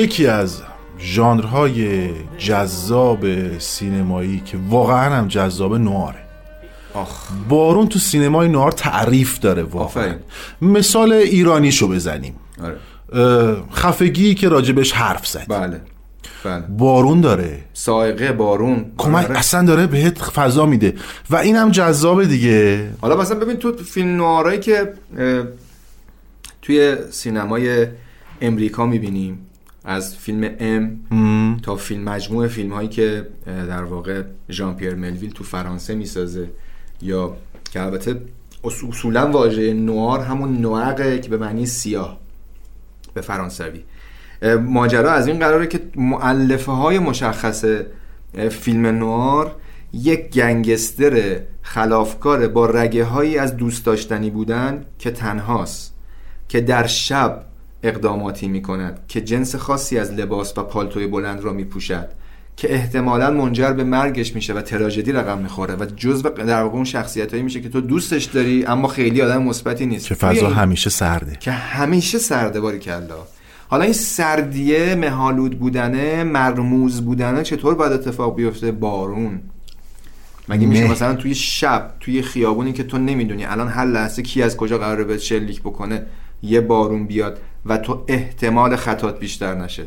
یکی 0.00 0.26
از 0.26 0.62
ژانرهای 0.98 2.10
جذاب 2.38 3.26
سینمایی 3.58 4.42
که 4.44 4.58
واقعا 4.68 5.14
هم 5.16 5.28
جذاب 5.28 5.74
نواره. 5.74 6.18
آخ. 6.94 7.28
بارون 7.48 7.88
تو 7.88 7.98
سینمای 7.98 8.48
نوار 8.48 8.72
تعریف 8.72 9.38
داره 9.38 9.62
واقعا. 9.62 9.84
آفرین. 9.84 10.14
مثال 10.62 11.12
ایرانیشو 11.12 11.88
بزنیم. 11.88 12.34
آره. 12.62 12.76
خفگی 13.72 14.34
که 14.34 14.48
راجبش 14.48 14.92
حرف 14.92 15.26
زد. 15.26 15.46
بله. 15.48 15.80
بله. 16.44 16.60
بارون 16.60 17.20
داره. 17.20 17.64
سائقه 17.72 18.32
بارون. 18.32 18.92
کمک 18.98 19.24
آره. 19.24 19.38
اصلا 19.38 19.66
داره 19.66 19.86
بهت 19.86 20.18
فضا 20.18 20.66
میده. 20.66 20.94
و 21.30 21.36
اینم 21.36 21.70
جذابه 21.70 22.26
دیگه. 22.26 22.90
حالا 23.00 23.16
مثلا 23.16 23.38
ببین 23.38 23.56
تو 23.56 23.72
فیلم 23.72 24.16
نوارایی 24.16 24.60
که 24.60 24.92
توی 26.62 26.96
سینمای 27.10 27.86
امریکا 28.40 28.86
می‌بینیم 28.86 29.46
از 29.84 30.16
فیلم 30.16 30.50
ام 30.58 31.60
تا 31.62 31.76
فیلم 31.76 32.02
مجموعه 32.02 32.48
فیلم 32.48 32.72
هایی 32.72 32.88
که 32.88 33.28
در 33.46 33.84
واقع 33.84 34.22
ژان 34.50 34.76
پیر 34.76 34.94
ملویل 34.94 35.30
تو 35.30 35.44
فرانسه 35.44 35.94
می‌سازه. 35.94 36.50
یا 37.02 37.36
که 37.72 37.82
البته 37.82 38.20
اص- 38.64 38.84
اصولا 38.88 39.30
واژه 39.30 39.72
نوار 39.72 40.20
همون 40.20 40.58
نوعقه 40.58 41.18
که 41.18 41.28
به 41.28 41.36
معنی 41.36 41.66
سیاه 41.66 42.20
به 43.14 43.20
فرانسوی. 43.20 43.82
ماجرا 44.60 45.12
از 45.12 45.26
این 45.26 45.38
قراره 45.38 45.66
که 45.66 45.80
معلفه 45.96 46.72
های 46.72 46.98
مشخص 46.98 47.64
فیلم 48.50 48.86
نوار 48.86 49.56
یک 49.92 50.30
گنگستر 50.30 51.40
خلافکار 51.62 52.48
با 52.48 52.66
رگه 52.66 53.04
هایی 53.04 53.38
از 53.38 53.56
دوست 53.56 53.86
داشتنی 53.86 54.30
بودن 54.30 54.84
که 54.98 55.10
تنهاست 55.10 55.94
که 56.48 56.60
در 56.60 56.86
شب 56.86 57.44
اقداماتی 57.82 58.48
می 58.48 58.62
کند 58.62 59.00
که 59.08 59.20
جنس 59.20 59.56
خاصی 59.56 59.98
از 59.98 60.12
لباس 60.12 60.58
و 60.58 60.62
پالتوی 60.62 61.06
بلند 61.06 61.40
را 61.40 61.52
می 61.52 61.64
پوشد 61.64 62.08
که 62.56 62.74
احتمالا 62.74 63.30
منجر 63.30 63.72
به 63.72 63.84
مرگش 63.84 64.34
میشه 64.34 64.54
و 64.54 64.60
تراژدی 64.60 65.12
رقم 65.12 65.38
می‌خوره 65.38 65.74
و 65.74 65.84
جزء 65.96 66.28
در 66.28 66.62
واقع 66.62 66.74
اون 66.74 66.84
شخصیت 66.84 67.34
میشه 67.34 67.60
که 67.60 67.68
تو 67.68 67.80
دوستش 67.80 68.24
داری 68.24 68.64
اما 68.64 68.88
خیلی 68.88 69.22
آدم 69.22 69.42
مثبتی 69.42 69.86
نیست. 69.86 70.06
که 70.06 70.14
فضا 70.14 70.48
همیشه 70.48 70.90
سرده. 70.90 71.36
که 71.40 71.50
همیشه 71.50 72.18
سرده 72.18 72.60
باری 72.60 72.78
کلا 72.78 73.16
حالا 73.68 73.84
این 73.84 73.92
سردیه 73.92 74.94
مهالود 74.94 75.58
بودنه 75.58 76.24
مرموز 76.24 77.00
بودنه 77.00 77.42
چطور 77.42 77.74
باید 77.74 77.92
اتفاق 77.92 78.36
بیفته؟ 78.36 78.72
بارون. 78.72 79.40
مگه 80.48 80.66
میشه. 80.66 80.90
مثلا 80.90 81.14
توی 81.14 81.34
شب 81.34 81.92
توی 82.00 82.22
خیابونی 82.22 82.72
که 82.72 82.82
تو 82.82 82.98
نمی‌دونی 82.98 83.44
الان 83.44 83.68
هر 83.68 83.84
لحظه 83.84 84.22
کی 84.22 84.42
از 84.42 84.56
کجا 84.56 84.78
قراره 84.78 85.04
به 85.04 85.18
شلیک 85.18 85.60
بکنه 85.60 86.06
یه 86.42 86.60
بارون 86.60 87.06
بیاد. 87.06 87.38
و 87.66 87.78
تو 87.78 88.04
احتمال 88.08 88.76
خطات 88.76 89.18
بیشتر 89.18 89.54
نشه. 89.54 89.84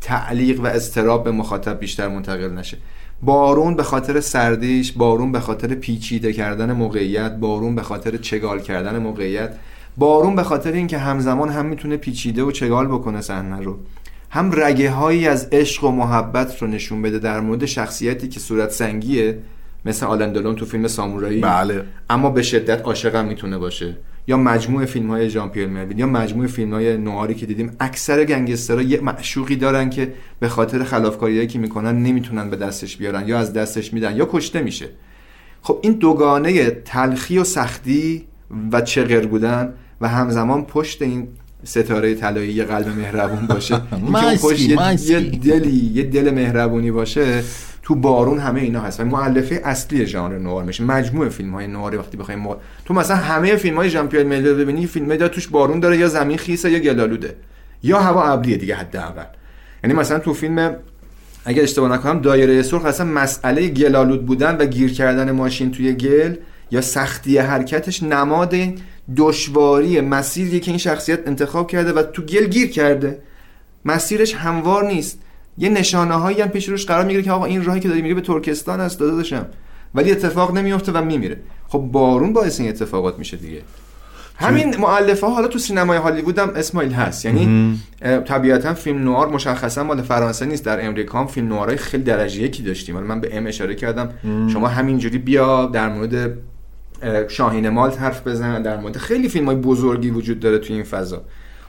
تعلیق 0.00 0.60
و 0.60 0.66
استراب 0.66 1.24
به 1.24 1.30
مخاطب 1.30 1.78
بیشتر 1.78 2.08
منتقل 2.08 2.50
نشه. 2.50 2.76
بارون 3.22 3.76
به 3.76 3.82
خاطر 3.82 4.20
سردیش 4.20 4.92
بارون 4.92 5.32
به 5.32 5.40
خاطر 5.40 5.74
پیچیده 5.74 6.32
کردن 6.32 6.72
موقعیت 6.72 7.36
بارون 7.36 7.74
به 7.74 7.82
خاطر 7.82 8.16
چگال 8.16 8.60
کردن 8.60 8.98
موقعیت 8.98 9.56
بارون 9.96 10.36
به 10.36 10.42
خاطر 10.42 10.72
اینکه 10.72 10.98
همزمان 10.98 11.48
هم 11.48 11.66
می‌تونه 11.66 11.96
پیچیده 11.96 12.42
و 12.42 12.50
چگال 12.50 12.86
بکنه 12.86 13.20
صحنه 13.20 13.60
رو. 13.60 13.78
هم 14.30 14.52
رگه 14.54 14.90
هایی 14.90 15.28
از 15.28 15.48
عشق 15.52 15.84
و 15.84 15.90
محبت 15.90 16.62
رو 16.62 16.68
نشون 16.68 17.02
بده 17.02 17.18
در 17.18 17.40
مورد 17.40 17.64
شخصیتی 17.64 18.28
که 18.28 18.40
صورت 18.40 18.70
سنگیه 18.70 19.38
مثل 19.84 20.06
آلندلون 20.06 20.56
تو 20.56 20.66
فیلم 20.66 20.88
سامورایی. 20.88 21.40
بله. 21.40 21.84
اما 22.10 22.30
به 22.30 22.42
شدت 22.42 22.82
عاشقم 22.82 23.24
می‌تونه 23.24 23.58
باشه. 23.58 23.96
یا 24.26 24.36
مجموعه 24.36 24.86
فیلم 24.86 25.10
های 25.10 25.30
ژان 25.30 25.48
پیر 25.48 25.66
ملویل 25.66 25.98
یا 25.98 26.06
مجموعه 26.06 26.48
فیلم 26.48 26.74
های 26.74 26.96
نواری 26.96 27.34
که 27.34 27.46
دیدیم 27.46 27.76
اکثر 27.80 28.24
گنگسترها 28.24 28.82
یه 28.82 29.00
معشوقی 29.00 29.56
دارن 29.56 29.90
که 29.90 30.12
به 30.40 30.48
خاطر 30.48 30.84
خلافکاریایی 30.84 31.46
که 31.46 31.58
می‌کنن 31.58 32.02
نمی‌تونن 32.02 32.50
به 32.50 32.56
دستش 32.56 32.96
بیارن 32.96 33.28
یا 33.28 33.38
از 33.38 33.52
دستش 33.52 33.92
میدن 33.92 34.16
یا 34.16 34.28
کشته 34.32 34.62
میشه 34.62 34.88
خب 35.62 35.78
این 35.82 35.92
دوگانه 35.92 36.70
تلخی 36.70 37.38
و 37.38 37.44
سختی 37.44 38.24
و 38.72 38.80
چغر 38.80 39.26
بودن 39.26 39.74
و 40.00 40.08
همزمان 40.08 40.64
پشت 40.64 41.02
این 41.02 41.28
ستاره 41.64 42.14
طلایی 42.14 42.52
یه 42.52 42.64
قلب 42.64 42.88
مهربون 42.88 43.46
باشه 43.46 43.80
مایسکی، 44.10 44.76
پشت. 44.76 45.10
یه 45.10 45.20
دلی 45.20 45.90
یه 45.94 46.02
دل 46.02 46.30
مهربونی 46.30 46.90
باشه 46.90 47.42
تو 47.84 47.94
بارون 47.94 48.38
همه 48.38 48.60
اینا 48.60 48.80
هست. 48.80 49.00
و 49.00 49.04
مؤلفه 49.04 49.60
اصلی 49.64 50.06
ژانر 50.06 50.38
نوار 50.38 50.64
میشه. 50.64 50.84
مجموعه 50.84 51.28
فیلم 51.28 51.54
های 51.54 51.66
نواری 51.66 51.96
وقتی 51.96 52.16
بخوایم 52.16 52.40
ما... 52.40 52.56
تو 52.84 52.94
مثلا 52.94 53.16
همه 53.16 53.56
فیلم 53.56 53.76
های 53.76 53.90
ژان 53.90 54.08
پیر 54.08 54.24
ملویل 54.24 54.54
ببینی 54.54 54.86
فیلم 54.86 55.16
داره 55.16 55.28
توش 55.28 55.48
بارون 55.48 55.80
داره 55.80 55.96
یا 55.96 56.08
زمین 56.08 56.38
خیسه 56.38 56.70
یا 56.70 56.78
گلالوده. 56.78 57.36
یا 57.82 58.00
هوا 58.00 58.24
ابریه 58.24 58.56
دیگه 58.56 58.74
حداقل. 58.74 59.24
یعنی 59.84 59.96
مثلا 59.96 60.18
تو 60.18 60.34
فیلم 60.34 60.76
اگه 61.44 61.62
اشتباه 61.62 61.92
نکنم 61.92 62.20
دایره 62.20 62.62
سرخ 62.62 62.84
اصلا 62.84 63.06
مسئله 63.06 63.68
گلالود 63.68 64.26
بودن 64.26 64.56
و 64.56 64.66
گیر 64.66 64.92
کردن 64.92 65.30
ماشین 65.30 65.70
توی 65.70 65.92
گل 65.92 66.34
یا 66.70 66.80
سختی 66.80 67.38
حرکتش 67.38 68.02
نماد 68.02 68.54
دشواری 69.16 70.00
مسیریه 70.00 70.60
که 70.60 70.70
این 70.70 70.78
شخصیت 70.78 71.28
انتخاب 71.28 71.70
کرده 71.70 71.92
و 71.92 72.02
تو 72.02 72.22
گل 72.22 72.46
گیر 72.46 72.70
کرده. 72.70 73.18
مسیرش 73.84 74.34
هموار 74.34 74.86
نیست. 74.86 75.18
یه 75.58 75.68
نشانه 75.68 76.14
هایی 76.14 76.40
هم 76.40 76.48
پیش 76.48 76.68
روش 76.68 76.86
قرار 76.86 77.04
می‌گیره 77.04 77.22
که 77.22 77.32
آقا 77.32 77.44
این 77.44 77.64
راهی 77.64 77.80
که 77.80 77.88
داری 77.88 78.02
میری 78.02 78.14
به 78.14 78.20
ترکستان 78.20 78.80
است 78.80 79.00
داده 79.00 79.16
داشتم 79.16 79.46
ولی 79.94 80.12
اتفاق 80.12 80.56
نمیفته 80.56 80.92
و 80.92 81.04
میمیره. 81.04 81.36
خب 81.68 81.78
بارون 81.78 82.32
باعث 82.32 82.60
این 82.60 82.68
اتفاقات 82.68 83.18
میشه 83.18 83.36
دیگه. 83.36 83.62
همین 84.36 84.76
معلفه 84.76 85.26
ها 85.26 85.34
حالا 85.34 85.48
تو 85.48 85.58
سینمای 85.58 85.98
هالیوود 85.98 86.38
هم 86.38 86.50
اسماعیل 86.56 86.92
هست. 86.92 87.24
یعنی 87.24 87.74
طبیعتا 88.00 88.74
فیلم 88.74 89.04
نوار 89.04 89.28
مشخصا 89.28 89.84
مال 89.84 90.02
فرانسه 90.02 90.46
نیست. 90.46 90.64
در 90.64 90.86
امریکا 90.86 91.20
هم 91.20 91.26
فیلم 91.26 91.48
نوارای 91.48 91.76
خیلی 91.76 92.02
درجه 92.02 92.42
یکی 92.42 92.62
داشتیم. 92.62 93.00
من 93.00 93.20
به 93.20 93.36
ام 93.38 93.46
اشاره 93.46 93.74
کردم. 93.74 94.10
شما 94.52 94.68
همینجوری 94.68 95.18
بیا 95.18 95.66
در 95.66 95.88
مورد 95.88 96.14
اه، 97.02 97.28
شاهین 97.28 97.68
مالت 97.68 98.00
حرف 98.00 98.26
بزن. 98.26 98.62
در 98.62 98.76
مورد 98.76 98.96
خیلی 98.96 99.28
فیلم 99.28 99.46
های 99.46 99.56
بزرگی 99.56 100.10
وجود 100.10 100.40
داره 100.40 100.58
توی 100.58 100.76
این 100.76 100.84
فضا. 100.84 101.22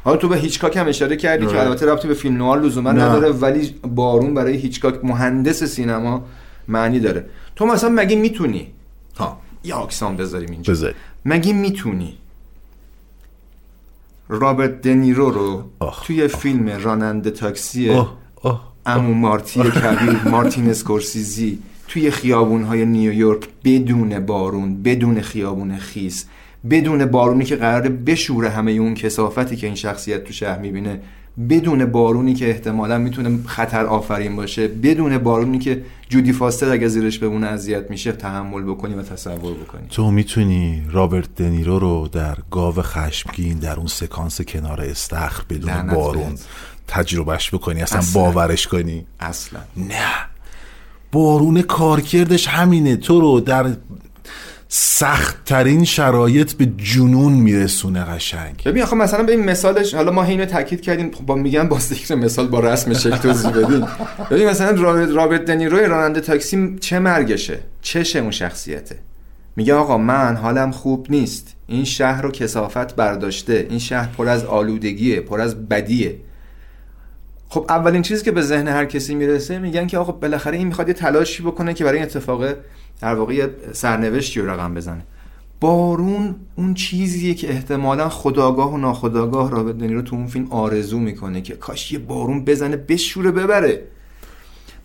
حالا 0.05 0.17
تو 0.17 0.27
به 0.27 0.37
هیچکاک 0.37 0.77
هم 0.77 0.87
اشاره 0.87 1.15
کردی 1.15 1.45
که 1.45 1.51
آره. 1.51 1.61
البته 1.61 1.85
ربطی 1.85 2.07
به 2.07 2.13
فیلم 2.13 2.37
نوار 2.37 2.61
لزوما. 2.61 2.91
نداره 2.91 3.29
ولی 3.29 3.75
بارون 3.95 4.33
برای 4.33 4.57
هیچکاک 4.57 5.05
مهندس 5.05 5.63
سینما 5.63 6.25
معنی 6.67 6.99
داره 6.99 7.25
تو 7.55 7.65
مثلا 7.65 7.89
مگه 7.89 8.15
می‌تونی 8.15 8.67
ها 9.17 9.37
یه 9.63 9.77
اکسان 9.77 10.17
بذاریم 10.17 10.51
اینجا 10.51 10.73
بذار 10.73 10.93
مگه 11.25 11.53
می‌تونی 11.53 12.17
رابرت 14.29 14.81
دنیرو 14.81 15.29
رو 15.29 15.63
آخ. 15.79 16.05
توی 16.05 16.27
فیلم 16.27 16.69
راننده 16.69 17.31
تاکسی 17.31 18.05
امو 18.85 19.13
مارتی 19.13 19.61
کبیر 19.61 20.21
مارتین 20.29 20.69
اسکورسیزی 20.69 21.59
توی 21.87 22.11
خیابونهای 22.11 22.85
نیویورک 22.85 23.47
بدون 23.63 24.25
بارون 24.25 24.83
بدون 24.83 25.21
خیابون 25.21 25.77
خیس 25.77 26.25
بدون 26.69 27.05
بارونی 27.05 27.45
که 27.45 27.55
قراره 27.55 27.89
بشوره 27.89 28.49
همه 28.49 28.71
اون 28.71 28.93
کسافتی 28.93 29.55
که 29.55 29.67
این 29.67 29.75
شخصیت 29.75 30.23
تو 30.23 30.33
شهر 30.33 30.59
می‌بینه 30.59 30.99
بدون 31.49 31.85
بارونی 31.85 32.33
که 32.33 32.49
احتمالا 32.49 32.97
می‌تونه 32.97 33.39
خطر 33.45 33.85
آفرین 33.85 34.35
باشه 34.35 34.67
بدون 34.67 35.17
بارونی 35.17 35.59
که 35.59 35.81
جودی 36.09 36.33
فاستر 36.33 36.71
اگه 36.71 36.87
زیرش 36.87 37.19
بمونه 37.19 37.47
اذیت 37.47 37.91
میشه 37.91 38.11
تحمل 38.11 38.61
بکنی 38.63 38.93
و 38.93 39.01
تصور 39.01 39.53
بکنی. 39.53 39.87
تو 39.89 40.11
می‌تونی 40.11 40.83
رابرت 40.91 41.35
دنیرو 41.35 41.79
رو 41.79 42.09
در 42.11 42.37
گاو 42.51 42.75
خشمگین 42.81 43.59
در 43.59 43.75
اون 43.75 43.87
سکانس 43.87 44.41
کنار 44.41 44.81
استخر 44.81 45.43
بدون 45.49 45.87
بارون. 45.87 46.35
تجربهش 46.87 47.53
بکنی 47.53 47.81
اصلا, 47.81 47.99
اصلا. 47.99 48.21
باورش 48.21 48.67
کنی؟ 48.67 49.05
اصلا. 49.19 49.59
نه. 49.77 50.11
بارون 51.11 51.61
کارکردش 51.61 52.47
همینه. 52.47 52.95
تو 52.95 53.19
رو 53.19 53.39
در 53.39 53.75
سخت 54.77 55.45
ترین 55.45 55.83
شرایط 55.83 56.53
به 56.53 56.65
جنون 56.65 57.33
میرسونه 57.33 58.03
قشنگ. 58.03 58.61
ببین 58.65 58.83
آخه 58.83 58.95
مثلا 58.95 59.23
به 59.23 59.31
این 59.31 59.43
مثالش 59.43 59.93
حالا 59.93 60.11
ما 60.11 60.23
اینو 60.23 60.45
تاکید 60.45 60.81
کردیم 60.81 61.11
خب 61.11 61.25
با 61.25 61.35
میگن 61.35 61.67
با 61.67 61.79
ذکر 61.79 62.15
مثال 62.15 62.47
با 62.47 62.59
رسم 62.59 62.93
شکل 62.93 63.17
توضیح 63.17 63.51
بدیم 63.51 63.87
ببین 64.31 64.49
مثلا 64.49 64.81
رابرت, 65.13 65.45
دنیروی 65.45 65.85
راننده 65.85 66.21
تاکسی 66.21 66.75
چه 66.79 66.99
مرگشه؟ 66.99 67.59
چشه 67.81 68.19
اون 68.19 68.31
شخصیته. 68.31 68.95
میگه 69.55 69.73
آقا 69.73 69.97
من 69.97 70.35
حالم 70.35 70.71
خوب 70.71 71.07
نیست. 71.09 71.55
این 71.67 71.83
شهر 71.83 72.21
رو 72.21 72.31
کسافت 72.31 72.95
برداشته. 72.95 73.67
این 73.69 73.79
شهر 73.79 74.09
پر 74.17 74.27
از 74.27 74.45
آلودگیه 74.45 75.19
پر 75.19 75.41
از 75.41 75.67
بدیه. 75.67 76.15
خب 77.49 77.65
اولین 77.69 78.01
چیزی 78.01 78.25
که 78.25 78.31
به 78.31 78.41
ذهن 78.41 78.67
هر 78.67 78.85
کسی 78.85 79.15
می‌رسه 79.15 79.59
میگن 79.59 79.87
که 79.87 79.97
آقا 79.97 80.11
بالاخره 80.11 80.57
این 80.57 80.67
می‌خواد 80.67 80.87
یه 80.87 80.93
تلاشی 80.93 81.43
بکنه 81.43 81.73
که 81.73 81.83
برای 81.83 81.97
این 81.97 82.05
اتفاق 82.05 82.45
در 83.01 83.15
واقع 83.15 83.47
سرنوشتی 83.73 84.39
رو 84.39 84.49
رقم 84.49 84.73
بزنه. 84.73 85.05
بارون 85.59 86.35
اون 86.55 86.73
چیزیه 86.73 87.33
که 87.33 87.49
احتمالا 87.49 88.09
خداگاه 88.09 88.73
و 88.73 88.77
ناخداگاه 88.77 89.51
رابرت 89.51 89.77
دنیرو 89.77 90.01
تو 90.01 90.15
اون 90.15 90.27
فیلم 90.27 90.47
آرزو 90.51 90.99
می‌کنه 90.99 91.41
که 91.41 91.55
کاش 91.55 91.91
یه 91.91 91.99
بارون 91.99 92.45
بزنه 92.45 92.77
بشوره 92.77 93.31
ببره. 93.31 93.87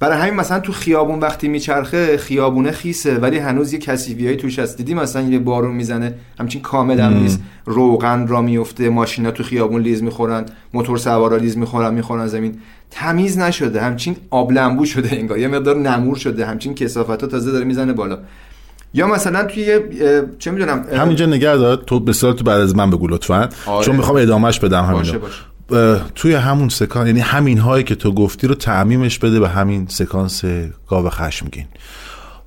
برای 0.01 0.19
همین 0.19 0.35
مثلا 0.35 0.61
تو 0.61 0.73
خیابون 0.73 1.19
وقتی 1.19 1.49
میچرخه 1.49 2.17
خیابونه 2.17 2.71
خیسه 2.71 3.19
ولی 3.19 3.39
هنوز 3.39 3.73
یه 3.73 3.79
کثیفیایی 3.79 4.37
توش 4.37 4.59
هست. 4.59 4.77
دیدی 4.77 4.95
مثلا 4.95 5.23
یه 5.23 5.39
بارون 5.39 5.75
می‌زنه 5.75 6.15
همچین 6.39 6.63
کامل 6.63 7.01
هم 7.01 7.13
نیست. 7.13 7.41
روغن 7.65 8.27
را 8.27 8.43
میفته 8.43 8.89
ماشینا 8.89 9.31
تو 9.31 9.43
خیابون 9.43 9.83
لیز 9.83 10.03
می‌خورن 10.03 10.47
موتور 10.75 10.99
سوارا 10.99 11.37
لیز 11.37 11.59
می‌خورن 11.59 11.95
می‌خورن 11.95 12.27
زمین. 12.27 12.59
تمیز 12.91 13.39
نشده 13.39 13.81
همچین 13.81 14.17
آبلنبو 14.31 14.85
شده 14.85 15.09
انگار. 15.13 15.39
یه 15.39 15.49
مقدار 15.49 15.77
نمور 15.77 16.17
شده 16.17 16.47
همچین 16.47 16.75
کثافت 16.75 17.25
تازه 17.25 17.53
داره 17.53 17.65
می‌زنه 17.65 17.93
بالا. 17.93 18.19
یا 18.95 19.07
مثلا 19.07 19.45
توی 19.45 19.63
یه 19.63 19.85
چه 20.39 20.51
می‌دونم 20.51 20.85
همینجا 20.97 21.27
نگه 21.27 21.57
دار 21.57 21.77
تو 21.77 22.01
بسیار 22.01 22.33
تو 22.33 22.45
بعد 22.45 22.61
از 22.61 22.77
من 22.77 22.91
بگو 22.91 23.09
لطفا. 23.09 23.49
آره. 23.67 23.87
چون 23.87 23.97
می‌خوام 23.97 24.17
ادامهش 24.17 24.59
بدم 24.59 24.85
همینجا. 24.85 24.99
باشه 24.99 25.19
باشه. 25.19 25.41
توی 26.15 26.35
همون 26.35 26.69
سکانس 26.69 27.07
یعنی 27.07 27.21
همین 27.21 27.59
هایی 27.59 27.85
که 27.85 27.95
تو 27.95 28.13
گفتی 28.13 28.47
رو 28.47 28.55
تعمیمش 28.55 29.19
بده 29.19 29.41
به 29.41 29.49
همین 29.49 29.87
سکانس 29.89 30.45
گاو 30.89 31.11
خشمگین. 31.11 31.67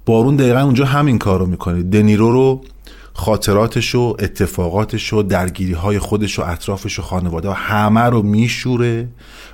بارون 0.06 0.36
دقیقا 0.36 0.60
اونجا 0.60 0.86
همین 0.86 1.18
کار 1.18 1.40
رو 1.40 1.46
می‌کنه. 1.46 1.84
دنیرو 1.84 2.32
رو 2.32 2.62
خاطراتش 3.14 3.96
و 3.96 4.16
اتفاقاتش 4.20 5.14
و 5.14 5.24
درگیری 5.24 5.74
های 5.74 6.00
خودش 6.00 6.40
و 6.40 6.44
اطرافش 6.46 7.00
و 7.00 7.02
خانواده 7.02 7.50
و 7.50 7.52
همه 7.52 8.02
رو 8.02 8.22
میشوره 8.22 9.08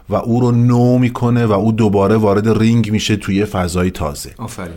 و 0.10 0.16
او 0.16 0.40
رو 0.40 0.52
نو 0.52 0.98
می‌کنه 0.98 1.46
و 1.46 1.52
او 1.52 1.72
دوباره 1.72 2.16
وارد 2.16 2.60
رینگ 2.60 2.92
میشه 2.92 3.16
توی 3.16 3.46
فضای 3.46 3.92
تازه. 3.92 4.34
آفرین. 4.38 4.76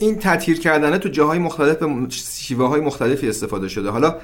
این 0.00 0.18
تطهیر 0.18 0.60
کردنه 0.60 0.98
تو 0.98 1.08
جاهای 1.08 1.38
مختلف 1.38 1.76
به 1.76 1.86
شیوه 2.10 2.68
های 2.68 2.80
مختلفی 2.80 3.28
استفاده 3.28 3.68
شده. 3.68 3.90
حالا 3.90 4.14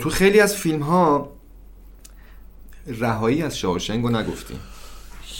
تو 0.00 0.10
خیلی 0.10 0.40
از 0.40 0.54
فیلم 0.54 0.82
ها 0.82 1.35
رهایی 3.00 3.42
از 3.42 3.58
شاوشنگ 3.58 4.04
رو 4.04 4.10
نگفتیم 4.10 4.58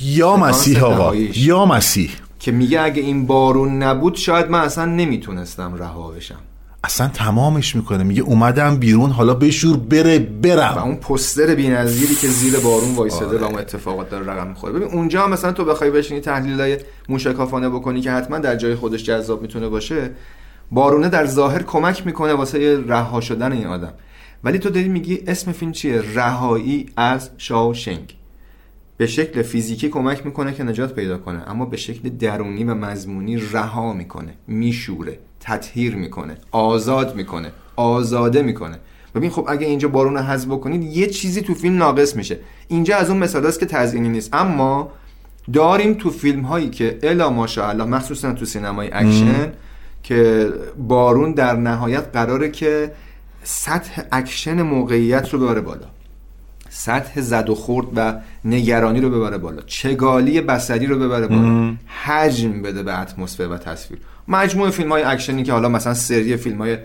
یا 0.01 0.37
مسیح 0.37 0.85
آقا. 0.85 1.15
یا 1.35 1.65
مسیح. 1.65 2.11
که 2.39 2.53
میگه 2.53 2.81
اگه 2.81 3.03
این 3.03 3.27
بارون 3.27 3.83
نبود 3.83 4.17
شاید 4.17 4.51
من 4.51 4.61
اصلا 4.61 4.85
نمی‌تونستم 4.85 5.75
رها 5.75 6.09
بشم. 6.09 6.39
اصلا 6.85 7.09
تمامش 7.09 7.77
می‌کنه. 7.77 8.05
میگه 8.05 8.23
اومدم 8.23 8.77
بیرون 8.77 9.11
حالا 9.11 9.35
بشور 9.35 9.77
بره 9.77 10.19
و 10.19 10.23
برم 10.43 10.79
اون 10.79 10.97
پستر 10.97 11.55
بی‌نظیری 11.55 12.15
که 12.15 12.29
زیر 12.29 12.59
بارون 12.59 12.95
وایساده 12.95 13.27
آره. 13.27 13.39
و 13.39 13.45
اون 13.45 13.59
اتفاقات 13.59 14.11
داره 14.11 14.27
رقم 14.27 14.47
می‌خوره. 14.47 14.73
ببین 14.73 14.89
اونجا 14.89 15.23
هم 15.23 15.31
مثلا 15.31 15.53
تو 15.53 15.65
بخوای 15.65 15.91
بشینی 15.91 16.21
تحلیلای 16.21 16.79
موشکافانه 17.09 17.69
بکنی 17.69 18.01
که 18.01 18.11
حتما 18.11 18.39
در 18.39 18.57
جای 18.57 18.75
خودش 18.75 19.05
جذاب 19.05 19.43
می‌تونه 19.43 19.69
باشه 19.69 20.11
بارونه 20.71 21.09
در 21.09 21.27
ظاهر 21.27 21.63
کمک 21.63 22.07
می‌کنه 22.07 22.33
واسه 22.35 22.85
رها 22.89 23.21
شدن 23.21 23.53
این 23.53 23.67
آدم. 23.67 23.93
ولی 24.47 24.59
تو 24.59 24.71
داری 24.71 24.89
میگی 24.89 25.23
اسم 25.27 25.53
فیلم 25.53 25.73
چیه؟ 25.73 26.03
رهایی 26.15 26.87
از 26.97 27.31
شاوشنگ. 27.39 28.15
به 28.97 29.07
شکل 29.07 29.43
فیزیکی 29.43 29.89
کمک 29.89 30.27
می‌کنه 30.27 30.55
که 30.55 30.63
نجات 30.63 30.95
پیدا 30.95 31.19
کنه 31.19 31.51
اما 31.51 31.65
به 31.65 31.77
شکل 31.77 32.09
درونی 32.09 32.65
و 32.65 32.75
مضمونی 32.75 33.37
رها 33.37 33.93
می‌کنه 33.93 34.35
میشوره 34.47 35.19
تطهیر 35.41 35.97
می‌کنه 35.97 36.37
آزاد 36.51 37.17
می‌کنه 37.17 37.53
آزاده 37.77 38.43
می‌کنه. 38.43 38.79
ببین 39.15 39.31
خب 39.31 39.45
اگه 39.49 39.67
اینجا 39.67 39.89
بارون 39.89 40.15
رو 40.15 40.21
حذف 40.21 40.47
بکنید 40.47 40.83
یه 40.83 41.07
چیزی 41.07 41.43
تو 41.43 41.55
فیلم 41.55 41.77
ناقص 41.77 42.17
میشه. 42.17 42.39
اینجا 42.69 42.97
از 42.97 43.11
اون 43.11 43.19
مثال 43.19 43.47
است 43.47 43.61
که 43.61 43.67
تزیینی 43.67 44.09
نیست. 44.09 44.35
اما 44.35 44.93
داریم 45.53 45.95
تو 45.95 46.11
فیلم 46.11 46.41
هایی 46.41 46.71
که 46.71 46.99
الا 47.03 47.31
ماشاءالله 47.31 47.85
مخصوصا 47.85 48.33
تو 48.33 48.45
سینمای 48.45 48.91
اکشن 48.93 49.53
که 50.03 50.49
بارون 50.79 51.33
در 51.33 51.57
نهایت 51.57 52.05
قراره 52.13 52.51
که 52.51 52.93
سطح 53.49 54.03
اکشن 54.13 54.63
موقعیت 54.63 55.29
رو 55.29 55.39
ببره 55.39 55.61
بالا. 55.61 55.87
سطح 56.69 57.21
زد 57.21 57.51
و 57.51 57.55
خورد 57.55 57.87
و 57.97 58.15
نگرانی 58.45 59.01
رو 59.01 59.11
ببره 59.11 59.39
بالا. 59.39 59.63
چگالی 59.67 60.41
بصری 60.41 60.87
رو 60.87 60.99
ببره 60.99 61.27
بالا. 61.27 61.75
حجم 62.05 62.63
بده 62.63 62.83
به 62.83 63.01
اتمسفر 63.01 63.43
و 63.43 63.57
تصویر. 63.59 64.01
مجموعه 64.29 64.71
فیلم 64.71 64.93
های 64.93 65.03
اکشنی 65.03 65.43
که 65.43 65.53
حالا 65.53 65.69
مثلا 65.69 65.95
سری 65.95 66.37
فیلم 66.37 66.59
های 66.59 66.79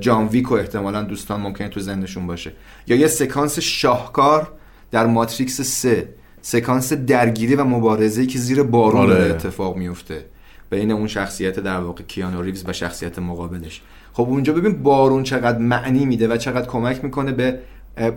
جان 0.00 0.28
ویک 0.28 0.52
و 0.52 0.54
احتمالا 0.54 1.02
دوستان 1.02 1.40
ممکنه 1.40 1.68
تو 1.68 1.80
ذهنشون 1.80 2.26
باشه. 2.26 2.52
یا 2.86 2.96
یه 2.96 3.06
سکانس 3.06 3.58
شاهکار 3.58 4.52
در 4.90 5.06
ماتریکس 5.06 5.60
3 5.60 6.08
سکانس 6.42 6.92
درگیری 6.92 7.54
و 7.54 7.64
مبارزه 7.64 8.26
که 8.26 8.38
زیر 8.38 8.62
بارون 8.62 9.00
آره. 9.00 9.24
اتفاق 9.24 9.76
میفته 9.76 10.24
بین 10.70 10.90
اون 10.90 11.06
شخصیت 11.06 11.60
در 11.60 11.80
واقع 11.80 12.02
کیانو 12.02 12.42
ریوز 12.42 12.64
و 12.66 12.72
شخصیت 12.72 13.18
مقابلش. 13.18 13.82
خب 14.16 14.22
اونجا 14.22 14.52
ببین 14.52 14.82
بارون 14.82 15.22
چقدر 15.22 15.58
معنی 15.58 16.06
میده 16.06 16.28
و 16.28 16.36
چقدر 16.36 16.66
کمک 16.66 17.04
می‌کنه 17.04 17.32
به 17.32 17.58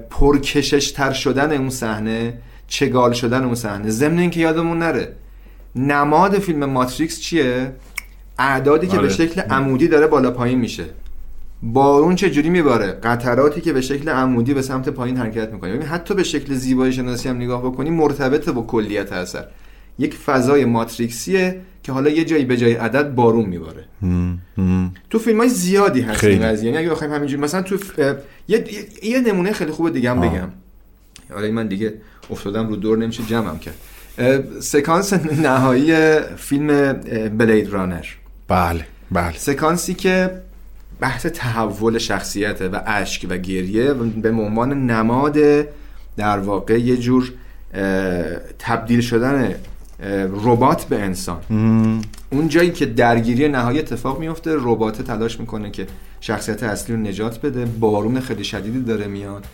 پرکشش 0.09 0.91
تر 0.91 1.11
شدن 1.11 1.51
اون 1.51 1.69
صحنه 1.69 2.33
چگال 2.67 3.13
شدن 3.13 3.43
اون 3.43 3.55
صحنه. 3.55 3.89
ضمن 3.89 4.19
اینکه 4.19 4.39
یادمون 4.39 4.79
نره 4.79 5.15
نماد 5.75 6.39
فیلم 6.39 6.65
ماتریکس 6.65 7.19
چیه؟ 7.19 7.71
اعدادی 8.39 8.87
که 8.87 8.97
آره. 8.97 9.07
به 9.07 9.13
شکل 9.13 9.41
عمودی 9.41 9.87
داره 9.87 10.07
بالا 10.07 10.31
پایین 10.31 10.59
میشه. 10.59 10.85
بارون 11.63 12.15
چه 12.15 12.29
جوری 12.29 12.49
میباره؟ 12.49 12.87
قطراتی 12.87 13.61
که 13.61 13.73
به 13.73 13.81
شکل 13.81 14.09
عمودی 14.09 14.53
به 14.53 14.61
سمت 14.61 14.89
پایین 14.89 15.17
حرکت 15.17 15.53
می‌کنه. 15.53 15.73
ببین 15.73 15.87
حتی 15.87 16.13
به 16.13 16.23
شکل 16.23 16.53
زیبایی 16.53 16.93
شناسی 16.93 17.29
هم 17.29 17.35
نگاه 17.35 17.61
بکنی 17.61 17.89
مرتبط 17.89 18.49
با 18.49 18.61
کلیت 18.61 19.13
اثر. 19.13 19.45
یک 19.99 20.15
فضای 20.15 20.65
ماتریکسیه 20.65 21.61
که 21.89 21.93
حالا 21.93 22.09
یه 22.09 22.25
جایی 22.25 22.45
به 22.45 22.57
جای 22.57 22.73
عدد 22.73 23.15
بارون 23.15 23.45
میباره. 23.45 23.83
تو 25.09 25.19
فیلم 25.19 25.37
های 25.37 25.49
زیادی 25.49 26.01
هست 26.01 26.19
خیلی. 26.19 26.33
این 26.33 26.43
قضیه. 26.43 26.65
یعنی 26.65 26.77
اگه 26.77 26.89
بخوایم 26.89 27.13
همینجوری 27.13 27.41
مثلا 27.41 27.61
تو 27.61 27.77
ف- 27.77 27.99
یه, 28.47 28.65
یه, 29.03 29.19
نمونه 29.19 29.51
خیلی 29.51 29.71
خوب 29.71 29.89
دیگه 29.93 30.11
هم. 30.11 30.21
بگم. 30.21 30.49
آره 31.35 31.51
من 31.51 31.67
دیگه 31.67 31.93
افتادم 32.31 32.67
رو 32.67 32.75
دور 32.75 32.97
نمیشه 32.97 33.23
جمعم 33.23 33.59
کرد. 33.59 33.75
سکانس 34.59 35.13
نهایی 35.13 35.95
فیلم 36.37 36.93
بلید 37.37 37.69
رانر 37.69 38.05
بله 38.47 38.85
بله. 39.11 39.37
سکانسی 39.37 39.93
که 39.93 40.31
بحث 40.99 41.25
تحول 41.25 41.97
شخصیته 41.97 42.67
و 42.67 42.79
اشک 42.85 43.25
و 43.29 43.37
گریه 43.37 43.91
و 43.91 44.03
به 44.03 44.29
عنوان 44.29 44.91
نماد 44.91 45.37
در 46.17 46.39
واقع 46.39 46.79
یه 46.79 46.97
جور 46.97 47.31
تبدیل 48.59 49.01
شدن 49.01 49.55
ربات 50.43 50.83
به 50.83 50.99
انسان. 50.99 51.39
اون 52.29 52.47
جایی 52.47 52.71
که 52.71 52.85
درگیری 52.85 53.47
نهایی 53.47 53.79
اتفاق 53.79 54.19
میفته 54.19 54.55
ربات 54.59 55.01
تلاش 55.01 55.39
می‌کنه 55.39 55.71
که 55.71 55.87
شخصیت 56.21 56.63
اصلی 56.63 56.95
رو 56.95 57.01
نجات 57.01 57.41
بده 57.41 57.65
بارون 57.65 58.19
خیلی 58.19 58.43
شدیدی 58.43 58.81
داره 58.81 59.07
میاد 59.07 59.45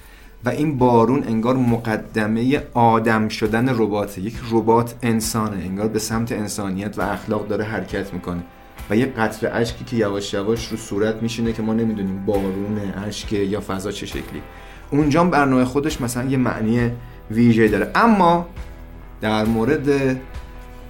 و 0.45 0.49
این 0.49 0.77
بارون 0.77 1.23
انگار 1.23 1.55
مقدمه 1.55 2.61
آدم 2.73 3.27
شدن 3.27 3.69
رباته. 3.69 4.21
یک 4.21 4.35
ربات 4.51 4.95
انسانه 5.01 5.57
انگار 5.65 5.87
به 5.87 5.99
سمت 5.99 6.31
انسانیت 6.31 6.99
و 6.99 7.01
اخلاق 7.01 7.47
داره 7.47 7.63
حرکت 7.63 8.13
می‌کنه 8.13 8.41
و 8.89 8.95
یه 8.95 9.05
قطره 9.05 9.49
اشکی 9.53 9.85
که 9.85 9.95
یواش 9.95 10.33
یواش 10.33 10.67
رو 10.67 10.77
صورت 10.77 11.21
میشینه 11.21 11.53
که 11.53 11.61
ما 11.61 11.73
نمی‌دونیم 11.73 12.25
بارون 12.25 12.79
اشک 13.07 13.33
یا 13.33 13.61
فضا 13.67 13.91
چه 13.91 14.05
شکلی. 14.05 14.41
اونجا 14.91 15.21
هم 15.21 15.29
بر 15.29 15.45
نوع 15.45 15.63
خودش 15.63 16.01
مثلا 16.01 16.29
یه 16.29 16.37
معنی 16.37 16.91
ویژه 17.31 17.67
داره. 17.67 17.91
اما 17.95 18.47
در 19.21 19.45
مورد 19.45 20.17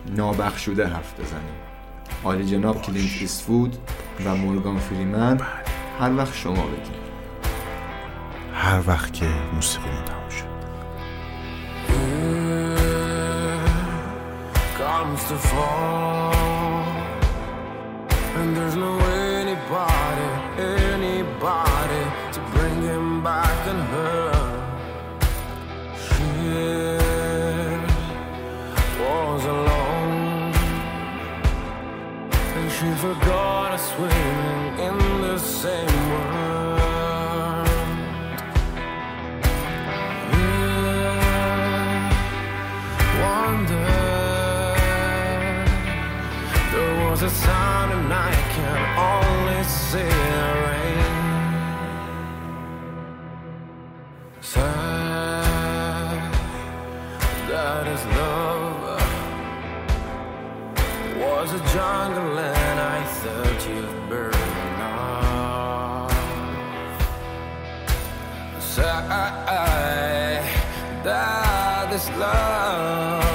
نابخشوده 0.10 0.88
حرف 0.88 1.14
بزنیم. 1.20 1.56
عالی 2.24 2.46
جناب 2.46 2.82
کلینت 2.82 3.22
ایستوود 3.22 3.78
و 4.26 4.36
مورگان 4.36 4.80
فریمن 4.80 5.40
هر 6.00 6.18
وقت 6.18 6.34
شما 6.34 6.66
بگید 6.68 7.06
هر 8.54 8.82
وقت 8.88 9.14
که 9.14 9.26
موسیقی 9.54 9.86
تموم 10.06 10.30
شد. 10.30 10.56
Comes 14.78 15.24
to 15.30 15.38
fall 15.50 16.36
And 18.38 18.50
there's 18.58 18.76
no 18.76 18.92
anybody 19.34 20.05
forgot 33.06 33.72
her 33.72 33.78
swimming 33.78 34.66
in 34.88 34.98
the 35.22 35.38
same 35.38 36.10
world. 36.10 37.68
Yeah, 40.34 41.20
wonder 43.22 43.92
there 46.72 46.96
was 47.06 47.22
a 47.22 47.30
sound 47.30 47.90
and 47.98 48.12
I 48.12 48.34
can 48.56 48.82
only 49.14 49.62
see 49.64 50.14
the 50.34 50.46
rain. 50.66 51.14
Sad 54.42 56.22
that 57.50 57.84
his 57.92 58.04
love. 58.18 58.84
Was 61.18 61.52
a 61.54 61.62
jungle 61.74 62.38
and 62.40 62.80
I 62.80 62.95
you've 63.68 64.10
burned 64.10 64.82
off. 64.82 66.12
So 68.60 68.84
I, 68.84 69.26
I 69.48 71.04
die 71.04 71.88
this 71.92 72.10
love. 72.18 73.26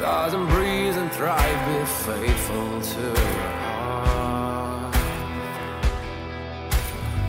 Doesn't 0.00 0.46
breathe 0.48 0.96
and 0.96 1.10
thrive, 1.12 1.60
be 1.68 1.84
faithful 2.04 2.80
to 2.80 3.00
your 3.00 3.50
heart. 3.64 4.96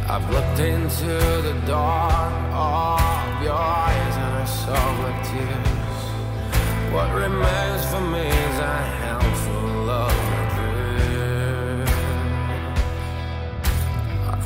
I've 0.10 0.30
looked 0.32 0.60
into 0.60 1.14
the 1.48 1.54
dark 1.66 2.34
of 2.54 3.44
your 3.44 3.54
eyes 3.54 4.16
and 4.24 4.34
I 4.44 4.46
saw 4.46 4.82
what 5.02 5.16
tears. 5.26 5.78
What 6.94 7.10
remains 7.14 7.84
for 7.92 8.02
me 8.02 8.28
is 8.28 8.60
a 8.60 8.76
handful. 9.02 9.47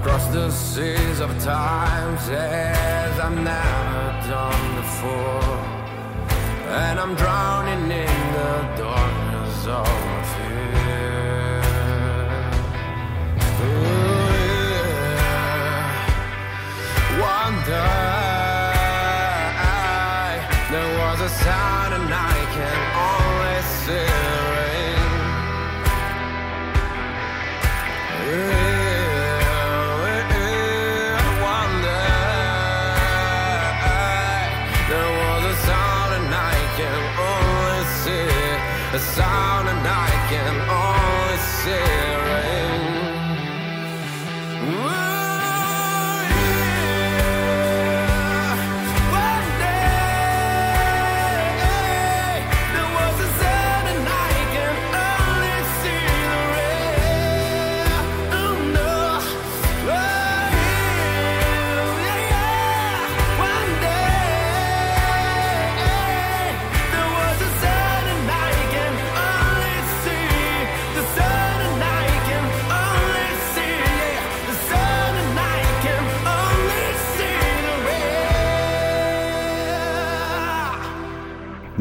I've 0.03 0.33
the 0.33 0.49
seas 0.49 1.19
of 1.19 1.29
times 1.43 2.27
as 2.29 3.19
I've 3.19 3.35
never 3.35 4.27
done 4.27 4.75
before. 4.81 5.57
And 6.69 6.99
I'm 6.99 7.13
drowning 7.15 7.91
in 7.91 8.33
the 8.37 8.53
darkness 8.77 9.67
of 9.67 9.87
my 10.07 10.23
fear. 10.33 11.61
Ooh, 13.61 14.01
yeah. 15.11 15.51
One 17.19 17.55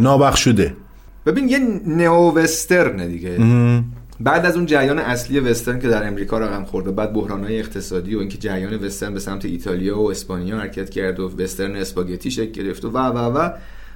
نابخشوده. 0.01 0.75
ببین 1.27 1.49
یه 1.49 1.59
نئو 1.87 2.33
وسترنه 2.39 3.09
دیگه 3.09 3.39
بعد 4.21 4.47
از 4.47 4.57
اون 4.57 4.67
جریان 4.67 4.99
اصلی 4.99 5.41
وسترن 5.41 5.81
که 5.81 5.89
در 5.89 6.07
امریکا 6.07 6.39
رقم 6.39 6.65
خورد 6.65 6.89
و 6.89 6.93
بعد 6.93 7.13
بحرانهای 7.13 7.59
اقتصادی 7.59 8.15
و 8.15 8.19
اینکه 8.19 8.39
جریان 8.39 8.85
وسترن 8.85 9.15
به 9.15 9.21
سمت 9.21 9.45
ایتالیا 9.45 9.99
و 9.99 10.11
اسپانیا 10.11 10.59
حرکت 10.59 10.91
کرد 10.91 11.21
و 11.21 11.43
وسترن 11.43 11.77
اسپاگتی 11.77 12.31
شکل 12.31 12.63
گرفت 12.63 12.85
و 12.85 12.91
و 12.91 12.97
و 12.99 13.19
و 13.19 13.51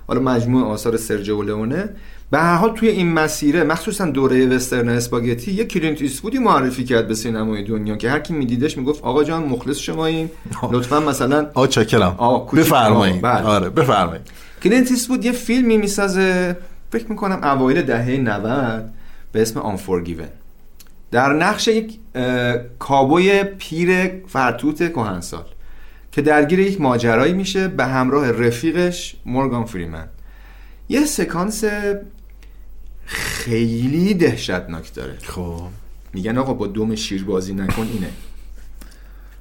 حالا 0.06 0.20
مجموع 0.20 0.64
آثار 0.66 0.96
سرجیو 0.96 1.42
لئونه. 1.42 1.88
به 2.30 2.38
هر 2.38 2.54
حال 2.56 2.70
توی 2.74 2.88
این 2.88 3.12
مسیره 3.12 3.64
مخصوصا 3.64 4.04
دوره 4.04 4.46
وسترن 4.46 4.88
اسپاگتی 4.88 5.52
یه 5.52 5.64
کلینت 5.64 6.02
ایستوودی 6.02 6.38
معرفی 6.38 6.84
کرد 6.84 7.08
به 7.08 7.14
سینمای 7.14 7.64
دنیا 7.64 7.96
که 7.96 8.10
هر 8.10 8.18
کی 8.18 8.32
میدیدش 8.32 8.78
می‌گفت 8.78 9.04
آقا 9.04 9.24
جان 9.24 9.44
مخلص 9.44 9.78
شماییم 9.78 10.30
لطفا 10.72 11.00
مثلا 11.00 11.46
آ 12.18 12.38
کوچیک- 12.46 12.58
بفرمایید 12.60 13.22
بله. 13.22 13.42
آره 13.42 13.68
بفرمایید 13.70 14.22
کلینت 14.62 14.90
ایستوود 14.90 15.24
یه 15.24 15.32
فیلمی 15.32 15.76
می‌سازه 15.76 16.56
فکر 16.92 17.06
می‌کنم 17.08 17.44
اوایل 17.44 17.82
دهه 17.82 18.16
90 18.16 18.90
به 19.32 19.42
اسم 19.42 19.60
Unforgiven 19.60 20.28
در 21.10 21.32
نقش 21.32 21.68
یک 21.68 21.98
کابوی 22.78 23.44
پیر 23.44 24.10
فرتوت 24.28 24.92
کهنسال. 24.92 25.44
که 26.14 26.22
درگیر 26.22 26.58
یک 26.58 26.80
ماجرایی 26.80 27.32
میشه 27.32 27.68
به 27.68 27.84
همراه 27.84 28.30
رفیقش 28.30 29.16
مورگان 29.26 29.64
فریمن. 29.64 30.08
یه 30.88 31.04
سکانس 31.04 31.64
خیلی 33.06 34.14
دهشتناک 34.14 34.94
داره. 34.94 35.18
خب. 35.22 35.62
میگن 36.12 36.38
آقا 36.38 36.54
با 36.54 36.66
دم 36.66 36.94
شیر 36.94 37.24
بازی 37.24 37.54
نکن 37.54 37.88
اینه. 37.92 38.10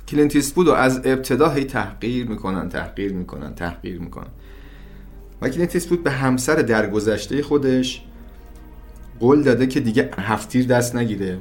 کلینت 0.07 0.35
ایستوود 0.35 0.67
رو 0.67 0.73
از 0.73 1.01
ابتدا 1.05 1.49
هی 1.49 1.63
تحقیر 1.63 2.27
می‌کنن 2.27 2.69
تحقیر 2.69 3.13
می‌کنن 3.13 3.55
تحقیر 3.55 3.99
می‌کنن. 3.99 4.31
و 5.41 5.49
کلینت 5.49 5.75
ایستوود 5.75 6.03
به 6.03 6.11
همسر 6.11 6.55
درگذشته 6.55 7.43
خودش 7.43 8.01
قول 9.19 9.43
داده 9.43 9.67
که 9.67 9.79
دیگه 9.79 10.09
هفت‌تیر 10.17 10.65
دست 10.65 10.95
نگیره. 10.95 11.39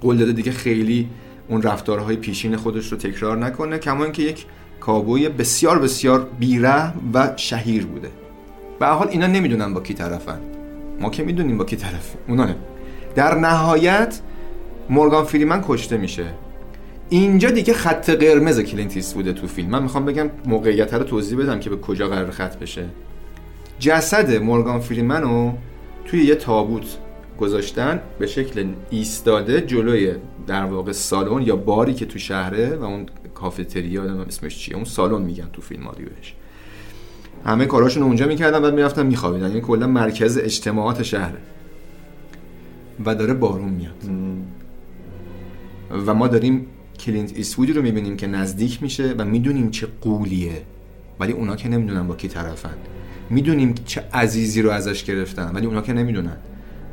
قول 0.00 0.18
داده 0.18 0.32
دیگه 0.32 0.52
خیلی 0.52 1.08
اون 1.48 1.62
رفتارهای 1.62 2.16
پیشین 2.16 2.56
خودش 2.56 2.92
رو 2.92 2.98
تکرار 2.98 3.36
نکنه 3.36 3.78
کما 3.78 4.04
اینکه 4.04 4.22
یک 4.22 4.44
کابوی 4.80 5.28
بسیار 5.28 5.78
بسیار 5.78 6.28
بیره 6.38 6.92
و 7.14 7.32
شهیر 7.36 7.86
بوده. 7.86 8.08
به 8.78 8.86
حال 8.86 9.08
اینا 9.08 9.26
نمی‌دونن 9.26 9.74
با 9.74 9.80
کی 9.80 9.94
طرفن. 9.94 10.40
ما 11.00 11.10
که 11.10 11.22
می‌دونیم 11.22 11.58
با 11.58 11.64
کی 11.64 11.76
طرف. 11.76 12.14
اونا 12.28 12.44
نه. 12.44 12.56
در 13.14 13.38
نهایت 13.38 14.20
مورگان 14.90 15.24
فریمن 15.24 15.64
کشته 15.68 15.96
میشه. 15.96 16.26
اینجا 17.08 17.50
دیگه 17.50 17.72
خط 17.72 18.10
قرمز 18.10 18.60
کلینت 18.60 18.96
ایستوود 18.96 19.32
تو 19.32 19.46
فیلم. 19.46 19.70
من 19.70 19.82
می‌خوام 19.82 20.04
بگم 20.04 20.30
موقعیت 20.46 20.94
رو 20.94 21.04
توضیح 21.04 21.38
بدم 21.38 21.60
که 21.60 21.70
به 21.70 21.76
کجا 21.76 22.08
قرار 22.08 22.30
ختم 22.30 22.56
بشه. 22.56 22.84
جسد 23.78 24.42
مورگان 24.42 24.80
فریمن 24.80 25.22
رو 25.22 25.52
توی 26.04 26.24
یه 26.24 26.34
تابوت 26.34 26.86
گذاشتن 27.38 28.00
به 28.18 28.26
شکل 28.26 28.66
ایستاده 28.90 29.60
جلوی 29.60 30.14
در 30.46 30.64
واقع 30.64 30.92
سالن 30.92 31.42
یا 31.42 31.56
باری 31.56 31.94
که 31.94 32.06
تو 32.06 32.18
شهره 32.18 32.76
و 32.76 32.84
اون 32.84 33.06
کافتریا 33.34 34.02
نمی‌دونم 34.02 34.26
اسمش 34.28 34.58
چیه 34.58 34.74
اون 34.74 34.84
سالن 34.84 35.22
میگن 35.22 35.48
تو 35.52 35.62
فیلم 35.62 35.82
ها 35.84 35.92
بهش. 35.92 36.34
همه 37.44 37.66
کاراشون 37.66 38.02
اونجا 38.02 38.26
می‌کردن 38.26 38.62
بعد 38.62 38.74
می‌رفتن 38.74 39.06
میخوابیدن. 39.06 39.48
یعنی 39.48 39.60
کلا 39.60 39.86
مرکز 39.86 40.38
اجتماعات 40.38 41.02
شهره. 41.02 41.38
و 43.04 43.14
داره 43.14 43.34
بارون 43.34 43.68
میاد. 43.68 44.04
و 46.06 46.14
ما 46.14 46.28
داریم 46.28 46.66
کلینت 47.00 47.32
ایستوودی 47.36 47.72
رو 47.72 47.82
می‌بینیم 47.82 48.16
که 48.16 48.26
نزدیک 48.26 48.82
میشه 48.82 49.14
و 49.18 49.24
می‌دونیم 49.24 49.70
چه 49.70 49.86
غولیه. 50.00 50.62
ولی 51.20 51.32
اونا 51.32 51.56
که 51.56 51.68
نمی‌دونن 51.68 52.06
با 52.06 52.16
کی 52.16 52.28
طرفن. 52.28 52.74
می‌دونیم 53.30 53.74
چه 53.84 54.04
عزیزی 54.14 54.62
رو 54.62 54.70
ازش 54.70 55.04
گرفتن 55.04 55.50
ولی 55.54 55.66
اونا 55.66 55.82
که 55.82 55.92
نمی‌دونن. 55.92 56.36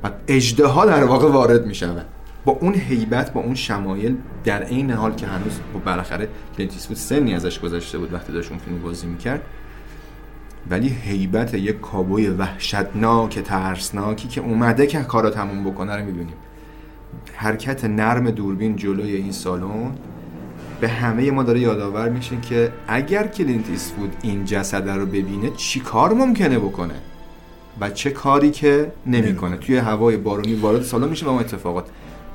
و 0.04 0.12
اژدها 0.28 0.86
در 0.86 1.04
واقع 1.04 1.28
وارد 1.28 1.66
میشه. 1.66 2.02
با 2.50 2.58
اون 2.62 2.76
هیبت 2.76 3.34
با 3.34 3.42
اون 3.42 3.56
شمایل 3.56 4.16
در 4.44 4.64
عین 4.64 4.92
حال 4.92 5.16
که 5.16 5.28
هنوز 5.28 5.60
با 5.74 5.80
بالاخره 5.80 6.28
کلینت 6.58 6.74
ایستوود 6.74 6.98
سنی 6.98 7.36
ازش 7.36 7.60
گذشته 7.60 7.98
بود 7.98 8.14
وقتی 8.14 8.34
داشت 8.34 8.50
اون 8.50 8.60
فیلم 8.60 8.82
بازی 8.82 9.08
می‌کرد 9.08 9.42
ولی 10.70 10.90
هیبت 10.90 11.54
یک 11.54 11.82
کابوی 11.82 12.28
وحشتناک 12.28 13.40
ترسناکی 13.40 14.28
که 14.28 14.42
اومده 14.42 14.88
که 14.88 15.00
کارو 15.00 15.30
تموم 15.30 15.64
بکنه 15.64 15.96
رو 15.96 16.06
می‌بینیم 16.06 16.34
حرکت 17.36 17.86
نرم 17.86 18.32
دوربین 18.32 18.76
جلوی 18.76 19.16
این 19.16 19.32
سالن 19.32 19.92
به 20.82 20.90
همه 20.90 21.32
ما 21.32 21.44
داره 21.44 21.60
یادآور 21.60 22.10
میشه 22.10 22.38
که 22.42 22.72
اگر 22.88 23.28
کلینت 23.28 23.70
ایستوود 23.70 24.16
این 24.22 24.46
جسد 24.46 24.90
رو 24.90 25.06
ببینه 25.06 25.50
چی 25.58 25.80
کار 25.80 26.14
ممکنه 26.14 26.60
بکنه؟ 26.60 26.96
و 27.82 27.90
چه 27.90 28.12
کاری 28.12 28.52
که 28.52 28.92
نمی‌کنه. 29.06 29.58
توی 29.58 29.78
هوای 29.78 30.18
بارونی 30.18 30.54
وارد 30.56 30.84
سالن 30.84 31.10
میشه 31.10 31.26
با 31.26 31.32
اون 31.32 31.40
اتفاقات 31.40 31.86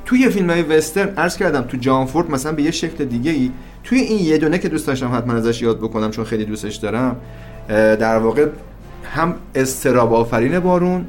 توی 0.04 0.28
فیلم 0.28 0.50
های 0.50 0.62
وسترن 0.62 1.14
عرض 1.16 1.36
کردم 1.36 1.62
تو 1.62 1.76
جان 1.76 1.94
فورد 1.94 2.30
مثلا 2.30 2.52
به 2.52 2.62
یه 2.62 2.70
شکل 2.70 3.04
دیگه 3.04 3.30
ای 3.30 3.50
توی 3.84 3.98
این 3.98 4.26
یه 4.26 4.38
دونه 4.38 4.58
که 4.58 4.68
دوست 4.68 4.86
داشتم 4.86 5.14
حتما 5.14 5.32
ازش 5.32 5.62
یاد 5.62 5.78
بکنم 5.78 6.10
چون 6.10 6.24
خیلی 6.24 6.44
دوستش 6.44 6.76
دارم 6.76 7.16
در 7.68 8.18
واقع 8.18 8.46
هم 9.04 9.34
اضطراب 9.54 10.14
آفرین 10.14 10.60
بارون 10.60 11.04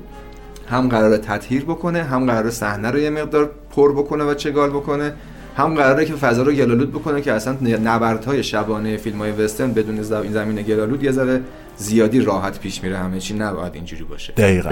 هم 0.70 0.90
قراره 0.90 1.18
تطهیر 1.18 1.64
بکنه 1.64 2.04
هم 2.04 2.26
قراره 2.26 2.50
صحنه 2.50 2.92
رو 2.92 3.00
یه 3.00 3.10
مقدار 3.10 3.52
پر 3.72 3.92
بکنه 3.92 4.24
و 4.24 4.34
چگال 4.34 4.70
بکنه 4.70 5.14
هم 5.58 5.76
قراره 5.76 6.06
که 6.06 6.14
فضا 6.14 6.44
رو 6.44 6.52
گلالود 6.52 6.92
بکنه 6.92 7.22
که 7.22 7.32
اصلا 7.32 7.58
نبردهای 7.84 8.44
شبانه 8.44 8.98
فیلم 8.98 9.18
های 9.18 9.32
وسترن 9.32 9.74
بدون 9.74 9.96
این 9.96 10.32
زمین 10.32 10.62
گلالود 10.62 11.04
یه 11.04 11.12
ذره 11.12 11.42
زیادی 11.78 12.20
راحت 12.22 12.60
پیش 12.60 12.84
میره 12.84 12.98
همه 12.98 13.20
چی 13.20 13.34
نباید 13.34 13.76
اینجوری 13.76 14.04
باشه. 14.04 14.34
دقیقا. 14.34 14.70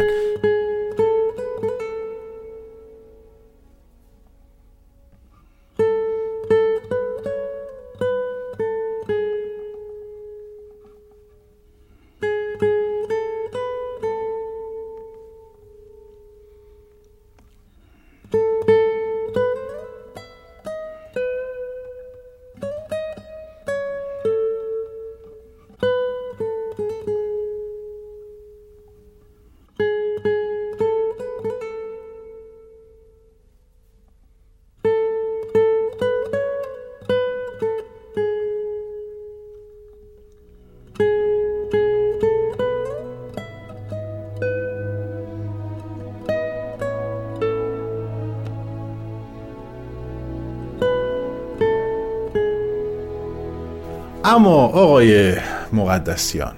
اما 54.34 54.56
آقای 54.56 55.36
مقدسیان 55.74 56.54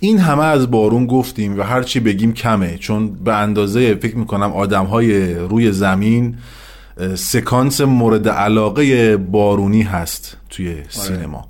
این 0.00 0.18
همه 0.18 0.44
از 0.44 0.70
بارون 0.70 1.06
گفتیم 1.06 1.58
و 1.58 1.62
هرچی 1.62 2.00
بگیم 2.00 2.32
کمه 2.32 2.78
چون 2.78 3.08
به 3.08 3.34
اندازه 3.34 3.94
فکر 3.94 4.16
می‌کنم 4.16 4.52
آدم 4.52 4.84
های 4.84 5.34
روی 5.34 5.72
زمین 5.72 6.36
سکانس 7.14 7.80
مورد 7.80 8.28
علاقه 8.28 9.16
بارونی 9.16 9.82
هست 9.82 10.36
توی 10.50 10.76
سینما. 10.88 11.48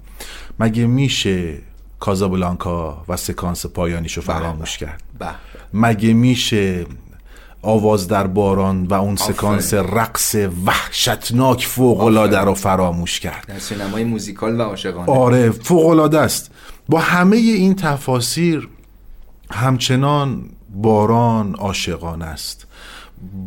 مگه 0.59 0.87
میشه 0.87 1.55
کازابلانکا 2.01 3.05
و 3.09 3.17
سکانس 3.17 3.67
پایانیشو 3.67 4.21
فراموش 4.21 4.79
کرد؟ 4.79 5.03
به 5.19 5.27
مگه 5.75 6.13
میشه 6.13 6.87
آواز 7.65 8.09
در 8.09 8.27
باران 8.27 8.85
و 8.85 8.95
اون 8.95 9.17
سکانس 9.17 9.75
رقص 9.75 10.37
وحشتناک 10.67 11.67
فوق‌العاده 11.67 12.39
رو 12.39 12.55
فراموش 12.55 13.21
کرد. 13.21 13.45
در 13.49 13.59
سینمای 13.59 14.05
موزیکال 14.05 14.61
و 14.61 14.62
عاشقانه. 14.62 15.12
آره 15.12 15.51
فوق‌العاده 15.51 16.21
است. 16.21 16.51
با 16.89 16.99
همه 16.99 17.37
این 17.37 17.75
تفاسیر 17.75 18.69
همچنان 19.51 20.45
باران 20.75 21.55
عاشقانه 21.55 22.25
است. 22.25 22.67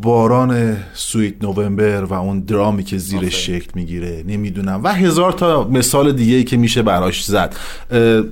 باران 0.01 0.77
سویت 0.93 1.43
نوامبر 1.43 2.03
و 2.03 2.13
اون 2.13 2.39
درامی 2.39 2.83
که 2.83 2.97
زیرش 2.97 3.45
شکل 3.45 3.71
می‌گیره 3.75 4.23
نمی‌دونم. 4.27 4.81
و 4.83 4.87
هزار 4.87 5.31
تا 5.31 5.67
مثال 5.67 6.11
دیگه 6.11 6.35
ای 6.35 6.43
که 6.43 6.57
میشه 6.57 6.81
براش 6.81 7.25
زد. 7.25 7.55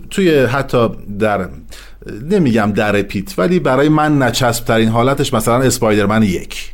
توی 0.09 0.39
حتی 0.45 0.89
در 1.19 1.49
نمیگم 2.31 2.71
در 2.75 3.01
پیت 3.01 3.39
ولی 3.39 3.59
برای 3.59 3.89
من 3.89 4.23
نچسب 4.23 4.65
ترین 4.65 4.89
حالتش 4.89 5.33
مثلا 5.33 5.61
اسپایدرمن 5.61 6.23
یک. 6.23 6.71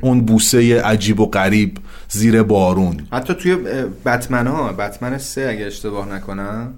اون 0.00 0.20
بوسه 0.20 0.82
عجیب 0.82 1.20
و 1.20 1.26
غریب 1.26 1.78
زیر 2.08 2.42
بارون. 2.42 3.00
حتی 3.12 3.34
توی 3.34 3.56
بتمن 4.06 4.46
ها 4.46 4.72
بتمن 4.72 5.18
سه 5.18 5.46
اگه 5.50 5.66
اشتباه 5.66 6.08
نکنم 6.08 6.74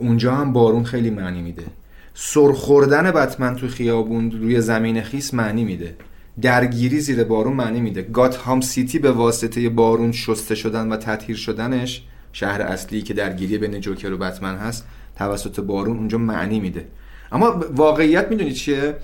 اونجا 0.00 0.34
هم 0.34 0.52
بارون 0.52 0.84
خیلی 0.84 1.10
معنی 1.10 1.42
میده. 1.42 1.64
سرخوردن 2.14 3.10
بتمن 3.10 3.56
تو 3.56 3.68
خیابون 3.68 4.30
روی 4.30 4.60
زمین 4.60 5.02
خیس 5.02 5.34
معنی 5.34 5.64
میده. 5.64 5.94
درگیری 6.42 7.00
زیر 7.00 7.24
بارون 7.24 7.52
معنی 7.52 7.80
میده. 7.80 8.02
گاتهام 8.02 8.60
سیتی 8.60 8.98
به 8.98 9.12
واسطه 9.12 9.68
بارون 9.68 10.12
شسته 10.12 10.54
شدن 10.54 10.92
و 10.92 10.96
تطهیر 10.96 11.36
شدنش 11.36 12.02
شهر 12.32 12.62
اصلی 12.62 13.02
که 13.02 13.14
درگیری 13.14 13.58
بین 13.58 13.80
جوکر 13.80 14.12
و 14.12 14.16
بتمن 14.16 14.56
هست 14.56 14.86
توسط 15.18 15.60
بارون 15.60 15.96
اونجا 15.96 16.18
معنی 16.18 16.60
میده. 16.60 16.86
اما 17.32 17.64
واقعیت 17.76 18.30
می‌دونی 18.30 18.52
چیه؟ 18.52 18.94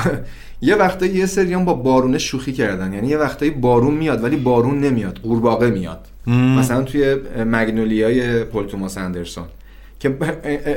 یه 0.62 0.74
وقتایی 0.74 1.12
یه 1.12 1.26
سریان 1.26 1.64
با 1.64 1.74
بارونه 1.74 2.18
شوخی 2.18 2.52
کردن. 2.52 2.92
یعنی 2.92 3.08
یه 3.08 3.18
وقتایی 3.18 3.50
بارون 3.50 3.94
میاد 3.94 4.24
ولی 4.24 4.36
بارون 4.36 4.80
نمیاد 4.80 5.18
قورباغه 5.18 5.70
میاد. 5.70 6.06
مثلا 6.26 6.82
توی 6.82 7.14
مگنولیای 7.44 8.44
پل 8.44 8.66
توماس 8.66 8.98
اندرسون. 8.98 9.44
که 10.04 10.16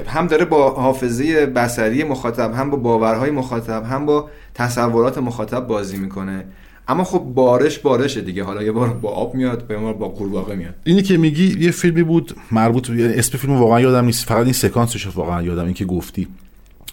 هم 0.07 0.28
داره 0.28 0.45
با 0.45 0.69
حافظه 0.69 1.45
بصری 1.45 2.03
مخاطب 2.03 2.53
هم 2.53 2.69
با 2.69 2.78
باورهای 2.78 3.32
مخاطب 3.32 3.84
هم 3.84 4.05
با 4.05 4.30
تصورات 4.53 5.17
مخاطب 5.17 5.67
بازی 5.67 5.97
می‌کنه. 5.97 6.45
اما 6.88 7.03
خب 7.03 7.19
بارش 7.19 7.80
بارشه 7.80 8.21
دیگه. 8.21 8.43
حالا 8.43 8.63
یه 8.63 8.71
بار 8.71 8.89
با 8.89 9.09
آب 9.09 9.36
میاد 9.36 9.65
یه 9.69 9.78
بار 9.78 9.93
با 9.93 10.07
قورباغه 10.07 10.55
میاد. 10.55 10.73
اینی 10.84 11.01
که 11.01 11.17
میگی 11.17 11.55
یه 11.59 11.71
فیلمی 11.71 12.03
بود 12.03 12.36
مربوط 12.51 12.91
به 12.91 13.19
اسم 13.19 13.38
فیلم 13.38 13.53
واقعا 13.53 13.82
یادم 13.82 14.05
نیست. 14.05 14.25
فقط 14.25 14.43
این 14.43 14.53
سکانسش 14.53 15.07
واقعا 15.07 15.43
یادم 15.43 15.65
این 15.65 15.73
که 15.73 15.86
گفتی. 15.86 16.28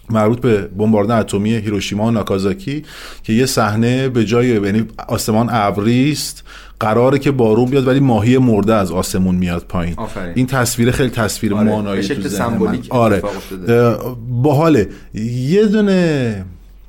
مربوط 0.09 0.39
به 0.39 0.61
بمباردن 0.61 1.19
اتمی 1.19 1.55
هیروشیما 1.55 2.05
و 2.05 2.11
ناکازاکی 2.11 2.83
که 3.23 3.33
یه 3.33 3.45
صحنه 3.45 4.09
به 4.09 4.25
جای 4.25 4.47
یعنی 4.47 4.85
آسمان 5.07 5.47
ابری 5.51 6.11
است 6.11 6.43
قراره 6.79 7.19
که 7.19 7.31
بارون 7.31 7.65
بیاد 7.65 7.87
ولی 7.87 7.99
ماهی 7.99 8.37
مرده 8.37 8.73
از 8.73 8.91
آسمون 8.91 9.35
میاد 9.35 9.65
پایین. 9.69 9.93
آفرین. 9.97 10.33
این 10.35 10.45
تصویر 10.47 10.91
خیلی 10.91 11.09
تصویر 11.09 11.55
آره، 11.55 11.63
مانایی 11.63 12.07
تو 12.07 12.27
ذهن 12.27 12.79
آره. 12.89 13.21
اه، 13.67 14.17
باحاله. 14.29 14.89
یه 15.13 15.65
دونه 15.65 16.45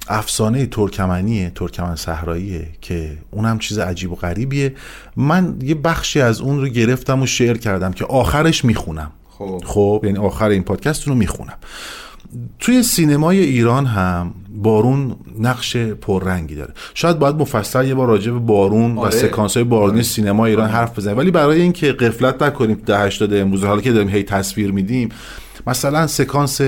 افسانه 0.08 0.66
ترکمنیه 0.66 1.52
ترکمن 1.54 1.96
صحراییه 1.96 2.68
که 2.80 3.18
اونم 3.30 3.58
چیز 3.58 3.78
عجیب 3.78 4.12
و 4.12 4.14
غریبیه. 4.14 4.74
من 5.16 5.56
یه 5.62 5.74
بخشی 5.74 6.20
از 6.20 6.40
اون 6.40 6.60
رو 6.60 6.68
گرفتم 6.68 7.22
و 7.22 7.26
شعر 7.26 7.56
کردم 7.56 7.92
که 7.92 8.04
آخرش 8.04 8.64
می‌خونم. 8.64 9.10
خب. 9.30 9.62
خب 9.64 10.00
یعنی 10.04 10.18
آخر 10.18 10.48
این 10.48 10.62
پادکست 10.62 11.08
رو 11.08 11.14
می‌خونم. 11.14 11.54
توی 12.58 12.82
سینمای 12.82 13.40
ایران 13.40 13.86
هم 13.86 14.34
بارون 14.62 15.16
نقش 15.38 15.76
پررنگی 15.76 16.54
داره. 16.54 16.74
شاید 16.94 17.18
باید 17.18 17.36
مفصل 17.36 17.88
یه 17.88 17.94
بار 17.94 18.08
راجع 18.08 18.32
به 18.32 18.38
بارون 18.38 18.94
و 18.94 19.00
آره. 19.00 19.10
سکانس 19.10 19.56
های 19.56 19.64
بارونی 19.64 20.02
سینما 20.02 20.46
ایران 20.46 20.68
حرف 20.68 20.98
بزنیم. 20.98 21.18
ولی 21.18 21.30
برای 21.30 21.60
اینکه 21.60 21.92
قفلت 21.92 22.42
نکنیم 22.42 22.82
ده 22.86 22.98
80 22.98 23.34
امروز 23.34 23.64
حالا 23.64 23.80
که 23.80 23.92
داریم 23.92 24.08
هی 24.08 24.22
تصویر 24.22 24.72
میدیم 24.72 25.08
مثلا 25.66 26.06
سکانس 26.06 26.60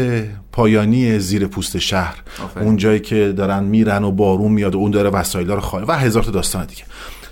پایانی 0.53 1.19
زیر 1.19 1.47
پوست 1.47 1.79
شهر. 1.79 2.17
اون 2.61 2.77
جایی 2.77 3.01
که 3.01 3.35
دارن 3.37 3.65
میرن 3.65 4.05
و 4.05 4.13
بارون 4.13 4.53
میاد 4.53 4.75
و 4.75 4.79
اون 4.79 4.91
داره 4.91 5.11
وسایل 5.11 5.51
رو 5.51 5.61
خواهی 5.61 5.87
و 5.87 5.93
هزار 5.93 6.23
تا 6.23 6.31
داستان 6.31 6.67
دیگه. 6.67 6.83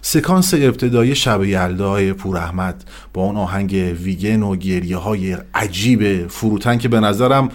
سکانس 0.01 0.55
ابتدایی 0.55 1.15
شب 1.15 1.45
یلدای 1.45 2.13
پور 2.13 2.37
احمد 2.37 2.85
با 3.13 3.23
اون 3.23 3.37
آهنگ 3.37 3.97
ویگن 4.03 4.43
و 4.43 4.57
گریه 4.57 4.97
های 4.97 5.37
عجیب 5.55 6.29
فروتن 6.29 6.79
که 6.79 6.89
به 6.89 7.01
نظرم 7.01 7.49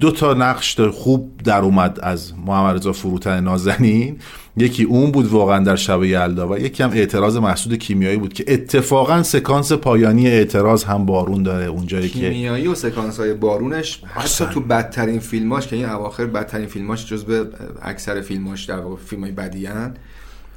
دو 0.00 0.10
تا 0.10 0.34
نقش 0.34 0.80
خوب 0.80 1.40
در 1.44 1.60
اومد 1.60 1.98
از 2.02 2.32
محمد 2.46 2.76
رضا 2.76 2.92
فروتن 2.92 3.44
نازنین 3.44 4.18
یکی 4.56 4.84
اون 4.84 5.12
بود 5.12 5.26
واقعا 5.26 5.64
در 5.64 5.76
شب 5.76 6.04
یلدا 6.04 6.48
و 6.48 6.58
یکی 6.58 6.82
هم 6.82 6.90
اعتراض 6.90 7.36
محسود 7.36 7.74
کیمیایی 7.74 8.16
بود 8.16 8.32
که 8.32 8.44
اتفاقا 8.48 9.22
سکانس 9.22 9.72
پایانی 9.72 10.28
اعتراض 10.28 10.84
هم 10.84 11.06
بارون 11.06 11.42
داره 11.42 11.66
اونجایی 11.66 12.08
که 12.08 12.20
کیمیایی 12.20 12.66
و 12.66 12.74
سکانس 12.74 13.20
های 13.20 13.34
بارونش 13.34 14.02
حتی. 14.04 14.44
تو 14.54 14.60
بدترین 14.60 15.18
فیلماش 15.18 15.66
که 15.66 15.76
این 15.76 15.84
اواخر 15.88 16.26
بدترین 16.26 16.66
فیلماش 16.66 17.06
جز 17.06 17.24
به 17.24 17.46
اکثر 17.82 18.20
فیلماش 18.20 18.64
در 18.64 18.78
واقع 18.78 18.96
فیلم 18.96 19.22
های 19.22 19.32
بدی 19.32 19.66
هن. 19.66 19.94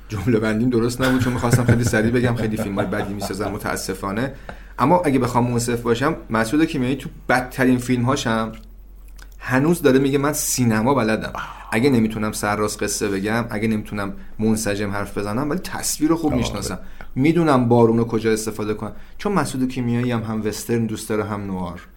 جمله 0.10 0.40
بندیم 0.40 0.70
درست 0.70 1.02
نبود 1.02 1.22
چون 1.22 1.34
می‌خواستم 1.34 1.64
خیلی 1.64 1.84
سریع 1.84 2.12
بگم 2.12 2.36
خیلی 2.36 2.58
فیلم 2.58 2.76
های 2.76 2.86
بدی 2.86 3.14
می‌سازم 3.14 3.52
متاسفانه 3.52 4.34
اما 4.80 5.02
اگه 5.06 5.20
بخوام 5.20 5.52
منصف 5.52 5.82
باشم 5.82 6.16
مسعود 6.30 6.66
کیمیایی 6.66 6.96
تو 6.96 7.10
بدترین 7.30 7.78
فیلمهاش 7.78 8.28
هم 8.28 8.52
هنوز 9.40 9.82
داره 9.82 10.00
میگه 10.00 10.18
من 10.18 10.34
سینما 10.34 10.94
بلدم. 10.94 11.34
اگه 11.72 11.90
نمی‌تونم 11.90 12.32
سرراست 12.32 12.84
قصه 12.84 13.08
بگم 13.08 13.46
اگه 13.50 13.68
نمی‌تونم 13.68 14.14
منسجم 14.40 14.92
حرف 14.92 15.18
بزنم 15.18 15.50
ولی 15.50 15.60
تصویر 15.60 16.10
رو 16.10 16.16
خوب 16.16 16.34
می‌شناسم. 16.34 16.80
می‌دونم 17.16 17.68
بارون 17.68 17.98
رو 17.98 18.06
کجا 18.06 18.32
استفاده 18.32 18.74
کنم. 18.74 18.92
چون 19.18 19.32
مسعود 19.32 19.70
کیمیایی 19.70 20.12
هم 20.12 20.24
هم 20.24 20.46
وسترن 20.46 20.86
دوست 20.86 21.10
داره 21.10 21.24
هم 21.24 21.42
نوار. 21.42 21.88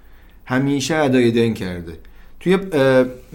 همیشه 0.45 0.97
ادای 0.97 1.31
دین 1.31 1.55
کرده. 1.55 1.99
توی 2.41 2.59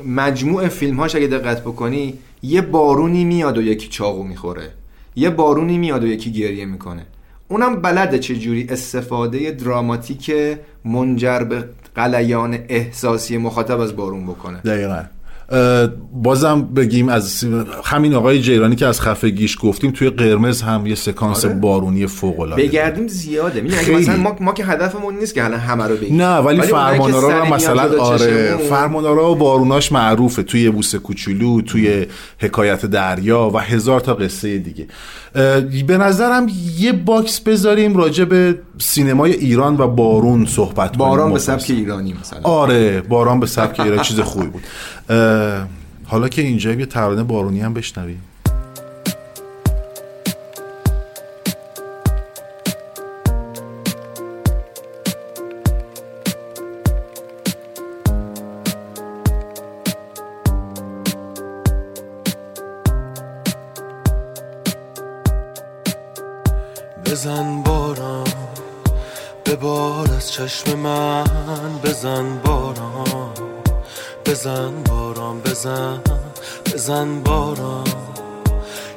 مجموع 0.05 0.67
فیلمهاش 0.67 1.15
اگه 1.15 1.27
دقت 1.27 1.61
بکنی 1.61 2.13
یه 2.41 2.61
بارونی 2.61 3.23
میاد 3.23 3.57
و 3.57 3.61
یکی 3.61 3.87
چاقو 3.87 4.23
می‌خوره. 4.23 4.71
یه 5.15 5.29
بارونی 5.29 5.77
میاد 5.77 6.03
و 6.03 6.07
یکی 6.07 6.31
گریه 6.31 6.65
می‌کنه. 6.65 7.05
اونم 7.47 7.81
بلده 7.81 8.19
چجوری؟ 8.19 8.67
استفاده 8.69 9.51
دراماتیک 9.51 10.31
منجر 10.85 11.39
به 11.39 11.63
قلیان 11.95 12.59
احساسی 12.69 13.37
مخاطب 13.37 13.79
از 13.79 13.95
بارون 13.95 14.25
بکنه. 14.25 14.57
دقیقا. 14.57 15.03
بازم 16.13 16.61
بگیم 16.61 17.09
از 17.09 17.45
همین 17.83 18.13
آقای 18.13 18.41
جیرانی 18.41 18.75
که 18.75 18.85
از 18.85 19.01
خفگیش 19.01 19.57
گفتیم 19.61 19.91
توی 19.91 20.09
قرمز 20.09 20.61
هم 20.61 20.85
یه 20.85 20.95
سکانس 20.95 21.45
آره. 21.45 21.53
بارونی 21.53 22.07
فوق 22.07 22.39
العاده 22.39 22.63
بگردیم 22.63 23.07
زیاده. 23.07 23.67
خیلی. 23.67 23.97
مثلا 23.97 24.17
ما, 24.17 24.35
ما 24.39 24.53
که 24.53 24.65
هدفمون 24.65 25.15
نیست 25.15 25.33
که 25.33 25.45
الان 25.45 25.59
همه 25.59 25.83
رو 25.83 25.95
بگیم. 25.95 26.21
نه 26.21 26.37
ولی 26.37 26.61
که 26.61 26.67
فرمانارا 26.67 27.27
میاد 27.27 27.53
مثلا 27.53 28.01
آره 28.03 28.57
فرمانارا 28.57 29.31
و 29.31 29.35
باروناش 29.35 29.91
معروفه. 29.91 30.43
توی 30.43 30.69
بوسه 30.69 30.99
کوچولو 30.99 31.61
توی 31.61 32.05
حکایت 32.39 32.85
دریا 32.85 33.51
و 33.53 33.57
هزار 33.59 33.99
تا 33.99 34.13
قصه 34.13 34.57
دیگه. 34.57 34.87
به 35.87 35.97
نظرم 35.97 36.47
یه 36.79 36.91
box 36.91 37.39
بذاریم 37.39 37.97
راجع 37.97 38.25
به 38.25 38.59
سینمای 38.77 39.31
ایران 39.33 39.77
و 39.77 39.87
بارون 39.87 40.45
صحبت 40.45 40.97
کنیم. 40.97 41.09
باران 41.09 41.33
به. 41.33 41.39
سبک 41.39 41.65
ایرانی 41.69 42.15
مثلا. 42.21 42.39
آره 42.43 43.01
باران 43.01 43.39
به 43.39 43.45
سبک 43.45 43.79
ایران 43.79 44.03
چیز 44.03 44.19
خوبی 44.19 44.47
بود. 44.47 44.63
حالا 46.05 46.29
که 46.29 46.41
اینجا 46.41 46.71
یه 46.71 46.85
ترانه 46.85 47.23
بارونی 47.23 47.61
هم 47.61 47.73
بشنویم. 47.73 48.21
بزن 67.05 67.63
باران 67.63 68.27
به 69.43 69.55
بار 69.55 70.13
از 70.13 70.31
چشم 70.31 70.79
من 70.79 71.79
بزن 71.83 72.37
بزن 74.45 74.83
باران 74.89 75.39
بزن 75.39 76.01
بزن 76.65 77.23
باران 77.23 77.83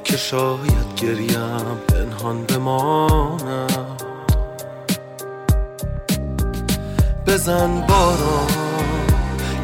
که 0.05 0.17
شاید 0.17 0.95
گریم 0.97 1.79
پنهان 1.89 2.45
بمانم. 2.45 3.97
بزن 7.27 7.81
باران 7.81 8.47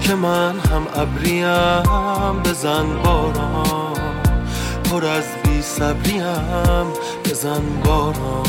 که 0.01 0.14
من 0.14 0.59
هم 0.59 0.87
ابریم. 0.95 2.43
بزن 2.43 2.87
باران 3.05 3.95
پر 4.91 5.07
از 5.07 5.24
بی 5.45 5.62
صبریم. 5.62 6.93
بزن 7.24 7.62
باران 7.85 8.47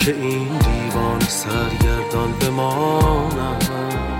که 0.00 0.14
این 0.14 0.58
دیوان 0.58 1.20
سرگردان 1.20 2.32
بمانم. 2.32 4.19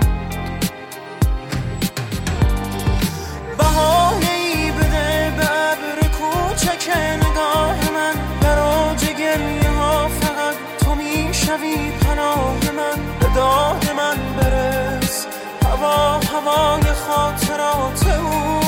کوچک 6.91 6.97
نگاه 6.97 7.91
من 7.93 8.15
در 8.41 8.59
اوج 8.59 9.05
گریه 9.05 9.69
ها 9.69 10.07
فقط 10.07 10.55
تو 10.79 10.95
می‌شوی 10.95 11.91
پناه 11.91 12.71
من. 12.77 13.17
به 13.19 13.27
داد 13.35 13.91
من 13.97 14.17
برس. 14.37 15.27
هوا 15.65 16.19
هوای 16.19 16.93
خاطرات 16.93 18.07
اوست. 18.07 18.67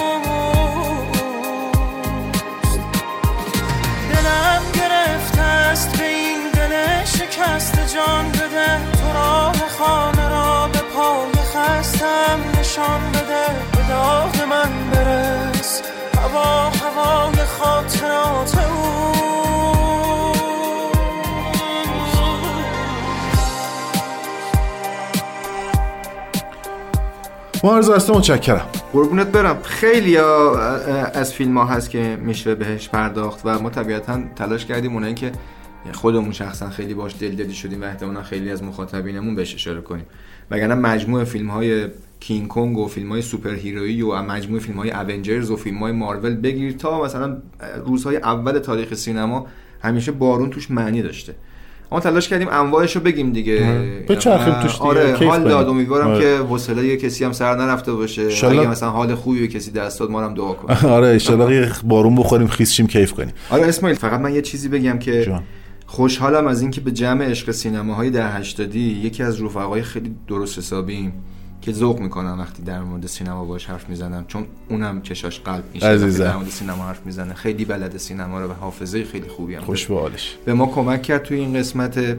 دلم 4.10 4.64
گرفته 4.74 5.42
است 5.42 5.98
به 5.98 6.08
این 6.08 6.50
دل 6.54 7.06
شکست 7.06 7.96
جان 7.96 8.32
بده. 8.32 8.78
تو 8.94 9.14
راه 9.14 9.56
خانه 9.80 10.30
را 10.30 10.68
به 10.68 10.80
پای 10.80 11.44
خستم 11.44 12.40
نشان 12.60 13.12
بده. 13.12 13.46
به 13.72 13.84
داغ 13.90 14.44
من 14.50 14.90
برس. 14.92 15.82
هوا 16.24 16.70
هوای 16.70 17.46
خاطرات 17.46 18.58
او. 18.58 19.14
معرض 27.64 27.90
است 27.90 28.10
متشکرم. 28.10 28.66
قربونت 28.94 29.28
برم. 29.28 29.62
خیلی 29.64 30.18
از 30.18 31.34
فیلم 31.34 31.58
ها 31.58 31.66
هست 31.66 31.90
که 31.90 32.18
میشه 32.22 32.56
بهش 32.56 32.90
پرداخت 32.90 33.42
و 33.46 33.60
ما 33.60 33.70
طبیعتا 33.70 34.20
تلاش 34.36 34.66
کردیم 34.66 34.94
اونایی 34.94 35.14
که 35.14 35.32
خودمون 35.94 36.32
شخصا 36.32 36.70
خیلی 36.70 36.94
باش 36.94 37.16
دلدادی 37.20 37.54
شدیم 37.54 37.82
و 37.82 37.86
احتمالا 37.86 38.24
خیلی 38.24 38.52
از 38.52 38.64
مخاطبینمون 38.64 39.36
بهش 39.36 39.54
اشاره 39.56 39.82
کنیم. 39.82 40.06
وگرنه 40.52 40.76
مجموع 40.76 41.24
فیلم 41.24 41.50
های 41.50 41.88
کینگ 42.28 42.48
کنگ 42.48 42.78
و 42.78 42.88
فیلم 42.88 43.10
های 43.10 43.22
سوپر 43.22 43.56
هیرویی 43.56 44.02
و 44.02 44.22
مجموع 44.22 44.60
فیلم 44.60 44.78
های 44.78 44.92
اونجرز 44.92 45.52
و 45.52 45.56
فیلم 45.56 45.78
های 45.78 45.92
مارول 45.92 46.36
بگیر 46.36 46.72
تا 46.72 47.04
مثلا 47.04 47.38
روزهای 47.86 48.18
اول 48.18 48.60
تاریخ 48.60 48.94
سینما 48.94 49.48
همیشه 49.82 50.12
بارون 50.12 50.50
توش 50.50 50.72
معنی 50.72 51.02
داشته 51.02 51.36
ما 51.92 52.00
تلاش 52.00 52.28
کردیم 52.28 52.48
انواعش 52.52 52.96
رو 52.96 53.02
بگیم 53.02 53.32
دیگه 53.32 53.60
بچرخیم 54.10 54.54
توش 54.54 54.72
دیگه. 54.72 54.84
آره 54.84 55.16
حال. 55.28 55.44
داد 55.44 55.70
امیدوارم 55.70 56.08
آره. 56.08 56.20
که 56.20 56.38
حوصله 56.38 56.88
یه 56.88 56.98
کسی 56.98 57.26
هم 57.26 57.32
سر 57.32 57.56
نرفته 57.56 57.94
باشه 57.94 58.22
انشالله. 58.22 58.60
اگه 58.60 58.70
مثلا 58.70 58.90
حال 58.90 59.16
خوبی 59.16 59.40
به 59.40 59.48
کسی 59.48 59.72
دست 59.72 60.00
داد 60.00 60.12
ما 60.12 60.22
هم 60.22 60.34
دعا 60.34 60.54
کنیم 60.54 60.78
آره 60.96 61.20
یه 61.52 61.72
بارون 61.84 62.16
بخوریم 62.16 62.48
خیس 62.48 62.72
شیم 62.72 62.88
کیف 62.88 63.14
کنیم 63.14 63.34
آره 63.50 63.68
اسماعیل 63.68 63.98
فقط 63.98 64.20
من 64.20 64.36
یه 64.36 64.42
چیزی 64.42 64.70
بگم 64.70 65.00
که 65.00 65.26
جان. 65.26 65.44
خوشحالم 65.86 66.48
از 66.48 66.62
اینکه 66.62 66.82
به 66.82 66.92
جمع 66.92 67.26
عشق 67.26 67.52
سینماهای 67.52 68.10
ده 68.10 68.28
هشتادی 68.28 69.02
یکی 69.04 69.24
از 69.24 69.42
رفقای 69.42 69.82
خیلی 69.82 70.16
درست 70.28 70.58
حسابیم 70.58 71.14
که 71.64 71.72
ذوق 71.72 72.00
می‌کنم 72.00 72.40
وقتی 72.40 72.64
در 72.64 72.82
مورد 72.82 73.08
سینما 73.08 73.46
باش 73.46 73.66
حرف 73.66 73.90
می‌زنم 73.90 74.26
چون 74.28 74.46
اونم 74.70 75.02
چشاش 75.02 75.40
قلب 75.40 75.64
میشه. 75.74 75.98
در 75.98 76.36
مورد 76.36 76.50
سینما 76.50 76.84
حرف 76.84 77.06
می‌زنه 77.06 77.34
خیلی 77.34 77.66
بلد 77.66 77.98
سینما 77.98 78.42
رو 78.42 78.48
و 78.48 78.54
حافظه 78.54 79.04
خیلی 79.04 79.28
خوبی 79.28 79.56
هم. 79.56 79.62
خوش 79.62 79.88
به 80.46 80.54
ما 80.54 80.66
کمک 80.66 81.02
کرد 81.02 81.24
توی 81.24 81.40
این 81.40 81.54
قسمت 81.54 82.18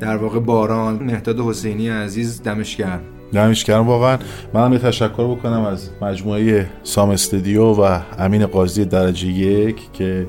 در 0.00 0.16
واقع 0.16 0.38
باران. 0.38 0.94
مهداد 1.02 1.40
حسینی 1.40 1.88
عزیز 1.88 2.42
دمش 2.42 2.76
گرم. 2.76 3.00
دمش 3.32 3.64
گرم. 3.64 3.86
واقعا 3.86 4.18
منم 4.54 4.72
یه 4.72 4.78
تشکر 4.78 5.34
بکنم 5.36 5.64
از 5.64 5.90
مجموعه 6.02 6.70
سام 6.82 7.10
استودیو 7.10 7.64
و 7.64 8.00
امین 8.18 8.46
قاضی 8.46 8.84
درجه 8.84 9.28
یک 9.28 9.92
که 9.92 10.26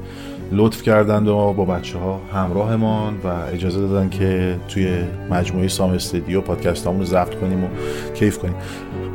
لطف 0.54 0.82
کردند 0.82 1.28
و 1.28 1.54
با 1.54 1.66
بچه 1.66 1.98
ها 1.98 2.22
همراهمان 2.34 3.18
و 3.24 3.28
اجازه 3.28 3.80
دادن 3.80 4.10
که 4.10 4.60
توی 4.68 5.04
مجموعه 5.30 5.68
سام 5.68 5.92
استودیو 5.92 6.42
پادکست 6.42 6.88
رو 6.88 7.06
ضبط 7.06 7.36
کنیم 7.36 7.64
و 7.64 7.68
کیف 8.14 8.38
کنیم. 8.38 8.56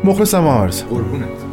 مخلصم 0.05 0.47
آرز. 0.47 0.83
قربونت. 0.83 1.48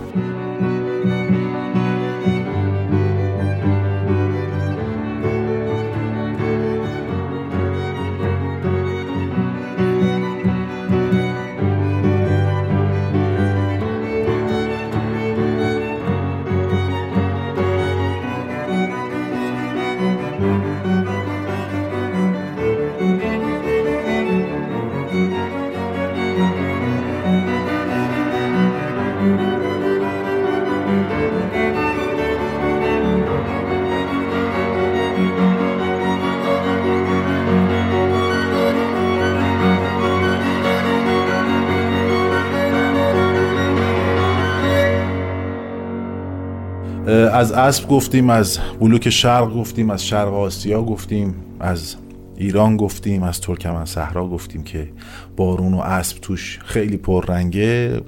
از 47.45 47.51
اسب 47.51 47.87
گفتیم 47.87 48.29
از 48.29 48.59
بلوک 48.79 49.09
شرق 49.09 49.53
گفتیم 49.53 49.89
از 49.89 50.05
شرق 50.05 50.33
آسیا 50.33 50.81
گفتیم 50.81 51.35
از 51.59 51.95
ایران 52.37 52.77
گفتیم 52.77 53.23
از 53.23 53.41
ترکمن 53.41 53.85
صحرا 53.85 54.27
گفتیم 54.27 54.63
که 54.63 54.87
بارون 55.35 55.73
و 55.73 55.79
اسب 55.79 56.17
توش 56.21 56.59
خیلی 56.65 56.97
پررنگه. 56.97 58.01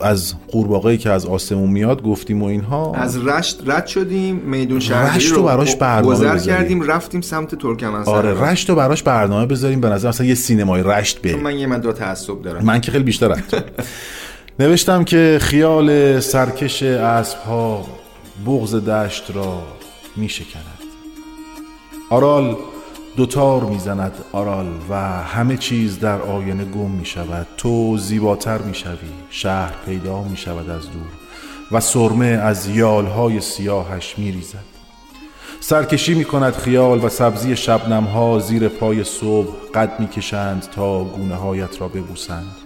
از 0.00 0.34
قورباغه‌ای 0.48 0.98
که 0.98 1.10
از 1.10 1.26
آسمون 1.26 1.70
میاد 1.70 2.02
گفتیم 2.02 2.42
و 2.42 2.46
اینها. 2.46 2.94
از 2.94 3.26
رشت 3.26 3.62
رد 3.66 3.86
شدیم 3.86 4.36
میدون 4.36 4.80
شهری 4.80 5.16
رشت 5.16 5.32
رو 5.32 5.42
براش 5.42 5.76
برنامه 5.76 6.14
گذر. 6.14 6.38
کردیم 6.38 6.82
رفتیم 6.82 7.20
سمت 7.20 7.54
ترکمن 7.54 8.02
آره 8.02 8.40
رشت 8.40 8.68
رو 8.70 8.76
براش 8.76 9.02
برنامه 9.02 9.46
بذاریم. 9.46 9.80
به 9.80 9.88
نظر 9.88 10.08
مثلا 10.08 10.26
یه 10.26 10.34
سینمای 10.34 10.82
رشت 10.82 11.22
بریم. 11.22 11.40
من 11.40 11.58
یه 11.58 11.66
مدار 11.66 11.92
تعصب 11.92 12.42
دارم. 12.42 12.64
من 12.64 12.80
که 12.80 12.92
خیلی 12.92 13.04
بیشتر. 13.04 13.36
نوشتم 14.58 15.04
که 15.04 15.38
خیال 15.40 16.20
سرکش 16.20 16.82
اسب 16.82 17.38
ها 17.38 18.03
بغز 18.46 18.74
دشت 18.74 19.30
را 19.34 19.62
می 20.16 20.28
شکند 20.28 20.78
آرال 22.10 22.56
دوتار 23.16 23.64
می‌زند 23.64 24.12
آرال 24.32 24.66
و 24.90 24.94
همه 25.22 25.56
چیز 25.56 25.98
در 25.98 26.22
آینه 26.22 26.64
گم 26.64 26.90
می 26.90 27.06
شود 27.06 27.46
تو 27.56 27.96
زیباتر 27.98 28.58
می 28.58 28.74
شوی 28.74 29.08
شهر 29.30 29.74
پیدا 29.86 30.22
می 30.22 30.36
شود 30.36 30.70
از 30.70 30.82
دور 30.82 31.06
و 31.72 31.80
سرمه 31.80 32.26
از 32.26 32.68
یالهای 32.68 33.40
سیاهش 33.40 34.14
می 34.18 34.32
ریزد 34.32 34.64
سرکشی 35.60 36.14
می 36.14 36.24
کند 36.24 36.52
خیال 36.52 37.04
و 37.04 37.08
سبزی 37.08 37.56
شبنم 37.56 38.04
ها 38.04 38.38
زیر 38.38 38.68
پای 38.68 39.04
صبح 39.04 39.52
قد 39.74 40.00
می 40.00 40.08
کشند 40.08 40.68
تا 40.74 41.04
گونه 41.04 41.34
هایت 41.34 41.80
را 41.80 41.88
ببوسند. 41.88 42.63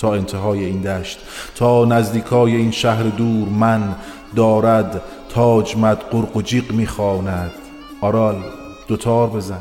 تا 0.00 0.14
انتهای 0.14 0.64
این 0.64 0.80
دشت 0.80 1.18
تا 1.54 1.84
نزدیکای 1.84 2.56
این 2.56 2.70
شهر 2.70 3.02
دور 3.02 3.48
من 3.48 3.94
دارد 4.36 5.02
تاج 5.28 5.76
مد 5.76 5.98
قرق 5.98 6.36
و 6.36 6.42
جیغ 6.42 6.72
می‌خواند. 6.72 7.52
آرال 8.00 8.44
دوتار 8.88 9.26
بزن. 9.26 9.60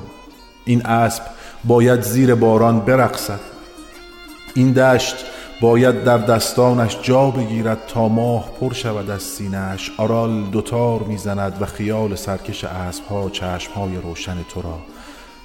این 0.66 0.86
اسب 0.86 1.24
باید 1.64 2.02
زیر 2.02 2.36
باران 2.36 2.80
برقصد. 2.80 3.40
این 4.56 4.74
دشت 4.74 5.16
باید 5.62 6.04
در 6.04 6.18
دستانش 6.18 6.98
جا 7.02 7.32
بگیرد 7.32 7.78
تا 7.88 8.08
ماه 8.08 8.50
پر 8.60 8.74
شود 8.74 9.10
از 9.10 9.22
سینهش 9.22 9.92
آرال 9.98 10.44
دوتار 10.44 11.00
می‌زند 11.00 11.62
و 11.62 11.66
خیال 11.66 12.16
سرکش 12.16 12.64
اسبها 12.64 13.30
چشمهای 13.30 13.96
روشن 13.96 14.38
تو 14.50 14.62
را 14.62 14.80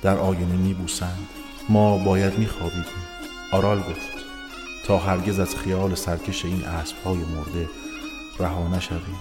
در 0.02 0.18
آینه 0.18 0.56
میبوسند. 0.56 1.28
ما 1.68 1.98
باید 1.98 2.38
میخوابیدیم. 2.38 3.04
آرال 3.52 3.78
گفت. 3.78 4.13
تا 4.86 4.98
هرگز 4.98 5.38
از 5.38 5.56
خیال 5.56 5.94
سرکش 5.94 6.44
این 6.44 6.64
اسبهای 6.64 7.18
مرده 7.18 7.68
رها 8.38 8.68
نشویم 8.68 9.18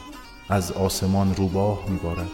از 0.50 0.72
آسمان 0.72 1.36
روباه 1.36 1.80
میبارد. 1.88 2.30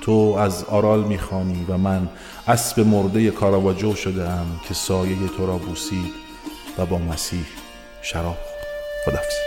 تو 0.00 0.36
از 0.38 0.64
آرال 0.64 1.04
می‌خوانی 1.04 1.64
و 1.68 1.78
من 1.78 2.08
اسب 2.48 2.80
مرده 2.80 3.30
کاراواجو 3.30 3.94
شده 3.94 4.28
ام 4.28 4.60
که 4.68 4.74
سایه 4.74 5.16
تو 5.36 5.46
را 5.46 5.56
بوسید 5.56 6.12
و 6.78 6.86
با 6.86 6.98
مسیح 6.98 7.44
شراب 8.02 8.38
خورد. 9.04 9.16
خدافز 9.16 9.46